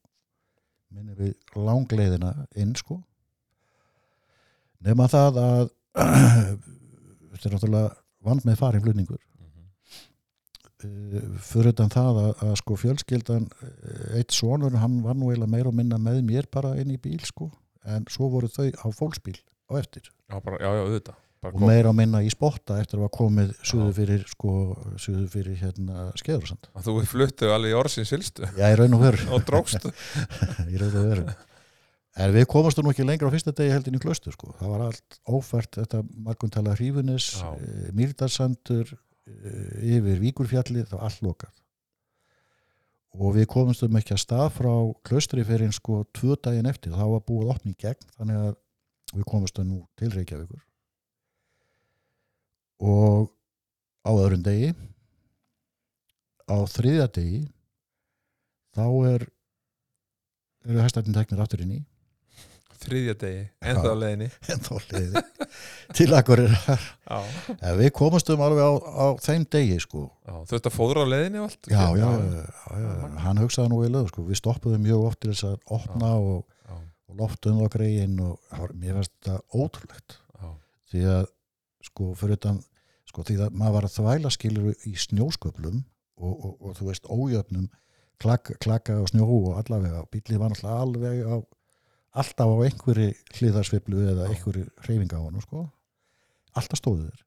minni 0.90 1.14
við 1.14 1.34
langleiðina 1.56 2.46
inn 2.56 2.74
sko. 2.78 3.00
Nema 4.84 5.08
það 5.08 5.40
að 5.42 5.70
þetta 7.34 7.48
er 7.50 7.56
náttúrulega 7.56 7.92
vand 8.24 8.46
með 8.48 8.60
farin 8.60 8.84
flutningur. 8.84 9.20
Mhm. 9.40 9.66
uh, 10.84 11.26
fyrir 11.50 11.74
utan 11.74 11.92
það 11.92 12.22
að, 12.22 12.30
að 12.46 12.54
sko 12.62 12.78
fjölskyldan 12.80 13.50
uh, 13.50 14.06
eitt 14.20 14.32
sonur, 14.36 14.78
hann 14.80 15.02
var 15.04 15.18
nú 15.18 15.30
eiginlega 15.30 15.52
meira 15.56 15.72
og 15.72 15.76
minna 15.76 16.00
með 16.00 16.22
mér 16.28 16.48
bara 16.52 16.74
inn 16.80 16.94
í 16.94 17.00
bíl 17.00 17.20
sko 17.24 17.50
en 17.84 18.06
svo 18.08 18.30
voru 18.32 18.48
þau 18.48 18.70
á 18.72 18.86
fólksbíl 18.94 19.36
á 19.68 19.76
eftir. 19.80 20.08
Já, 20.30 20.40
bara, 20.40 20.58
já, 20.60 20.70
já, 20.72 20.82
auðvitað. 20.86 21.20
Og 21.44 21.60
meira 21.60 21.90
og 21.90 21.96
minna 21.98 22.22
í 22.24 22.30
spotta 22.32 22.78
eftir 22.80 22.96
að 22.96 23.02
var 23.04 23.10
komið 23.12 23.50
suðu 23.60 23.90
fyrir 23.98 24.22
sko, 24.30 24.52
suðu 24.96 25.26
fyrir 25.28 25.58
hérna 25.60 26.06
skeðursand 26.16 26.70
þú 26.86 26.94
fluttu 27.04 27.50
alveg 27.52 27.74
í 27.74 27.76
orðsins 27.76 28.12
fylstu 28.14 28.48
já, 28.56 28.70
í 28.70 28.78
raun 28.80 28.96
og 28.96 29.02
veru. 29.04 29.26
Og 29.36 29.44
drókst 29.44 29.84
í 30.72 30.80
raun 30.80 30.96
og 31.02 31.10
veru 31.10 31.26
en 32.14 32.34
við 32.34 32.46
komumst 32.50 32.78
nú 32.78 32.92
ekki 32.92 33.06
lengra 33.06 33.30
á 33.30 33.34
fyrsta 33.34 33.54
degi 33.56 33.74
heldin 33.74 33.98
í 33.98 34.02
klöstu 34.02 34.32
sko. 34.34 34.52
það 34.60 34.72
var 34.74 34.86
allt 34.86 35.18
ófært 35.26 35.80
þetta 35.80 36.02
marguntala 36.26 36.76
hrífunis 36.78 37.32
e, 37.42 37.90
mýrdarsandur 37.96 38.92
e, 38.94 38.96
yfir 39.96 40.20
Víkurfjalli 40.22 40.84
það 40.86 40.98
var 40.98 41.06
allt 41.08 41.24
lokað. 41.26 41.60
Og 43.14 43.36
við 43.36 43.46
komumstum 43.50 43.94
ekki 43.98 44.16
að 44.16 44.24
stað 44.24 44.48
frá 44.56 44.72
klöstri 45.06 45.44
fyrir 45.46 45.68
einn 45.68 45.74
sko 45.74 46.00
tvö 46.16 46.34
daginn 46.42 46.66
eftir. 46.66 46.94
Þá 46.94 47.04
var 47.12 47.20
búið 47.22 47.52
opni 47.52 47.70
í 47.70 47.78
gegn 47.78 48.08
þannig 48.16 48.40
að 48.40 48.56
við 49.14 49.26
komumstum 49.30 49.68
nú 49.68 49.82
til 49.98 50.10
Reykjavíkur. 50.10 50.64
Og 52.82 53.30
á 54.02 54.10
öðrum 54.10 54.42
degi 54.42 54.72
á 56.50 56.56
þriðja 56.68 57.06
degi 57.14 57.40
þá 58.74 58.86
er 59.14 59.26
eru 60.64 60.82
hestarnir 60.82 61.16
teknir 61.16 61.42
aftur 61.44 61.62
inn 61.64 61.76
í 61.78 61.82
þriðja 62.82 63.14
degi, 63.20 63.42
ennþá 63.70 63.92
á 63.94 63.96
leiðinni. 64.02 64.28
En 64.54 64.62
þá 64.64 64.72
leiði 64.92 65.22
til 65.94 66.08
akkur 66.18 66.42
er 66.44 66.54
já, 66.54 67.18
en 67.60 67.78
við 67.78 67.90
komumstum 67.96 68.42
alveg 68.44 68.64
á, 68.66 68.72
á 68.74 69.06
þeim 69.22 69.44
degi 69.54 69.78
sko. 69.84 70.02
Þú 70.48 70.58
ert 70.58 70.68
að 70.70 70.74
fóðra 70.76 71.04
á 71.06 71.12
leiðinni 71.12 71.42
og 71.42 71.48
allt 71.50 71.70
já, 71.70 71.84
já, 72.00 72.08
já, 72.82 72.90
hann 73.26 73.40
hugsaði 73.42 73.72
nú 73.72 73.80
vel 73.84 74.02
sko. 74.10 74.24
við 74.28 74.40
stoppuðum 74.40 74.84
mjög 74.88 75.06
oft 75.10 75.20
til 75.22 75.32
þess 75.32 75.46
að 75.52 75.56
opna 75.78 76.12
og, 76.18 76.44
og 76.74 77.16
loftum 77.20 77.62
það 77.62 77.72
greiðin 77.76 78.18
og 78.24 78.36
það 78.50 78.64
var- 78.64 78.76
mér 78.82 78.98
finnst 79.00 79.14
þetta 79.22 79.38
ótrúlegt. 79.62 80.18
Því 80.94 81.04
að 81.10 81.24
sko 81.84 82.10
fyrir 82.18 82.38
utan 82.40 82.60
sko 83.10 83.22
því 83.26 83.34
að 83.44 83.56
maður 83.60 83.74
var 83.78 83.86
að 83.88 83.96
þvæla 83.98 84.30
skilur 84.34 84.86
í 84.88 84.94
snjósköplum 84.98 85.80
og, 86.18 86.32
og, 86.34 86.52
og 86.60 86.76
þú 86.78 86.86
veist 86.88 87.06
ójöfnum 87.10 87.66
klaka 88.22 88.94
og 89.02 89.08
snjó 89.10 89.26
og 89.26 89.58
allavega. 89.60 90.04
Bílið 90.12 90.38
var 90.40 90.54
alveg 90.70 91.24
á 91.26 91.36
alltaf 92.14 92.50
á 92.50 92.56
einhverju 92.66 93.12
hliðarsviplu 93.34 94.02
eða 94.12 94.28
einhverju 94.30 94.66
hreyfinga 94.86 95.18
á 95.18 95.22
hann 95.26 95.42
sko. 95.42 95.68
alltaf 96.54 96.80
stóðu 96.80 97.08
þér 97.08 97.22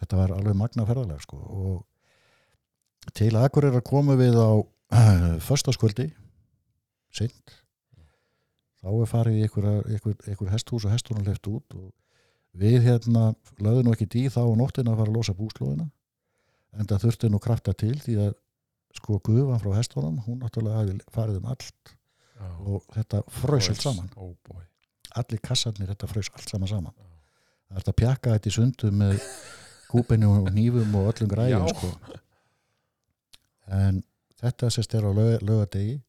þetta 0.00 0.20
var 0.20 0.34
alveg 0.36 0.58
magna 0.58 0.86
ferðalega 0.88 1.24
sko. 1.24 1.38
og 1.38 3.14
til 3.16 3.32
Akureyrar 3.36 3.84
komum 3.86 4.18
við 4.20 4.38
á 4.38 4.50
uh, 4.60 5.36
föstaskvöldi 5.42 6.10
sint 7.14 7.56
þá 8.80 8.90
er 8.94 9.10
farið 9.10 9.40
í 9.40 9.46
einhver, 9.46 10.52
hesthús 10.54 10.86
og 10.86 10.94
hesthúrun 10.94 11.26
left 11.26 11.48
út 11.50 11.76
og 11.76 11.90
við 12.56 12.86
hérna 12.86 13.32
lögðum 13.60 13.90
nú 13.90 13.94
ekki 13.94 14.08
dý 14.10 14.26
þá 14.32 14.42
á 14.46 14.58
nóttina 14.58 14.94
að 14.94 15.02
fara 15.02 15.12
að 15.12 15.18
losa 15.18 15.34
búslóðina 15.36 15.90
en 16.78 16.86
það 16.86 17.04
þurfti 17.04 17.30
nú 17.30 17.40
krafta 17.42 17.74
til 17.74 17.96
því 17.98 18.16
að 18.26 18.32
sko 18.96 19.18
gufan 19.22 19.60
frá 19.62 19.74
hestunum 19.76 20.18
hún 20.26 20.40
náttúrulega 20.42 20.80
hafi 20.80 20.96
farið 21.14 21.40
um 21.42 21.50
allt 21.52 21.92
Já. 22.40 22.50
og 22.72 22.84
þetta 22.96 23.22
frös 23.40 23.68
allt 23.70 23.84
saman 23.84 24.10
oh 24.16 24.34
allir 25.18 25.40
kassarnir 25.44 25.90
þetta 25.92 26.08
frös 26.08 26.30
allt 26.32 26.48
saman 26.48 26.70
saman 26.70 26.94
það 26.94 27.76
er 27.76 27.80
þetta 27.80 27.92
að 27.92 28.00
pjakka 28.02 28.36
þetta 28.36 28.50
í 28.50 28.54
sundu 28.56 28.92
með 29.02 29.20
kúpinu 29.90 30.30
og 30.38 30.50
nýfum 30.54 30.96
og 31.00 31.10
öllum 31.12 31.30
græjum 31.30 31.66
Já. 31.66 31.74
sko. 31.74 31.90
en 33.80 34.02
þetta 34.40 34.70
sést 34.72 34.94
er 34.94 35.06
á 35.06 35.10
lög, 35.12 35.42
lögadegi 35.42 36.00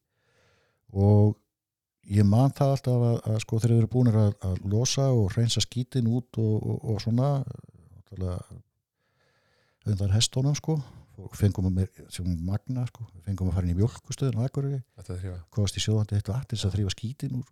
og 0.92 1.36
ég 2.10 2.26
man 2.26 2.54
það 2.56 2.74
alltaf 2.76 3.06
að, 3.10 3.18
að 3.30 3.38
sko 3.44 3.60
þeir 3.62 3.76
eru 3.76 3.92
búinir 3.92 4.18
að, 4.22 4.32
að 4.48 4.64
losa 4.72 5.10
og 5.12 5.30
hreinsa 5.34 5.62
skítin 5.62 6.10
út 6.10 6.40
og, 6.40 6.56
og, 6.58 6.78
og 6.94 7.04
svona 7.04 7.30
undan 9.86 10.12
hestónum 10.14 10.56
sko 10.58 10.78
og 11.18 11.34
fengum 11.36 11.66
að 11.68 11.74
mér 11.76 11.88
sem 12.14 12.28
magna 12.46 12.86
sko 12.88 13.04
fengum 13.26 13.50
að 13.50 13.56
fara 13.58 13.66
inn 13.68 13.74
í 13.74 13.78
mjölkustöðun 13.80 14.38
er 15.16 15.20
þrjóða 15.24 15.42
komast 15.52 15.76
í 15.76 15.82
sjóðandi 15.84 16.16
eitt 16.18 16.30
vatnis 16.32 16.64
að 16.64 16.74
þrýfa 16.76 16.94
skítin 16.96 17.36
úr. 17.40 17.46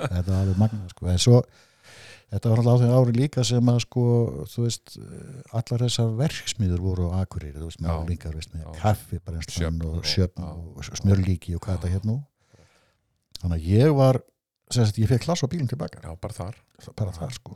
Þetta 0.00 0.26
var 0.30 0.38
alveg 0.42 0.58
magna 0.60 0.86
sko. 0.90 1.08
En 1.12 1.20
svo 1.22 1.40
þetta 2.32 2.50
var 2.50 2.60
alltaf 2.62 2.74
á 2.74 2.82
þeim 2.82 2.94
ári 2.98 3.14
líka 3.16 3.44
sem 3.46 3.68
að 3.70 3.80
sko 3.84 4.04
þú 4.50 4.64
veist 4.66 4.96
allar 5.54 5.84
þessar 5.86 6.14
verksmiður 6.18 6.82
voru 6.82 7.10
á 7.14 7.22
Akureyri 7.22 7.60
þú 7.60 7.68
veist 7.70 7.82
með 7.84 8.64
Já. 8.64 8.72
kaffi 8.80 9.20
Sjöfn 9.60 9.84
og 9.86 10.00
og- 10.00 10.08
sjöfn 10.10 10.48
og 10.48 10.88
smjörlíki 10.90 11.54
og 11.54 11.62
hvað 11.62 11.76
þetta 11.78 11.92
hérna 11.94 12.16
þannig 13.42 13.56
að 13.60 13.68
ég 13.76 13.94
var 14.00 14.18
sem 14.72 14.82
sagt 14.88 14.98
ég 14.98 15.08
fekk 15.12 15.22
klass 15.28 15.44
á 15.44 15.48
bílum 15.52 15.68
tilbaka 15.70 16.02
Já, 16.02 16.10
bara 16.18 16.34
þar. 16.34 16.56
Bara 16.96 17.12
það 17.14 17.36
sko 17.38 17.54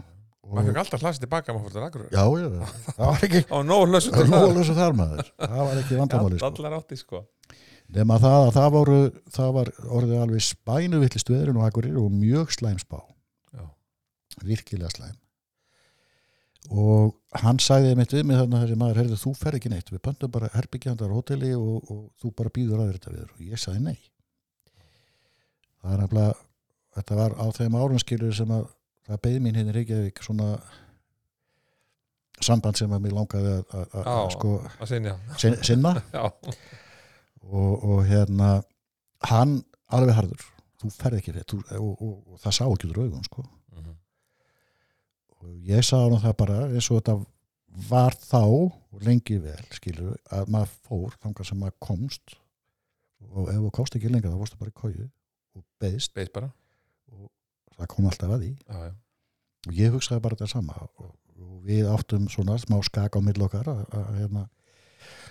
Maður 0.50 0.70
fekk 0.70 0.80
alltaf 0.82 1.02
hlasið 1.04 1.24
tilbaka 1.26 1.54
maður 1.54 1.66
fór 1.66 1.74
til 1.74 1.82
Akureyri 1.86 2.16
já, 2.16 2.24
já, 2.40 2.70
það 2.96 3.10
var 3.10 3.24
ekki 3.26 3.42
Á 3.46 3.58
nóg 3.66 3.82
hlössu 3.90 4.12
það 4.14 4.22
var 4.22 4.30
nógulega 4.32 4.76
þar 4.78 4.96
maður. 4.98 5.28
Það 5.44 5.60
var 5.60 5.80
ekki 5.82 5.98
vandamáli 6.00 6.40
sko. 6.40 6.48
Allar 6.50 6.76
átti 6.80 6.98
sko. 6.98 7.20
Nema 7.90 8.16
það 8.22 8.44
að 8.46 8.52
það 8.56 8.68
voru 8.74 8.98
það 9.36 9.52
var 9.58 9.70
orðið 10.00 10.22
alveg 10.24 10.44
spænu 10.46 11.02
villist 11.04 11.30
veðurinn 11.30 11.60
og 11.60 11.66
Akureyri 11.68 12.00
og 12.00 12.16
mjög 12.16 12.54
slæm 12.56 12.80
spá. 12.82 12.98
Já, 13.54 13.64
virkilega 14.46 14.90
slæm. 14.96 15.16
Og 16.70 17.14
hann 17.42 17.58
sagði 17.62 17.94
mitt 17.98 18.12
við 18.14 18.26
mig 18.28 18.38
þannig 18.38 18.58
að 18.58 18.66
þessi 18.66 18.80
maður, 18.80 19.00
heyrðu, 19.00 19.20
þú 19.22 19.32
fer 19.38 19.56
ekki 19.58 19.70
neitt 19.72 19.90
við 19.90 20.02
pöntum 20.06 20.30
bara 20.34 20.50
herbyggjandar 20.54 21.14
hóteli 21.14 21.54
og, 21.56 21.88
og 21.90 22.02
þú 22.20 22.34
bara 22.38 22.52
býður 22.54 22.84
að 22.84 22.92
þetta 22.94 23.14
við 23.14 23.24
og 23.26 23.46
ég 23.46 23.62
sagði 23.62 23.86
nei. 23.86 23.98
Það 25.80 25.94
er 25.94 26.02
nefnilega 26.04 26.36
þetta 26.98 27.18
var 27.22 27.34
á 27.38 27.46
þeim 27.56 27.78
árum 27.80 28.02
skilur 28.02 28.36
sem 28.36 28.54
að 28.54 28.68
það 29.08 29.20
beði 29.24 29.42
mín 29.44 29.58
hérna 29.58 29.72
í 29.72 29.76
Reykjavík 29.78 30.22
svona 30.24 30.52
samband 32.44 32.78
sem 32.78 32.92
að 32.92 33.04
mér 33.04 33.16
langaði 33.16 33.54
að, 33.76 34.20
sko 34.34 34.52
sin, 34.88 35.56
sinna 35.66 35.94
og, 37.50 37.72
og 37.84 37.98
hérna 38.08 38.52
hann 39.28 39.58
alveg 39.92 40.16
harður. 40.16 40.46
Þú 40.80 40.90
ferð 40.94 41.18
ekki 41.18 41.34
þú, 41.44 41.58
og, 41.76 41.90
og, 41.90 42.14
og 42.32 42.40
það 42.40 42.56
sá 42.56 42.62
ekki 42.64 42.88
úr 42.88 43.02
augum 43.04 43.26
sko. 43.26 43.44
Mhm. 43.76 43.96
og 45.40 45.50
ég 45.68 45.84
sagði 45.84 46.14
hann 46.14 46.24
það 46.24 46.38
bara 46.40 46.60
eins 46.68 46.88
og 46.90 47.00
þetta 47.00 47.18
var 47.90 48.16
þá 48.18 48.42
lengi 49.06 49.36
vel 49.40 49.66
skilur 49.76 50.16
að 50.34 50.48
maður 50.50 50.72
fór 50.88 51.18
þangar 51.20 51.48
sem 51.48 51.60
maður 51.60 51.76
komst. 51.84 52.36
Og 53.30 53.50
ef 53.52 53.60
þú 53.60 53.74
komst 53.76 53.96
ekki 53.96 54.10
lengra 54.10 54.32
þá 54.32 54.40
vorstu 54.40 54.58
bara 54.60 54.72
í 54.72 54.78
kóju 54.80 55.04
og 55.04 55.64
beðst. 55.82 56.14
Beist 56.16 56.32
bara 56.32 56.50
það 57.80 57.90
kom 57.94 58.10
alltaf 58.10 58.34
að 58.36 58.44
því. 58.44 58.52
Já, 58.68 58.78
já, 58.86 58.92
og 59.66 59.76
ég 59.76 59.94
hugsaði 59.94 60.24
bara 60.24 60.38
þetta 60.38 60.50
sama 60.54 60.76
og, 60.86 61.12
og 61.40 61.60
við 61.66 61.90
áttum 61.90 62.28
svona 62.32 62.56
smá 62.60 62.78
skak 62.86 63.16
á 63.16 63.20
mill 63.24 63.44
okkar 63.44 63.68
að, 63.72 63.82
að, 63.96 64.10
hérna, 64.20 64.44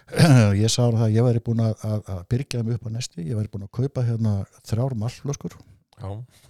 ég 0.64 0.74
sagði 0.74 1.00
hann 1.00 1.06
að 1.08 1.16
ég 1.18 1.28
væri 1.28 1.44
búin 1.46 1.64
að, 1.66 1.86
að, 1.90 2.24
byrja 2.32 2.64
mig 2.66 2.78
upp 2.78 2.90
á 2.90 2.92
nesti 2.94 3.26
ég 3.26 3.40
væri 3.40 3.54
búin 3.54 3.66
að 3.68 3.74
kaupa 3.80 4.06
hérna 4.06 4.36
þrjár 4.68 4.98
mallflöskur 5.02 5.58
já, 5.58 6.10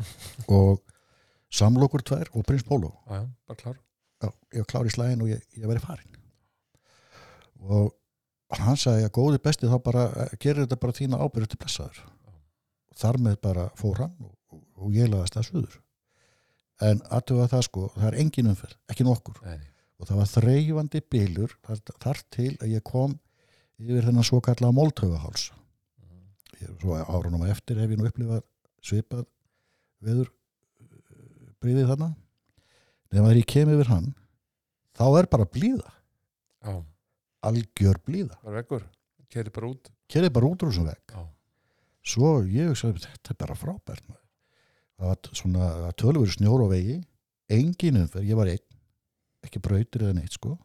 og 0.60 0.82
samlokur 1.50 2.04
tvær 2.06 2.32
og 2.34 2.46
prins 2.48 2.68
Pólo 2.68 2.94
ég 4.54 4.62
var 4.64 4.70
klár 4.70 4.90
í 4.90 4.94
slæðin 4.94 5.24
og 5.26 5.32
ég, 5.32 5.44
ég 5.56 5.70
væri 5.70 5.84
farin 5.84 6.18
og 7.60 7.96
hann 8.60 8.80
sagði 8.80 9.06
að 9.06 9.16
góði 9.16 9.42
besti 9.44 9.70
þá 9.70 9.78
bara 9.86 10.08
eh, 10.24 10.32
gerir 10.42 10.66
þetta 10.66 10.80
bara 10.82 10.96
þína 10.98 11.20
ábyrðu 11.22 11.52
til 11.52 11.60
blessaður 11.62 12.00
og 12.90 12.98
þar 13.00 13.20
með 13.24 13.38
bara 13.44 13.68
fór 13.80 14.04
hann 14.04 14.16
og, 14.26 14.34
og, 14.52 14.64
og 14.80 14.96
ég 14.96 15.12
laðast 15.12 15.38
það 15.38 15.50
suður 15.50 15.78
en 16.86 17.02
aðtöfa 17.12 17.48
það 17.54 17.66
sko, 17.68 17.86
það 17.96 18.08
er 18.10 18.18
engin 18.24 18.52
umferð 18.52 18.78
ekki 18.92 19.08
nokkur. 19.08 19.40
Nei, 19.46 19.64
og 20.00 20.10
það 20.10 20.22
var 20.22 20.32
þreifandi 20.34 21.02
bylur 21.16 21.56
þar, 21.68 21.82
þar 22.06 22.22
til 22.36 22.52
að 22.58 22.76
ég 22.76 22.86
kom 22.88 23.18
yfir 23.80 24.08
þennan 24.08 24.28
svo 24.28 24.40
kallega 24.44 24.76
móltöfuháls 24.76 25.50
ég, 26.60 26.72
svo 26.82 27.00
árunum 27.00 27.44
á 27.48 27.52
eftir 27.52 27.80
hef 27.80 27.92
ég 27.92 28.00
nú 28.00 28.08
upplifað 28.10 28.46
svipað 28.84 29.26
veður 30.04 30.32
bríðið 31.60 31.90
þarna. 31.92 32.14
Nema 33.10 33.32
þegar 33.32 33.42
ég 33.42 33.50
kem 33.50 33.74
yfir 33.74 33.92
hann 33.92 34.14
þá 34.96 35.06
er 35.20 35.28
bara 35.32 35.50
blíða. 35.50 35.92
Já, 36.64 36.74
algjör 37.50 38.00
blíða. 38.06 38.40
Bara 38.44 38.62
vekkur 38.62 38.88
Keri 39.30 39.52
bara 39.54 39.70
út. 39.70 39.90
Kerið 40.10 40.32
bara 40.34 40.50
út 40.50 40.64
úr 40.66 40.72
þessum 40.72 40.88
Já, 40.90 41.22
svo 42.02 42.30
ég 42.50 42.74
sagði 42.78 43.06
þetta 43.06 43.34
er 43.36 43.40
bara 43.44 43.58
frábært. 43.58 44.08
Það 45.00 45.12
var 45.12 45.38
svona 45.40 45.94
tölvur 46.00 46.34
snjór 46.34 46.66
á 46.66 46.68
vegi 46.70 46.98
engin 47.50 48.02
umferð, 48.04 48.28
ég 48.30 48.38
var 48.38 48.52
einn 48.52 48.66
ekki 49.46 49.62
brautir 49.64 50.04
eða 50.04 50.18
neitt 50.18 50.36
sko. 50.36 50.58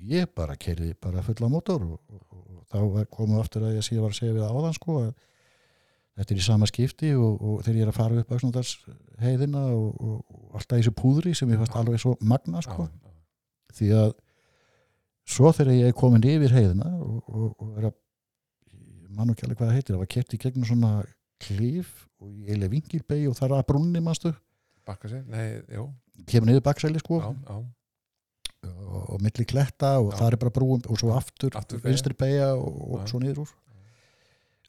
Ég 0.00 0.30
bara 0.36 0.56
kerði 0.56 0.94
bara 1.02 1.24
fulla 1.24 1.50
mótor 1.52 1.82
og, 1.84 1.98
og, 2.08 2.22
og, 2.30 2.44
og 2.56 2.62
þá 2.70 3.10
komu 3.12 3.40
aftur 3.40 3.66
að 3.68 3.76
ég 3.76 3.84
sé 3.84 3.98
var 3.98 4.14
að 4.14 4.20
segja 4.22 4.36
við 4.38 4.46
áðan 4.46 4.76
sko 4.76 4.96
að 5.02 5.10
þetta 6.20 6.34
er 6.34 6.40
í 6.40 6.44
sama 6.46 6.68
skipti 6.68 7.10
og, 7.16 7.36
og 7.36 7.60
þegar 7.66 7.78
ég 7.78 7.84
er 7.84 7.92
að 7.92 7.98
fara 7.98 8.22
upp 8.22 8.32
Öxnóðars 8.36 8.72
heiðina 9.20 9.66
og, 9.74 9.90
og, 10.00 10.16
og 10.30 10.56
alltaf 10.58 10.78
þessu 10.78 10.94
púðri 10.96 11.34
sem 11.36 11.52
ég 11.52 11.60
fannst 11.60 11.76
alveg 11.76 12.00
svo 12.00 12.14
magna 12.24 12.62
sko. 12.64 12.88
Því 13.76 13.90
að 13.98 14.14
svo 15.30 15.52
þegar 15.56 15.76
ég 15.76 15.90
er 15.92 15.96
komin 15.98 16.26
yfir 16.26 16.56
heiðina 16.56 16.90
og, 16.96 17.20
og, 17.28 17.50
og 17.60 17.76
er 17.76 17.90
að 17.90 17.96
ég 18.72 19.12
man 19.12 19.28
nú 19.28 19.36
ekki 19.36 19.46
alveg 19.46 19.60
hvað 19.60 19.72
það 19.72 19.78
heitir, 19.78 19.94
það 19.94 20.04
var 20.04 20.12
kert 20.16 20.36
í 20.36 20.40
gegnum 20.40 20.68
svona 20.68 20.92
klíf 21.40 21.90
og 22.20 22.30
ég 22.36 22.50
eiginlega 22.52 22.74
vingilbegi 22.74 23.28
og 23.30 23.36
það 23.38 23.48
er 23.50 23.56
að 23.58 23.66
brunni 23.70 24.02
jú. 25.76 25.86
Kemur 26.28 26.50
niður 26.50 26.64
baksæli 26.66 27.00
sko. 27.00 27.20
Já, 27.22 27.30
já, 27.48 27.58
og, 28.68 29.02
og 29.14 29.22
milli 29.24 29.46
kletta 29.48 29.94
og 30.02 30.10
Já. 30.12 30.16
það 30.20 30.26
er 30.34 30.38
bara 30.42 30.52
brúum 30.58 30.82
og 30.84 30.98
svo 31.00 31.12
aftur, 31.16 31.54
Aftur 31.56 31.80
vinstri 31.84 32.16
beigja 32.18 32.50
og, 32.58 32.80
og 32.98 33.06
svo 33.08 33.20
niður 33.22 33.44
úr. 33.46 33.52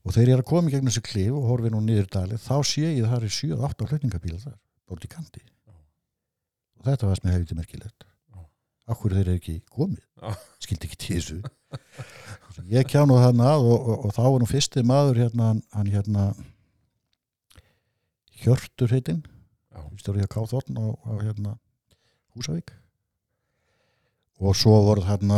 Og 0.02 0.16
þegar 0.16 0.32
ég 0.32 0.38
er 0.38 0.42
að 0.42 0.50
koma 0.50 0.70
í 0.70 0.74
gegnum 0.74 0.90
þessu 0.90 1.04
klíf 1.06 1.34
og 1.38 1.50
horfi 1.50 1.72
nú 1.74 1.82
niður 1.86 2.08
dali 2.16 2.40
þá 2.42 2.56
sé 2.66 2.86
ég 2.88 3.04
að 3.06 3.12
það 3.12 3.26
er 3.28 3.36
7-8 3.38 3.90
hlutningabíla 3.92 4.40
þar, 4.46 4.56
bort 4.90 5.06
í 5.06 5.12
kanti. 5.12 5.44
Já. 5.44 5.76
og 6.80 6.88
þetta 6.88 7.10
var 7.12 7.20
sem 7.20 7.30
ég 7.30 7.36
hefði 7.38 7.58
merkilegt. 7.60 8.08
Já. 8.32 8.40
akkur 8.96 9.18
þeir 9.18 9.28
eru 9.28 9.36
ekki 9.42 9.58
komið? 9.76 10.06
Skildi 10.64 10.90
ekki 10.90 11.02
þessu. 11.20 11.42
Ég 12.72 12.88
kjá 12.90 13.04
nú 13.08 13.20
þarna 13.20 13.52
að 13.56 13.68
og, 13.74 13.92
og, 13.98 14.08
þá 14.16 14.24
var 14.26 14.42
nú 14.44 14.50
fyrsti 14.50 14.82
maður 14.88 15.22
hérna, 15.26 15.52
hann- 15.52 15.64
hann 15.76 15.92
hérna 15.94 16.26
Hjörtur 18.42 18.89
heitinn 18.89 19.22
já, 19.22 19.82
stjórið 20.02 20.24
hjá 20.24 20.32
Káþórn 20.34 20.80
á, 20.82 20.86
á 20.98 21.12
hérna 21.22 21.52
Húsavík. 22.34 22.74
Og 24.42 24.56
svo 24.58 24.80
voru 24.88 25.04
þarna 25.06 25.38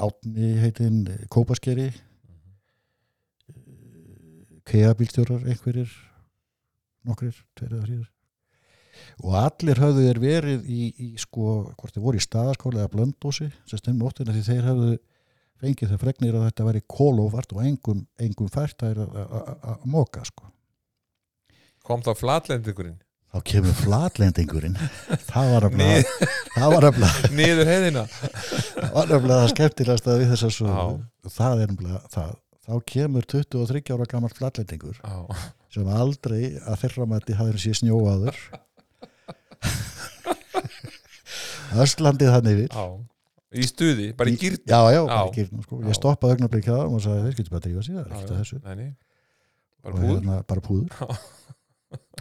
átni 0.00 0.54
heitinn 0.62 1.04
Kópaskeri. 1.28 1.90
Kea-bílstjórar 4.64 5.44
einhverjir 5.44 5.92
nokkrir, 7.04 7.36
tveir 7.52 7.74
eða 7.74 7.84
þrýður 7.84 8.10
og 9.26 9.34
allir 9.36 9.80
höfðu 9.82 10.04
þeir 10.06 10.20
verið 10.22 10.68
í, 10.70 10.80
í 11.02 11.08
sko, 11.20 11.74
hvort 11.74 11.96
þeir 11.96 12.04
voru 12.06 12.20
í 12.20 12.22
staðaskóla 12.24 12.84
eða 12.84 12.92
blöndósi, 12.92 13.48
sem 13.66 13.80
stundum 13.80 14.06
nóttina 14.06 14.32
því 14.32 14.44
þeir 14.46 14.68
höfðu 14.68 14.92
fengið 15.60 15.92
þeir 15.92 16.02
fregnir 16.02 16.38
að 16.38 16.46
þetta 16.48 16.68
væri 16.68 16.84
kólófart 16.94 17.54
og 17.56 17.64
engum, 17.66 18.04
engum 18.22 18.50
fært 18.54 18.86
að, 18.86 19.02
að, 19.04 19.34
að, 19.40 19.54
að 19.74 19.86
móka 19.90 20.24
sko 20.30 20.53
Kom 21.84 22.00
þá 22.00 22.14
flatlendingurinn? 22.16 22.94
Þá 23.34 23.42
kemur 23.50 23.74
flatlendingurinn. 23.76 24.76
Það 25.26 25.48
var 25.52 25.66
að 25.66 25.74
Niður 27.34 27.68
heiðina. 27.68 28.04
Það 28.14 28.94
var 28.94 29.10
nefnilega 29.10 29.40
það 29.42 29.50
skemmtilegast 29.52 30.06
að 30.08 30.20
við 30.22 30.30
þess 30.32 30.46
að 30.46 30.52
svo 30.56 30.68
það 31.34 31.60
er 31.64 31.68
nefnilega 31.74 32.00
það. 32.14 32.30
Þá 32.64 32.74
kemur 32.94 33.22
23 33.34 33.92
ára 33.92 34.06
gammal 34.08 34.32
flatlendingur 34.32 34.96
Já, 35.02 35.16
sem 35.74 35.90
aldrei 35.92 36.42
að 36.62 36.78
þeirra 36.84 37.04
mætti 37.10 37.36
hafði 37.36 37.60
sé 37.66 37.72
snjóaður. 37.82 38.36
Östlandið 41.84 42.30
hann 42.32 42.48
yfir. 42.54 42.70
Já. 42.72 42.84
Í 43.54 43.62
stuði, 43.68 44.08
bara 44.18 44.32
í 44.32 44.38
gýrt 44.40 44.64
já, 44.66 44.80
já, 44.90 45.02
bara 45.04 45.20
Já. 45.20 45.28
í 45.28 45.36
gýrnum 45.36 45.62
sko. 45.66 45.74
Ég 45.84 45.94
stoppaði 46.00 46.32
þeim 46.40 46.96
og 46.96 47.00
sagði 47.04 47.20
þeir 47.26 47.36
getur 47.38 47.52
bara 47.52 47.60
að 47.60 47.66
drífa 47.68 47.82
sig 47.84 47.94
bara 49.84 50.00
hérna, 50.00 50.34
bara 50.48 50.64
púður 50.64 50.88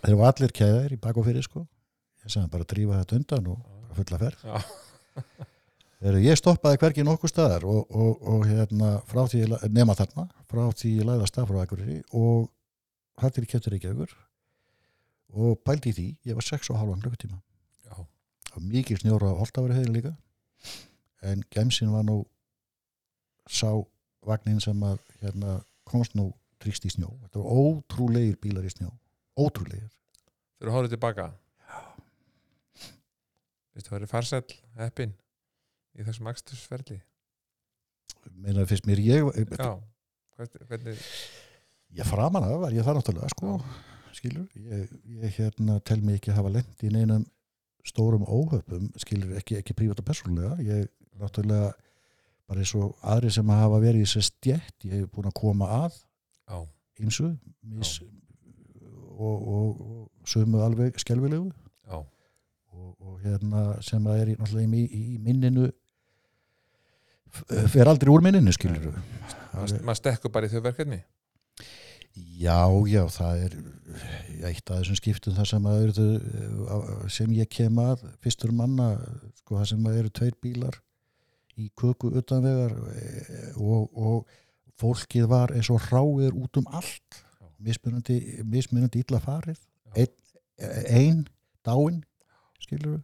þeir 0.04 0.18
var 0.20 0.34
allir 0.34 0.54
keðar 0.56 0.94
í 0.94 1.00
bak 1.02 1.18
og 1.20 1.28
fyrir 1.28 1.46
sko. 1.46 1.66
Ég 2.24 2.32
sagði 2.32 2.52
bara 2.54 2.66
að 2.66 2.72
drífa 2.74 3.00
þetta 3.02 3.20
undan 3.20 3.52
og 3.54 3.94
fulla 3.98 4.20
ferð. 4.22 4.44
Þegar 6.04 6.20
ég 6.20 6.36
stoppaði 6.40 6.80
hvergi 6.82 7.04
nokkuð 7.08 7.32
staðar 7.32 7.66
og, 7.70 7.84
og, 7.96 8.24
og 8.28 8.42
hérna 8.50 8.98
frá 9.08 9.22
því, 9.32 9.46
ég 9.46 9.70
nema 9.72 9.96
þarna 9.96 10.26
frá 10.52 10.66
því 10.76 10.92
ég 10.98 11.08
læði 11.08 11.24
að 11.24 11.30
stað 11.30 11.48
frá 11.48 11.60
Akureyri 11.62 12.00
og 12.20 12.50
hættir 13.24 13.46
í 13.46 13.52
kjöptur 13.54 13.78
ekki 13.78 13.94
aukur 13.94 14.16
og 15.34 15.62
pældi 15.64 15.94
í 15.94 15.96
því, 15.96 16.08
ég 16.28 16.38
var 16.38 16.46
6 16.46 16.74
og 16.74 16.80
halvan 16.82 17.00
klukkutíma. 17.04 17.40
Mikið 18.60 19.00
snjóra 19.02 19.32
á 19.32 19.40
Holtaveri 19.40 19.80
heiðin 19.80 19.96
líka 19.96 20.12
en 21.26 21.46
gemsin 21.56 21.94
var 21.96 22.04
nú 22.06 22.20
sá 23.50 23.72
vagnin 24.28 24.60
sem 24.62 24.84
að 24.84 25.00
hérna, 25.24 25.62
komst 25.88 26.20
nú 26.20 26.30
tryggst 26.62 26.86
í 26.86 26.92
snjó. 26.94 27.10
Þetta 27.24 27.42
var 27.42 27.64
ótrúlegir 27.64 28.36
bílar 28.44 28.68
í 28.68 28.76
snjó 28.76 28.92
ótrúlegir. 29.40 29.90
Þeir 30.58 30.68
eru 30.68 30.76
hórið 30.78 30.96
tilbaka. 30.96 31.32
Það 33.74 33.98
eru 33.98 34.10
farsæll 34.10 34.60
heppin 34.78 35.16
í 35.98 36.06
þessum 36.06 36.30
akstursferli. 36.30 37.00
Meina 38.40 38.66
fyrst 38.70 38.86
mér 38.88 39.02
ég 39.04 39.26
Já, 39.58 39.74
hvernig, 40.38 41.02
ég 41.98 42.08
framan 42.08 42.46
af 42.48 42.60
var 42.62 42.76
ég 42.76 42.86
það 42.86 43.00
náttúrulega 43.00 43.32
sko, 43.34 43.58
skilur, 44.16 44.46
ég, 44.58 44.94
ég 45.20 45.40
hérna 45.40 45.80
tel 45.86 46.00
mig 46.06 46.22
ekki 46.22 46.36
hafa 46.36 46.54
lent 46.54 46.86
í 46.86 46.92
neinum 46.94 47.26
stórum 47.84 48.24
óhöpum, 48.24 48.88
skilur, 49.02 49.34
ekki, 49.42 49.58
ekki 49.60 49.76
prívat 49.76 50.00
og 50.00 50.08
persónulega, 50.08 50.56
ég 50.64 50.88
náttúrulega 51.20 51.74
bara 52.48 52.64
eins 52.64 52.74
og 52.80 52.96
aðri 53.02 53.32
sem 53.34 53.52
hafa 53.52 53.82
verið 53.84 54.06
í 54.06 54.10
sér 54.14 54.28
stjætt, 54.30 54.78
ég 54.88 55.02
hef 55.02 55.12
búin 55.12 55.30
að 55.30 55.38
koma 55.42 55.70
að 55.84 56.00
Já, 56.48 56.58
ýmsu 57.04 57.30
mis, 57.74 57.98
og, 59.14 59.48
og, 59.54 59.82
og 59.82 60.28
sömu 60.30 60.64
alveg 60.66 61.00
skelfilegu. 61.02 61.52
Já, 61.88 62.00
og, 62.74 62.90
og 63.00 63.20
hérna 63.24 63.66
sem 63.86 64.08
að 64.08 64.22
er 64.24 64.34
í, 64.34 64.38
í, 64.38 64.84
í 65.16 65.18
minninu 65.24 65.70
fer 67.74 67.90
aldrei 67.90 68.12
úr 68.14 68.22
minninu 68.22 68.54
skilur 68.54 68.92
maður 69.54 69.84
mað 69.88 70.00
stekkur 70.00 70.34
bara 70.34 70.50
í 70.50 70.54
þau 70.54 70.64
verkefni. 70.66 71.02
Já, 72.14 72.70
já, 72.86 73.02
það 73.10 73.44
er 73.48 73.54
eitt 74.46 74.70
af 74.70 74.84
þessum 74.84 74.98
skiptum 75.00 75.34
þar 75.34 75.50
sem 75.50 75.68
að 75.70 75.86
eru 75.88 77.08
sem 77.10 77.32
ég 77.34 77.50
kem 77.50 77.80
að 77.82 78.04
fyrstur 78.22 78.54
manna, 78.54 78.92
sko 79.40 79.58
það 79.58 79.70
sem 79.72 79.88
að 79.90 79.98
eru 80.02 80.12
tveir 80.14 80.38
bílar 80.44 80.78
í 81.58 81.70
köku 81.78 82.12
utanvegar 82.18 82.76
eh, 82.94 83.58
og, 83.62 83.90
og 83.98 84.38
fólkið 84.82 85.28
var 85.30 85.54
eins 85.54 85.70
og 85.74 85.82
hráir 85.88 86.38
út 86.38 86.62
um 86.62 86.70
allt. 86.70 87.20
Mismunandi, 87.64 88.20
mismunandi 88.44 89.04
illa 89.04 89.22
farið. 89.24 89.60
Einn 89.96 90.20
ein, 90.62 91.26
dáin 91.66 92.04
skilur 92.62 93.02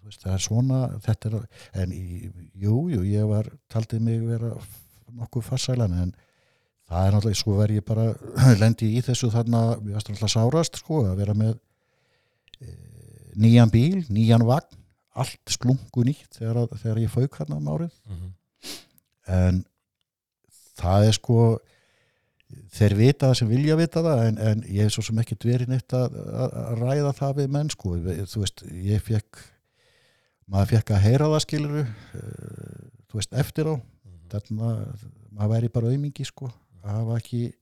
þú 0.00 0.08
veist, 0.08 0.22
það 0.24 0.32
er 0.34 0.42
svona 0.44 0.80
þetta 1.04 1.30
er, 1.30 1.36
en 1.82 1.94
jú, 1.94 2.76
jú, 2.94 3.02
ég 3.06 3.28
var 3.28 3.50
taldið 3.70 4.04
mig 4.06 4.24
vera 4.24 4.52
nokkuð 5.20 5.46
farsælan 5.46 5.96
en 5.98 6.12
það 6.90 7.06
er 7.06 7.14
náttúrulega, 7.14 7.40
svo 7.40 7.56
verð 7.58 7.78
ég 7.78 7.86
bara 7.86 8.06
lendi 8.62 8.92
í 8.96 9.02
þessu 9.06 9.30
þarna, 9.34 9.64
við 9.78 9.96
varst 9.96 10.12
alltaf 10.12 10.32
sárast 10.32 10.80
sko, 10.80 11.04
að 11.10 11.22
vera 11.22 11.36
með 11.38 11.56
e, 12.58 12.74
nýjan 13.40 13.72
bíl, 13.72 14.04
nýjan 14.10 14.46
vagn 14.48 14.78
allt 15.20 15.52
sklungu 15.52 16.04
nýtt 16.06 16.38
þegar, 16.38 16.70
þegar 16.78 17.02
ég 17.02 17.12
fauk 17.12 17.36
hérna 17.40 17.58
um 17.58 17.70
árið. 17.74 17.94
Mm 18.06 18.16
-hmm. 18.16 18.32
en 19.36 19.64
það 20.80 21.06
er 21.08 21.16
sko 21.18 21.40
þeir 22.74 22.96
vita 22.98 23.30
það 23.30 23.38
sem 23.40 23.50
vilja 23.50 23.76
vita 23.78 24.02
það 24.04 24.24
en, 24.26 24.38
en 24.50 24.62
ég 24.66 24.86
er 24.86 24.94
svo 24.94 25.04
sem 25.06 25.18
ekki 25.22 25.38
dverið 25.40 25.72
neitt 25.72 25.94
að, 25.96 26.16
að, 26.16 26.54
að 26.60 26.84
ræða 26.84 27.12
það 27.18 27.36
við 27.40 27.50
menn 27.56 27.72
sko. 27.72 27.96
Þú 28.30 28.44
veist, 28.44 28.64
ég 28.70 29.02
fekk 29.06 29.42
maður 30.50 30.72
fekk 30.74 30.94
að 30.94 31.04
heyra 31.06 31.30
það 31.30 31.44
skiluru 31.46 31.84
þú 33.10 33.18
veist, 33.18 33.34
eftir 33.42 33.70
á. 33.70 33.74
Þarna, 34.30 34.70
maður 35.34 35.52
væri 35.56 35.72
bara 35.74 35.90
aumingi 35.90 36.24
sko, 36.26 36.46
að 36.84 36.92
hafa 36.94 37.18
ekki 37.18 37.42
eh, 37.50 37.54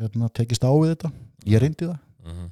hérna, 0.00 0.30
tekist 0.34 0.66
á 0.66 0.72
við 0.74 0.96
þetta. 0.96 1.10
Ég 1.46 1.62
reyndi 1.62 1.86
það. 1.86 1.98
Mm 2.26 2.32
-hmm. 2.36 2.48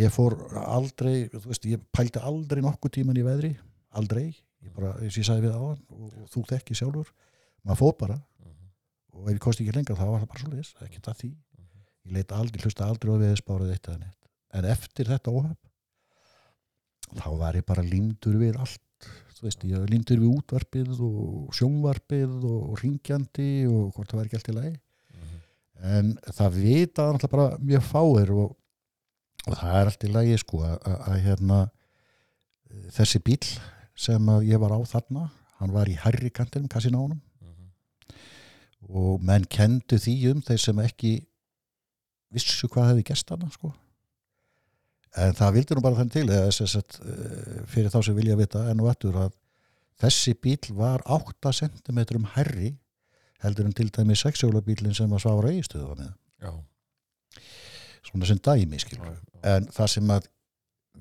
ég 0.00 0.12
fór 0.12 0.38
aldrei 0.64 1.28
þú 1.28 1.46
veist, 1.50 1.66
ég 1.68 1.84
pældi 1.92 2.22
aldrei 2.24 2.62
nokkuð 2.64 2.94
tíman 2.96 3.20
í 3.20 3.26
veðri. 3.26 3.52
Aldrei, 3.92 4.34
ég 4.64 4.72
bara, 4.72 4.96
eins 5.02 5.14
og 5.14 5.20
ég 5.20 5.28
sagði 5.28 5.46
við 5.46 5.56
áðan 5.56 5.80
og, 5.92 6.08
og 6.22 6.28
þú 6.32 6.44
þekki 6.48 6.74
sjálfur. 6.74 7.12
Maður 7.62 7.80
fór 7.82 7.94
bara 7.98 8.18
og 9.18 9.28
ef 9.28 9.36
ég 9.36 9.42
kosti 9.42 9.64
ekki 9.64 9.76
lengra 9.76 9.96
þá 9.98 10.04
var 10.06 10.22
það 10.22 10.32
bara 10.32 10.42
svo 10.42 10.50
leiðis, 10.52 10.74
ekki 10.86 11.04
það 11.04 11.22
því. 11.22 11.30
Ég 12.08 12.16
leita 12.16 12.40
aldrei, 12.40 12.60
hlusta 12.64 12.88
aldrei 12.88 13.12
á 13.12 13.22
viðspárið 13.22 13.72
eitt 13.74 13.88
eða 13.88 14.02
neitt, 14.02 14.28
en 14.58 14.68
eftir 14.72 15.10
þetta 15.12 15.34
óhaf 15.34 15.56
þá 17.18 17.28
var 17.40 17.56
ég 17.58 17.66
bara 17.68 17.84
límdur 17.84 18.36
við 18.40 18.58
allt. 18.60 18.84
Þú 19.38 19.46
veist, 19.46 19.64
ég 19.70 19.84
límdur 19.86 20.18
við 20.18 20.34
útvarpið 20.34 21.00
og 21.06 21.54
sjónvarpið 21.54 22.46
og 22.48 22.72
ringjandi 22.80 23.50
og 23.70 23.92
hvort 23.94 24.10
það 24.10 24.18
var 24.18 24.28
ekki 24.28 24.38
allt 24.40 24.50
í 24.50 24.54
lagi. 24.56 24.72
En 25.78 26.08
það 26.34 26.56
vita 26.58 27.04
náttúrulega 27.14 27.34
bara 27.36 27.60
mjög 27.62 27.84
fáir 27.86 28.32
og, 28.34 28.56
og 29.46 29.58
það 29.60 29.76
er 29.78 29.90
allt 29.92 30.06
í 30.08 30.10
lagi 30.16 30.40
sko 30.42 30.64
að, 30.66 31.12
hérna 31.22 31.60
þessi 32.96 33.20
bíl 33.24 33.44
sem 33.98 34.32
ég 34.46 34.60
var 34.60 34.74
á 34.74 34.80
þarna 34.90 35.28
hann 35.58 35.72
var 35.74 35.90
í 35.90 35.96
herri 35.98 36.30
kantinum 36.34 36.70
kassinánum 36.70 37.20
og 38.88 39.20
menn 39.24 39.44
kendu 39.50 39.98
því 40.00 40.14
um 40.32 40.40
þeir 40.44 40.62
sem 40.62 40.80
ekki 40.84 41.12
vissu 42.34 42.68
hvað 42.68 42.92
hefði 42.92 43.04
gest 43.10 43.30
hana 43.32 43.48
sko. 43.52 43.72
En 45.18 45.34
það 45.36 45.54
vildi 45.56 45.76
nú 45.76 45.82
bara 45.84 45.98
þannig 45.98 46.14
til 46.14 46.28
eða 46.28 46.48
eh, 46.48 47.62
fyrir 47.68 47.92
þá 47.92 48.00
sem 48.04 48.16
vilja 48.16 48.36
vita 48.38 48.64
enn 48.70 48.82
og 48.84 48.90
aftur 48.92 49.16
að 49.24 49.32
þessi 49.98 50.34
bíl 50.38 50.74
var 50.78 51.02
8 51.08 51.52
cm 51.60 52.00
herri 52.36 52.74
heldur 53.42 53.68
en 53.68 53.74
til 53.76 53.88
dæmi 53.94 54.16
sexjólabílinn 54.18 54.94
sem 54.96 55.12
að 55.14 55.24
svára 55.24 55.52
eigistuðu 55.52 55.88
var 55.88 56.00
með. 56.02 56.12
Já, 56.42 56.52
svona 58.08 58.28
sem 58.28 58.38
dæmi 58.38 58.78
já. 58.78 59.12
en 59.42 59.68
það 59.74 59.92
sem 59.94 60.10
að 60.14 60.28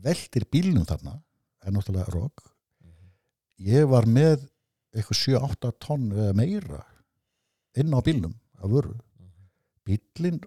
veldir 0.08 0.46
bílnum 0.54 0.86
þarna 0.88 1.18
er 1.66 1.74
náttúrulega 1.74 2.14
rock 2.14 2.46
Mhm. 2.82 3.12
ég 3.60 3.88
var 3.90 4.06
með 4.06 4.48
eitthvað 4.96 5.22
7-8 5.26 5.72
tonn 5.80 6.12
eða 6.12 6.34
meira 6.34 6.84
inn 7.78 7.94
á 7.94 8.00
bílnum 8.04 8.34
af 8.62 8.72
vöru. 8.72 8.96
Bílinn 9.88 10.42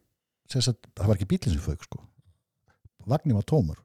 það 0.50 1.06
var 1.06 1.16
ekki 1.16 1.28
bílinn 1.30 1.54
sem 1.56 1.64
fauk 1.64 1.86
sko. 1.86 2.02
Vagnin 3.08 3.38
var 3.38 3.46
tómur. 3.48 3.78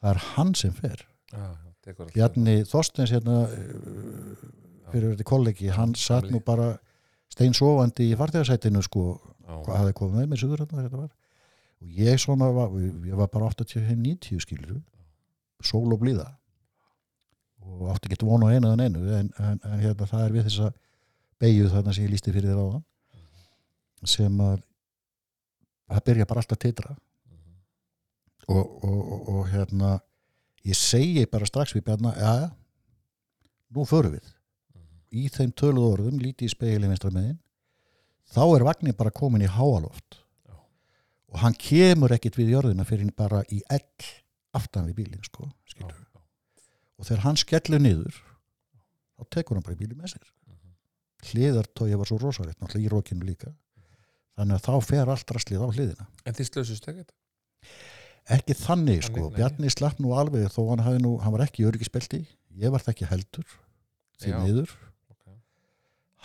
Það 0.00 0.10
er 0.12 0.22
hann 0.34 0.54
sem 0.58 0.72
fer. 0.76 1.04
Bjarni 2.14 2.62
Þorstens 2.68 3.12
hérna 3.12 3.42
fyrir 4.92 5.12
þetta 5.12 5.26
kollegi, 5.28 5.68
hann 5.74 5.94
satt 5.98 6.30
nú 6.32 6.40
bara 6.44 6.74
steinsofandi 7.34 8.10
í 8.12 8.16
farþegarsætinu 8.18 8.82
sko, 8.84 9.04
hvað 9.44 9.78
hafði 9.80 9.96
komið 9.98 10.20
með 10.20 10.30
mér 10.30 10.40
suður 10.40 10.64
hérna 10.64 10.84
þetta 10.86 11.02
var. 11.02 11.10
Og 11.82 11.98
ég 11.98 12.20
svona 12.22 12.48
var, 12.54 12.72
ég 12.78 13.18
var 13.18 13.30
bara 13.32 13.50
80-90 13.50 14.40
skilur 14.44 14.80
sól 15.64 15.92
og 15.92 16.00
blíða. 16.00 16.28
Og 17.64 17.88
átti 17.92 18.10
ekki 18.12 18.28
von 18.28 18.44
á 18.44 18.52
einu 18.52 18.72
en 18.72 18.84
einu 18.84 19.04
en, 19.18 19.30
en, 19.40 19.60
en 19.64 19.80
hérna 19.80 20.08
það 20.08 20.26
er 20.26 20.34
við 20.36 20.48
þess 20.48 20.64
að 20.68 20.74
beigju 21.44 21.68
þarna 21.72 21.94
sem 21.94 22.06
ég 22.06 22.12
lísti 22.14 22.32
fyrir 22.34 22.50
þér 22.54 22.62
áðan 22.64 22.84
sem 24.14 24.40
að 24.44 24.60
það 25.92 26.04
byrja 26.08 26.26
bara 26.30 26.42
alltaf 26.42 26.58
að 26.58 26.64
titra 26.66 26.94
Mhm. 26.94 27.54
og, 28.48 28.84
og, 28.84 28.98
og, 29.12 29.28
og 29.34 29.46
hérna 29.52 29.92
ég 30.64 30.76
segi 30.76 31.24
bara 31.30 31.46
strax 31.48 31.74
við 31.76 31.84
Bjarna 31.86 32.12
ja, 32.18 32.34
nú 33.74 33.84
förum 33.88 34.16
við 34.18 34.26
Mhm. 34.74 34.84
í 35.12 35.28
þeim 35.30 35.52
töluð 35.54 35.88
orðum, 35.94 36.20
lítið 36.20 36.48
í 36.48 36.52
speilin 36.52 36.90
vinstra 36.92 37.10
megin 37.14 37.38
þá 38.34 38.42
er 38.56 38.64
vagnin 38.64 38.96
bara 38.96 39.10
komin 39.10 39.42
í 39.44 39.48
háaloft 39.48 40.20
Já. 40.48 40.54
og 41.28 41.38
hann 41.44 41.54
kemur 41.54 42.12
ekkit 42.16 42.36
við 42.40 42.52
jörðina 42.56 42.84
fyrir 42.88 43.10
bara 43.16 43.42
í 43.52 43.60
ell 43.70 43.84
aftan 44.54 44.86
við 44.88 44.94
bílinn 45.02 45.24
sko, 45.24 45.50
skilur. 45.68 45.92
já. 45.92 46.20
og 46.98 47.04
þegar 47.06 47.22
hann 47.24 47.36
skellur 47.36 47.80
niður 47.80 48.14
þá 49.18 49.22
tekur 49.30 49.56
hann 49.56 49.62
bara 49.66 49.76
bílinn 49.76 49.98
með 50.00 50.14
sér. 50.16 50.28
Hliðartói 51.30 51.92
var 51.98 52.08
svo 52.08 52.18
rosalegt 52.22 52.60
náttúrulega 52.60 52.88
í 52.88 52.92
rókinu 52.92 53.26
líka. 53.28 53.52
Þannig 54.34 54.58
að 54.58 54.64
þá 54.66 54.88
fer 54.88 55.10
allt 55.12 55.34
rastlið 55.36 55.62
á 55.62 55.68
hliðina. 55.70 56.08
En 56.26 56.36
þið 56.36 56.50
slösust 56.50 56.88
ekkert? 56.90 57.12
ekki 58.32 58.56
þannig 58.56 59.04
sko, 59.04 59.18
Þannig, 59.18 59.30
nei. 59.30 59.36
Bjarni 59.38 59.70
slapp 59.72 60.00
nú 60.00 60.14
alveg 60.16 60.48
þó 60.52 60.62
hann, 60.70 60.82
nú, 61.02 61.16
hann 61.20 61.34
var 61.34 61.44
ekki 61.46 61.64
í 61.64 61.68
öryggisbelti. 61.68 62.22
Ég 62.56 62.72
var 62.72 62.84
það 62.84 62.94
ekki 62.94 63.08
heldur 63.10 63.56
því 64.22 64.34
miður. 64.40 64.74
Ok. 65.12 65.24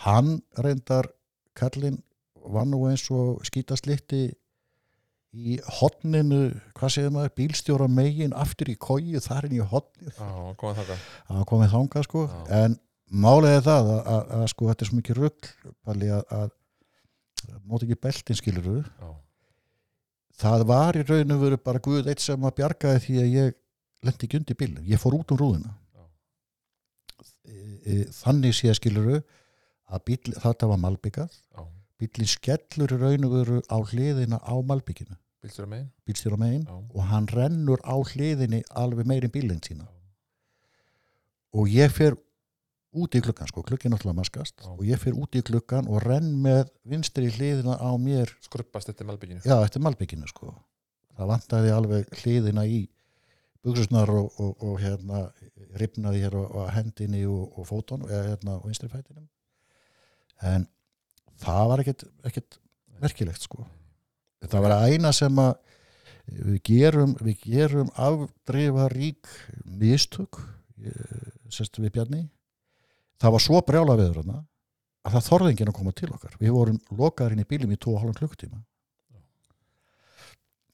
hann 0.06 0.36
reyndar 0.56 1.10
kallinn 1.58 2.00
var 2.40 2.68
nú 2.68 2.84
eins 2.88 3.04
og 3.12 3.42
skítaslitti 3.44 4.30
í 5.30 5.58
hotninu 5.78 6.54
hvað 6.74 6.94
segir 6.94 7.12
maður, 7.14 7.34
bílstjóra 7.36 7.86
megin 7.90 8.32
aftur 8.34 8.70
í 8.72 8.76
kóju, 8.80 9.20
þar 9.22 9.46
inn 9.46 9.58
í 9.58 9.66
þakka 10.80 10.96
að 11.28 11.44
komið 11.50 11.74
þangað. 11.74 12.06
Sko. 12.08 12.24
En 12.48 12.78
málið 13.10 13.56
er 13.56 13.64
það 13.66 13.90
að, 13.94 14.00
að, 14.14 14.22
að 14.38 14.46
sko 14.52 14.70
þetta 14.70 14.84
er 14.84 14.90
svo 14.90 15.00
mikið 15.00 15.20
rugl 15.20 15.50
Palli, 15.86 16.10
að, 16.14 16.22
að 16.36 17.58
móti 17.66 17.88
ekki 17.88 18.00
beltin 18.06 18.38
skiluru 18.38 18.76
já, 18.84 19.10
það 20.40 20.66
var 20.70 20.98
í 20.98 21.04
raun 21.08 21.34
og 21.34 21.42
veru 21.44 21.60
bara 21.64 21.82
Guð 21.84 22.10
eitt 22.10 22.22
sem 22.24 22.46
að 22.46 22.56
bjargaði 22.60 23.02
því 23.06 23.18
að 23.22 23.34
ég 23.34 23.58
lendi 24.06 24.26
ekki 24.26 24.40
undir 24.40 24.58
bílum, 24.58 24.86
ég 24.88 25.00
fór 25.00 25.16
út 25.18 25.34
um 25.34 25.40
rúðuna. 25.40 25.74
Já. 25.96 26.04
e, 27.44 27.56
e, 27.84 27.96
þannig 28.20 28.56
sé 28.56 28.72
skiluru 28.76 29.20
að 29.90 30.04
bíl, 30.08 30.34
þetta 30.40 30.70
var 30.70 30.80
malbyggað. 30.80 31.34
Já, 31.56 31.64
bílinn 32.00 32.30
skellur 32.30 32.94
í 32.96 33.00
raun 33.00 33.28
og 33.28 33.34
veru 33.36 33.60
á 33.68 33.76
hliðina 33.76 34.40
á 34.40 34.54
malbygginu. 34.64 35.18
Bílstjóra 36.08 36.36
megin? 36.40 36.66
Og 36.68 37.00
hann 37.08 37.28
rennur 37.32 37.80
á 37.84 37.96
hliðinni 37.96 38.60
alveg 38.76 39.08
meirinn 39.08 39.32
bílinn 39.32 39.62
sína. 39.64 39.88
Já. 39.88 39.96
og 41.50 41.66
ég 41.66 41.90
fer 41.90 42.14
út 42.90 43.14
í 43.14 43.22
klukkan 43.22 43.48
sko, 43.50 43.62
klukkin 43.66 43.92
náttúrulega 43.94 44.18
maskast 44.18 44.64
og 44.66 44.82
ég 44.86 44.98
fer 44.98 45.14
út 45.14 45.36
í 45.38 45.42
klukkan 45.46 45.86
og 45.90 46.02
renn 46.02 46.32
með 46.42 46.70
vinstri 46.88 47.30
hliðina 47.30 47.76
á 47.78 47.90
mér. 48.00 48.32
Skruppast 48.42 48.90
þetta 48.90 49.06
malbygginu 49.06 49.44
já, 49.44 49.56
eftir 49.62 49.84
malbygginu 49.84 50.30
sko. 50.30 50.54
Það 51.18 51.30
vantaði 51.30 51.74
alveg 51.74 52.10
hliðina 52.22 52.64
í 52.66 52.80
buksusnar 53.64 54.10
og, 54.10 54.30
og, 54.40 54.64
og 54.64 54.80
hérna 54.80 55.26
ripnaði 55.78 56.24
hér 56.24 56.36
á, 56.40 56.62
hendinni 56.74 57.22
og, 57.28 57.50
og 57.60 57.68
fóton, 57.68 58.06
eða 58.08 58.32
hérna 58.32 58.56
á 58.58 58.64
vinstri 58.64 58.90
fætinum. 58.90 59.28
En 60.40 60.66
það 61.42 61.66
var 61.70 61.84
ekkert, 61.84 62.06
ekkert 62.26 62.58
merkilegt 63.00 63.44
sko. 63.44 63.66
Það 64.48 64.64
var 64.64 64.76
eina 64.88 65.12
sem 65.14 65.38
að 65.38 65.52
við 66.30 66.58
gerum, 66.66 67.14
við 67.20 67.44
gerum 67.44 67.90
afdreifa 67.98 68.88
rík 68.92 69.28
mistök 69.64 70.40
sérstu 71.52 71.84
við 71.84 71.94
Bjarni 71.98 72.22
það 73.20 73.34
var 73.36 73.44
svo 73.44 73.60
brjála 73.66 73.96
veður 74.00 74.22
hana 74.24 74.40
að 75.06 75.16
það 75.16 75.26
þorði 75.28 75.52
enginn 75.52 75.70
að 75.72 75.78
koma 75.78 75.94
til 75.96 76.10
okkar. 76.12 76.36
Við 76.40 76.52
vorum 76.56 76.80
lokaðar 76.92 77.36
inn 77.36 77.44
í 77.44 77.48
bílum 77.48 77.72
í 77.72 77.78
2,5 77.80 78.18
klukkutíma. 78.18 78.60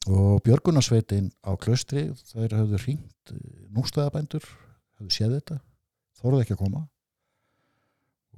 Og 0.07 0.43
Björgunarsveitin 0.45 1.31
á 1.43 1.51
klaustri 1.59 2.05
þeir 2.31 2.55
hafðu 2.55 2.79
hringt 2.83 3.33
nústæðabændur 3.75 4.45
hafðu 4.99 5.11
séð 5.11 5.33
þetta 5.35 5.57
þorði 6.21 6.45
ekki 6.45 6.55
að 6.55 6.61
koma. 6.61 6.83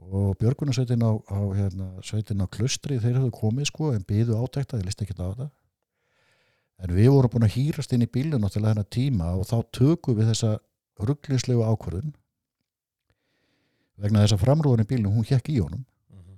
Og 0.10 0.34
Björgunarsveitin 0.42 1.06
á, 1.06 1.12
á 1.14 1.40
hérna, 1.54 1.92
á 2.02 2.48
klaustri 2.50 2.98
þeir 2.98 3.20
hafðu 3.20 3.34
komið 3.38 3.70
sko 3.70 3.92
en 3.94 4.06
byðu 4.08 4.40
átækta, 4.40 4.80
þeir 4.80 4.90
listi 4.90 5.06
ekki 5.06 5.18
á 5.22 5.30
þetta. 5.30 5.50
En 6.80 6.96
við 6.96 7.12
vorum 7.12 7.34
búin 7.34 7.46
að 7.46 7.56
hýrast 7.58 7.94
inn 7.94 8.06
í 8.06 8.10
bílun 8.10 8.42
náttúrulega 8.42 8.74
þennan 8.74 8.94
tíma 8.96 9.30
og 9.36 9.46
þá 9.50 9.58
tökum 9.76 10.18
við 10.18 10.32
þessa 10.32 10.56
rugglinslegu 11.06 11.66
ákvörðun 11.68 12.14
vegna 14.00 14.24
þess 14.26 14.36
að 14.38 14.44
framrúðan 14.46 14.84
í 14.86 14.90
bílunum 14.90 15.16
hún 15.20 15.28
hjekk 15.30 15.50
í 15.54 15.60
honum. 15.64 15.86
Mhm, 16.14 16.38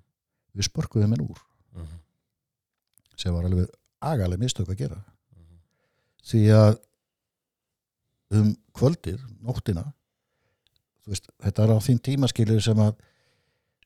við 0.58 0.68
spörkuðum 0.70 1.16
henn 1.16 1.26
úr. 1.28 1.42
Mhm, 1.76 2.00
sem 3.18 3.34
var 3.34 3.46
alveg 3.50 3.70
agaleg 4.02 4.40
mistök 4.42 4.68
að 4.74 4.78
gera. 4.86 5.00
Mhm. 5.36 5.60
því 6.32 6.42
að 6.58 6.80
um 8.32 8.52
kvöldir, 8.78 9.20
nóttina 9.44 9.84
þú 11.04 11.12
veist, 11.14 11.26
þetta 11.44 11.64
er 11.66 11.72
á 11.76 11.78
þín 11.84 12.00
tímaskilir 12.06 12.62
sem 12.64 12.78
að 12.80 12.94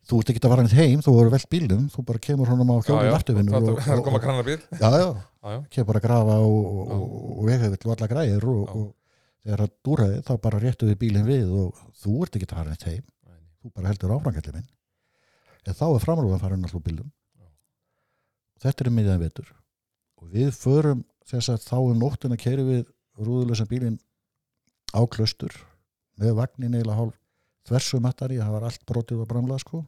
þú 0.05 0.19
ert 0.21 0.29
ekki 0.29 0.41
að 0.43 0.51
fara 0.53 0.65
neitt 0.65 0.75
heim, 0.77 1.01
þú 1.01 1.13
voru 1.15 1.31
velt 1.33 1.47
bílum 1.49 1.87
þú 1.89 2.03
bara 2.05 2.19
kemur 2.21 2.51
honum 2.51 2.69
á 2.69 2.77
Já, 2.77 2.83
já, 2.85 2.91
hjólum 2.91 3.15
afturvinnu 3.17 3.51
hvað- 3.55 3.69
og, 3.71 3.79
það 3.79 3.93
er 3.95 3.97
að 3.97 4.03
koma 4.05 4.19
og, 4.19 4.23
krannarbíl 4.25 4.59
já, 4.59 4.89
já, 4.91 4.99
já, 5.01 5.49
já, 5.55 5.63
kemur 5.73 5.87
bara 5.87 5.99
að 5.99 6.05
grafa 6.05 6.35
og, 6.45 6.61
hefði 7.63 7.79
allar 7.95 8.11
græðir 8.13 8.45
og, 8.51 8.69
þegar 9.45 9.63
það 9.63 9.73
dúraði 9.87 10.21
þá 10.27 10.31
bara 10.41 10.59
réttuði 10.59 10.95
bílinn 11.01 11.25
við 11.25 11.49
og 11.63 11.81
þú 12.03 12.13
ert 12.25 12.35
ekki 12.37 12.45
að 12.49 12.55
fara 12.59 12.69
neitt 12.69 12.85
heim. 12.89 13.03
Þú 13.65 13.73
bara 13.73 13.89
heldur 13.89 14.13
áfrangalli 14.13 14.53
minn. 14.53 14.67
En 15.65 15.73
þá 15.77 15.85
er 15.87 16.03
framrúðan 16.03 16.41
farin 16.41 16.65
alltaf 16.67 16.83
bílum 16.85 17.09
Já. 17.09 17.47
þetta 18.65 18.85
er 18.85 18.93
miðjan 18.93 19.23
vetur. 19.23 19.51
Og 20.21 20.29
við 20.33 20.51
förum 20.53 21.03
þess 21.25 21.49
að 21.55 21.65
þá 21.65 21.77
um 21.79 22.01
nóttina 22.01 22.37
keiri 22.37 22.65
við 22.67 22.83
rúðulegsan 23.17 23.69
bílinn 23.71 23.97
á 24.93 25.01
klaustur 25.09 25.55
með 26.21 26.37
vagnin 26.37 26.75
eiginlega 26.77 26.99
hálf 26.99 27.17
þversumattari, 27.65 28.37
það 28.37 28.53
var 28.53 28.67
allt 28.67 28.83
brotið 28.85 29.23
og 29.23 29.29
bramlað 29.31 29.63
sko. 29.63 29.81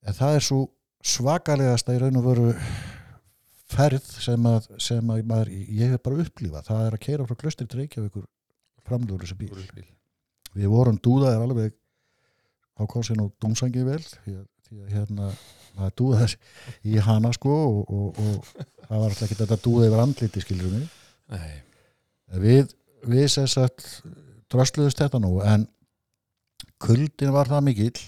En 0.00 0.16
það 0.16 0.38
er 0.38 0.46
svo 0.46 0.60
svakalegasta 1.04 1.92
í 1.92 2.00
raun 2.00 2.16
og 2.16 2.24
veru 2.24 2.46
ferð 3.70 4.06
sem 4.24 4.46
að, 4.48 4.70
sem 4.80 5.12
að 5.12 5.20
maður, 5.28 5.52
ég 5.52 5.92
hef 5.92 6.02
bara 6.06 6.24
upplifað. 6.24 6.70
Það 6.70 6.86
er 6.86 6.96
að 6.96 7.04
keira 7.04 7.26
frá 7.28 7.38
klaustur 7.42 7.68
til 7.68 7.82
Reykjavíkur 7.82 8.24
framlúður 8.88 9.26
þessi 9.26 9.36
bíl. 9.42 9.84
Við 10.56 10.72
vorum 10.72 10.96
dúðaðir 11.04 11.44
alveg 11.44 11.76
á 12.80 12.84
korsin 12.88 13.20
og 13.22 13.32
dómsangi 13.42 13.84
vel 13.84 14.00
því 14.00 14.36
að, 14.40 14.46
því 14.66 14.78
að 14.80 14.92
hérna 14.94 15.30
maður 15.76 15.96
dúðaðir 16.00 16.36
í 16.88 17.02
hana 17.04 17.32
sko 17.36 17.56
og, 17.56 17.80
og, 17.92 18.20
og 18.20 18.46
það 18.86 18.94
var 18.94 19.08
alltaf 19.08 19.26
ekki 19.26 19.38
þetta 19.42 19.60
dúða 19.64 19.88
yfir 19.88 20.04
andliti 20.04 20.44
skilur 20.44 20.72
mig. 20.74 20.86
Nei, 21.30 21.52
við, 22.42 22.74
við 23.06 23.26
sem 23.34 23.48
sagt 23.50 23.86
drösluðust 24.50 25.02
þetta 25.02 25.20
nú 25.22 25.36
en 25.46 25.68
kuldin 26.82 27.34
var 27.34 27.50
það 27.50 27.66
mikill 27.68 28.04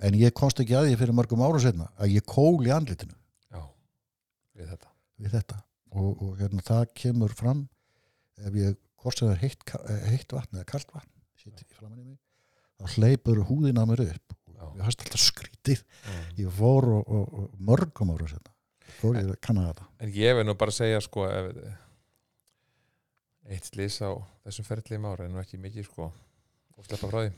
en 0.00 0.16
ég 0.18 0.34
komst 0.36 0.62
ekki 0.62 0.76
að 0.78 0.88
því 0.88 1.00
fyrir 1.02 1.16
mörgum 1.16 1.44
ára 1.44 1.60
setna 1.62 1.90
að 2.00 2.16
ég 2.16 2.26
kól 2.26 2.58
í 2.64 2.72
andlitinu. 2.74 3.14
Já, 3.52 3.62
við 4.56 4.72
þetta. 4.72 4.94
Við 5.20 5.36
þetta. 5.36 5.60
Og, 5.90 6.10
og 6.22 6.34
hérna 6.40 6.64
það 6.64 6.88
kemur 7.02 7.34
fram 7.36 7.66
ef 8.40 8.56
ég 8.56 8.78
sem 9.00 9.26
það 9.26 9.30
er 9.32 9.40
heitt, 9.44 9.70
heitt 10.10 10.34
vatn 10.36 10.58
eða 10.58 10.68
kalt 10.68 10.90
vatn 10.94 11.12
sitt 11.40 11.62
í 11.62 11.76
framann 11.76 12.02
í 12.02 12.04
mig 12.04 12.18
þá 12.80 12.96
hleypur 12.96 13.42
húðin 13.50 13.78
á 13.80 13.84
mér 13.86 14.02
upp. 14.08 14.36
Ég 14.70 14.82
hast 14.86 15.02
alltaf 15.04 15.20
skrítið. 15.20 15.82
Mm. 16.06 16.24
ég 16.40 16.50
fór 16.56 16.86
og, 16.96 17.08
og, 17.10 17.36
og 17.42 17.60
mörgum 17.68 18.14
ára 18.14 18.28
setna 18.30 18.54
fór 19.00 19.16
ég 19.20 19.28
að 19.28 19.38
kanna 19.44 19.66
þetta 19.68 19.86
En 20.00 20.12
ég 20.16 20.34
verð 20.36 20.48
nú 20.48 20.54
bara 20.60 20.72
að 20.72 20.78
segja 20.80 21.00
sko 21.04 21.26
ef, 21.28 21.50
eitt 23.50 23.68
slís 23.68 23.98
á 24.04 24.10
þessum 24.46 24.66
ferðliðum 24.68 25.08
ára 25.10 25.26
en 25.26 25.34
nú 25.34 25.40
ekki 25.42 25.60
mikið 25.60 25.88
sko 25.88 26.08
og 26.10 26.86
sleppa 26.88 27.10
frá 27.10 27.18
því. 27.26 27.32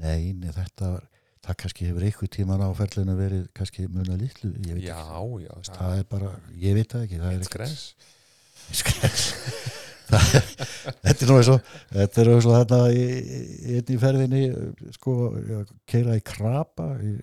Nei, 0.00 0.32
nei 0.36 0.52
þetta 0.56 0.92
var 0.96 1.06
það 1.46 1.58
kannski 1.62 1.88
hefur 1.88 2.06
einhver 2.08 2.32
tíman 2.36 2.64
á 2.64 2.68
ferlinu 2.76 3.16
verið 3.18 3.48
kannski 3.56 3.86
muna 3.92 4.16
veit 4.76 4.86
Já, 4.88 5.00
já, 5.44 5.52
það 5.70 5.98
er 6.00 6.06
bara, 6.10 6.30
ég 6.58 6.76
veit 6.78 6.92
það 6.92 7.06
ekki 7.06 7.20
það 7.22 7.32
er 7.32 7.40
eitt 7.40 7.50
skrens 7.50 7.82
skrens 8.82 9.26
Það 9.36 9.66
er- 9.72 9.84
þetta 10.06 11.16
er 11.16 11.30
nú 11.30 11.38
eins 11.40 11.50
og 11.50 11.72
þetta 11.92 12.22
er 12.22 12.30
eins 12.34 12.46
og 12.46 12.54
þarna 12.54 12.80
í, 12.94 13.06
í 13.72 13.78
einn 13.78 13.94
í 13.94 13.98
ferðinni 14.02 14.42
sko, 14.94 15.16
keira 15.88 16.18
í 16.18 16.22
krapa 16.26 16.92
ég, 17.02 17.22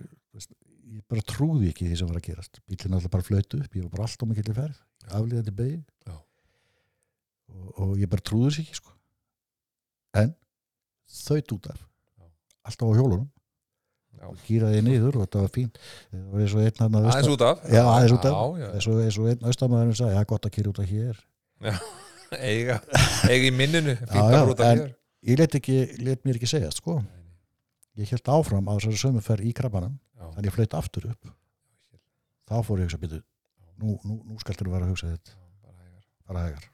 ég 0.94 1.04
bara 1.10 1.24
trúði 1.26 1.70
ekki 1.72 1.88
því 1.88 2.00
sem 2.00 2.10
var 2.10 2.20
að 2.20 2.28
gerast. 2.28 2.60
Bílinn 2.68 2.98
alltaf 2.98 3.12
bara 3.14 3.26
flötu 3.26 3.60
upp, 3.60 3.72
ég 3.76 3.86
var 3.86 3.94
bara 3.96 4.08
allt 4.08 4.24
á 4.24 4.26
mikill 4.28 4.56
ferð 4.56 4.82
aflíðandi 5.12 5.52
beigi 5.54 5.80
Já. 6.08 6.16
og, 7.52 7.70
og 7.82 7.94
ég 8.00 8.10
bara 8.10 8.24
trúði 8.24 8.50
þessi 8.50 8.64
ekki 8.64 8.78
sko. 8.80 8.94
en 10.20 10.34
þaut 11.24 11.56
út 11.58 11.70
af. 11.72 11.80
Alltaf 12.64 12.88
á 12.88 12.96
hjólunum. 12.96 13.30
Og 14.24 14.38
gýraði 14.46 14.80
niður 14.86 15.18
og 15.18 15.26
þetta 15.26 15.42
var 15.42 15.50
fínt. 15.52 15.78
Það 16.08 16.28
var 16.32 16.44
eins 16.44 16.54
og 16.54 16.62
einn 16.64 16.96
aðeins 17.00 17.28
út 17.34 17.44
af? 17.44 17.66
Já, 17.68 17.82
aðeins 17.82 18.14
út 18.14 18.28
af. 18.30 18.38
Já, 18.62 18.68
eins 18.70 18.88
og, 18.88 19.00
eins 19.04 19.18
og 19.20 19.28
einn 19.28 19.50
austamæðurinn 19.50 19.98
sagði, 19.98 20.14
það 20.14 20.22
er 20.22 20.30
gott 20.30 20.48
að 20.48 20.54
kýra 20.54 20.72
út 20.72 20.80
af 20.80 20.88
hér. 20.88 21.20
Já, 21.64 21.74
eiga 21.74 21.74
eiga 21.74 21.74
í 21.74 21.82
minninu, 21.82 21.84
fínt 21.84 21.84
Já, 21.84 21.84
að 21.84 22.03
já, 24.34 24.40
út 24.50 24.60
af 24.60 24.70
en- 24.72 24.78
hér. 24.84 24.94
ég 25.30 25.38
let, 25.38 25.54
ekki, 25.60 25.76
let 26.04 26.24
mér 26.24 26.38
ekki 26.40 26.50
segja 26.50 26.70
sko. 26.74 26.98
ég 27.96 28.10
held 28.10 28.28
áfram 28.34 28.66
á 28.68 28.72
þessari 28.76 28.98
sömu 29.00 29.22
ferð 29.22 29.46
í 29.48 29.52
krabbanum 29.54 29.94
Já, 30.18 30.26
þannig 30.34 30.48
ég 30.50 30.54
flöyt 30.56 30.74
aftur 30.78 31.06
upp. 31.10 31.30
Þá 32.48 32.54
fór 32.66 32.80
ég 32.80 32.86
að 32.86 32.90
hugsa 32.90 33.00
byrju 33.02 33.22
nú, 33.80 33.96
nú, 34.04 34.16
nú 34.28 34.38
skaltur 34.42 34.68
vera 34.70 34.86
að 34.86 34.92
hugsa 34.94 35.10
þetta 35.14 35.32
já, 35.34 36.00
bara 36.28 36.44
hægar. 36.46 36.66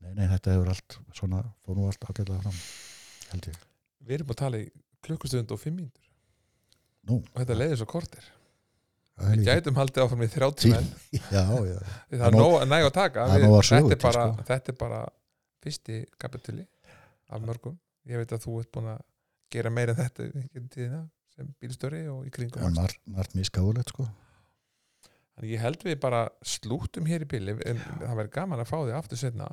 Nei, 0.00 0.12
nei, 0.14 0.26
þetta 0.30 0.54
hefur 0.54 0.70
allt 0.72 0.98
svona, 1.16 1.42
fór 1.64 1.76
nú 1.78 1.86
allt 1.88 2.04
ágætlega 2.08 2.42
fram 2.44 2.58
held 3.32 3.48
ég. 3.50 3.58
Við 4.06 4.14
erum 4.20 4.32
að 4.34 4.40
tala 4.42 4.60
í 4.62 4.66
klukkustund 5.06 5.50
og 5.54 5.60
fimm 5.60 5.80
nú, 7.06 7.20
og 7.20 7.36
þetta 7.40 7.56
leiðir 7.58 7.80
svo 7.80 7.88
kortir 7.90 8.24
Við 9.16 9.46
gætum 9.46 9.78
haldið 9.80 10.02
áfram 10.04 10.22
í 10.26 10.28
30 10.28 10.72
menn. 10.74 10.88
Já, 11.36 11.42
já, 11.48 11.76
Það 12.12 12.18
Það 12.20 12.26
er 12.26 12.34
nóg 12.36 12.54
að 12.60 12.66
næga 12.72 12.88
að 12.90 12.94
taka. 12.98 13.22
það 13.30 13.38
Við- 13.40 13.46
að 13.48 13.68
þetta, 13.70 13.94
er 13.96 14.00
bara, 14.02 14.24
sko. 14.26 14.44
þetta 14.50 14.72
er 14.72 14.78
bara 14.82 14.98
fyrsti 15.66 15.96
kapituli 16.20 16.66
af 17.32 17.42
mörgum. 17.48 17.78
Ég 18.06 18.20
veit 18.22 18.34
að 18.36 18.44
þú 18.44 18.58
ert 18.60 18.70
búin 18.76 18.90
að 18.92 19.00
gera 19.56 19.72
meira 19.72 19.94
en 19.96 20.00
þetta 20.02 20.26
tíðina 20.74 21.00
sem 21.36 21.48
bílstöri 21.62 22.02
og 22.12 22.26
í 22.28 22.30
kringum 22.34 22.60
en 22.62 22.68
allt. 22.68 22.76
margt, 22.82 23.00
margt 23.16 23.34
misgáðulegt 23.38 23.90
sko. 23.94 24.06
Þannig 25.36 25.52
ég 25.56 25.64
held 25.64 25.82
við 25.84 25.98
bara 26.00 26.20
slúttum 26.44 27.08
hér 27.08 27.24
í 27.24 27.28
bíli. 27.32 27.56
En 27.68 27.80
það 28.04 28.14
væri 28.20 28.34
gaman 28.36 28.62
að 28.62 28.70
fá 28.70 28.78
því 28.84 28.94
aftur 29.00 29.20
setna 29.20 29.48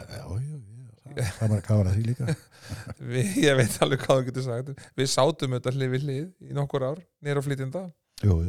já, 0.00 0.04
já, 0.08 0.24
já, 0.40 0.58
það, 1.04 1.32
það 1.38 1.52
var 1.54 1.64
gaman 1.68 1.88
að 1.92 1.94
því 2.00 2.04
líka. 2.08 2.34
Við, 3.14 3.32
Ég 3.44 3.56
veit 3.60 3.78
alveg 3.84 4.04
hvað 4.04 4.20
þú 4.20 4.26
getur 4.30 4.46
sagt. 4.48 4.74
Við 4.96 5.10
sátum 5.12 5.56
þetta 5.58 5.74
hlið 5.76 5.92
við 5.94 6.06
hlið 6.08 6.50
í 6.50 6.56
nokkur 6.56 6.88
ár 6.88 7.04
nýra 7.24 7.44
jú, 8.24 8.36
og 8.36 8.44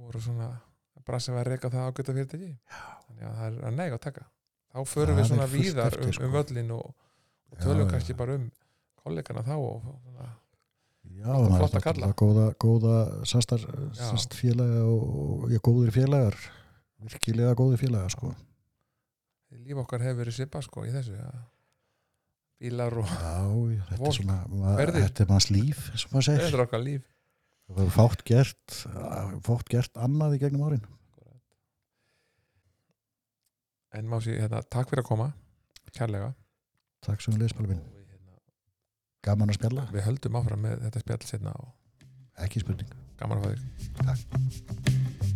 voru 0.00 0.22
svona 0.22 0.50
bara 1.06 1.20
sem 1.22 1.36
að 1.38 1.50
reyka 1.50 1.70
það 1.72 1.90
ágæta 1.90 2.14
fyrirtæki. 2.16 2.52
Þannig 3.06 3.28
að 3.28 3.36
það 3.40 3.46
er 3.48 3.58
að 3.68 3.76
næga 3.80 3.98
að 3.98 4.04
taka. 4.06 4.24
Þá 4.72 4.80
förum 4.90 5.14
Það 5.14 5.20
við 5.20 5.28
svona 5.30 5.46
víðar 5.52 5.98
um, 6.00 6.12
sko. 6.12 6.26
um 6.26 6.34
völlin 6.34 6.72
og, 6.76 6.88
og 7.52 7.60
tölum 7.62 7.90
kannski 7.92 8.16
bara 8.18 8.36
um 8.40 8.48
kollegana 9.02 9.44
þá 9.46 9.54
og, 9.56 9.86
og 9.92 10.00
svona, 10.02 10.32
Já, 11.16 11.28
Alltaf 11.30 11.60
flotta 11.60 11.78
er 11.78 11.84
náttúrulega 12.02 12.16
góða, 12.18 12.46
góða 12.60 12.94
sastar, 13.30 13.62
sast 13.94 14.34
félaga 14.34 14.82
og, 14.90 15.46
já, 15.54 15.60
góðir 15.62 15.92
félagar. 15.94 16.36
Virkilega 17.06 17.54
góðir 17.56 17.78
félaga 17.84 18.10
sko. 18.10 18.32
líf 19.56 19.78
okkar 19.80 20.02
hefur 20.02 20.24
verið 20.24 20.34
svipa 20.36 20.60
sko 20.64 20.82
í 20.84 20.90
þessu 20.92 21.14
ja. 21.14 21.28
bílar 22.60 22.96
og 22.98 23.06
Já, 23.06 23.36
þetta 23.92 24.08
er 24.10 24.16
svona 24.16 24.36
þetta 24.76 25.22
er 25.24 25.30
manns 25.30 25.48
líf 25.54 25.84
þetta 25.94 26.48
er 26.50 26.64
okkar 26.66 26.82
líf 26.82 27.06
það 27.72 27.82
er 27.84 27.94
fátt 27.94 28.22
gert 28.26 28.76
fátt 29.46 29.72
gert 29.72 30.00
annað 30.06 30.36
í 30.36 30.42
gegnum 30.44 30.66
árin. 30.68 30.86
En 33.96 34.08
má 34.10 34.18
sér, 34.20 34.42
hérna, 34.44 34.60
takk 34.68 34.90
fyrir 34.90 35.04
að 35.04 35.08
koma 35.08 35.30
kærlega. 35.96 36.32
Takk 37.06 37.22
og 37.22 37.70
við, 37.70 37.80
hérna, 38.10 38.36
Gaman 39.24 39.52
að 39.52 39.60
spjalla, 39.60 39.86
við 39.94 40.06
höldum 40.10 40.38
áfram 40.42 40.66
með 40.66 40.84
þetta 40.84 41.04
spjall 41.04 41.30
og 41.62 42.44
ekki 42.44 42.64
spurning. 42.64 42.92
gaman 43.16 43.40
að 43.40 43.46
fá 43.46 43.50
þig. 43.54 43.64
Takk 44.02 45.35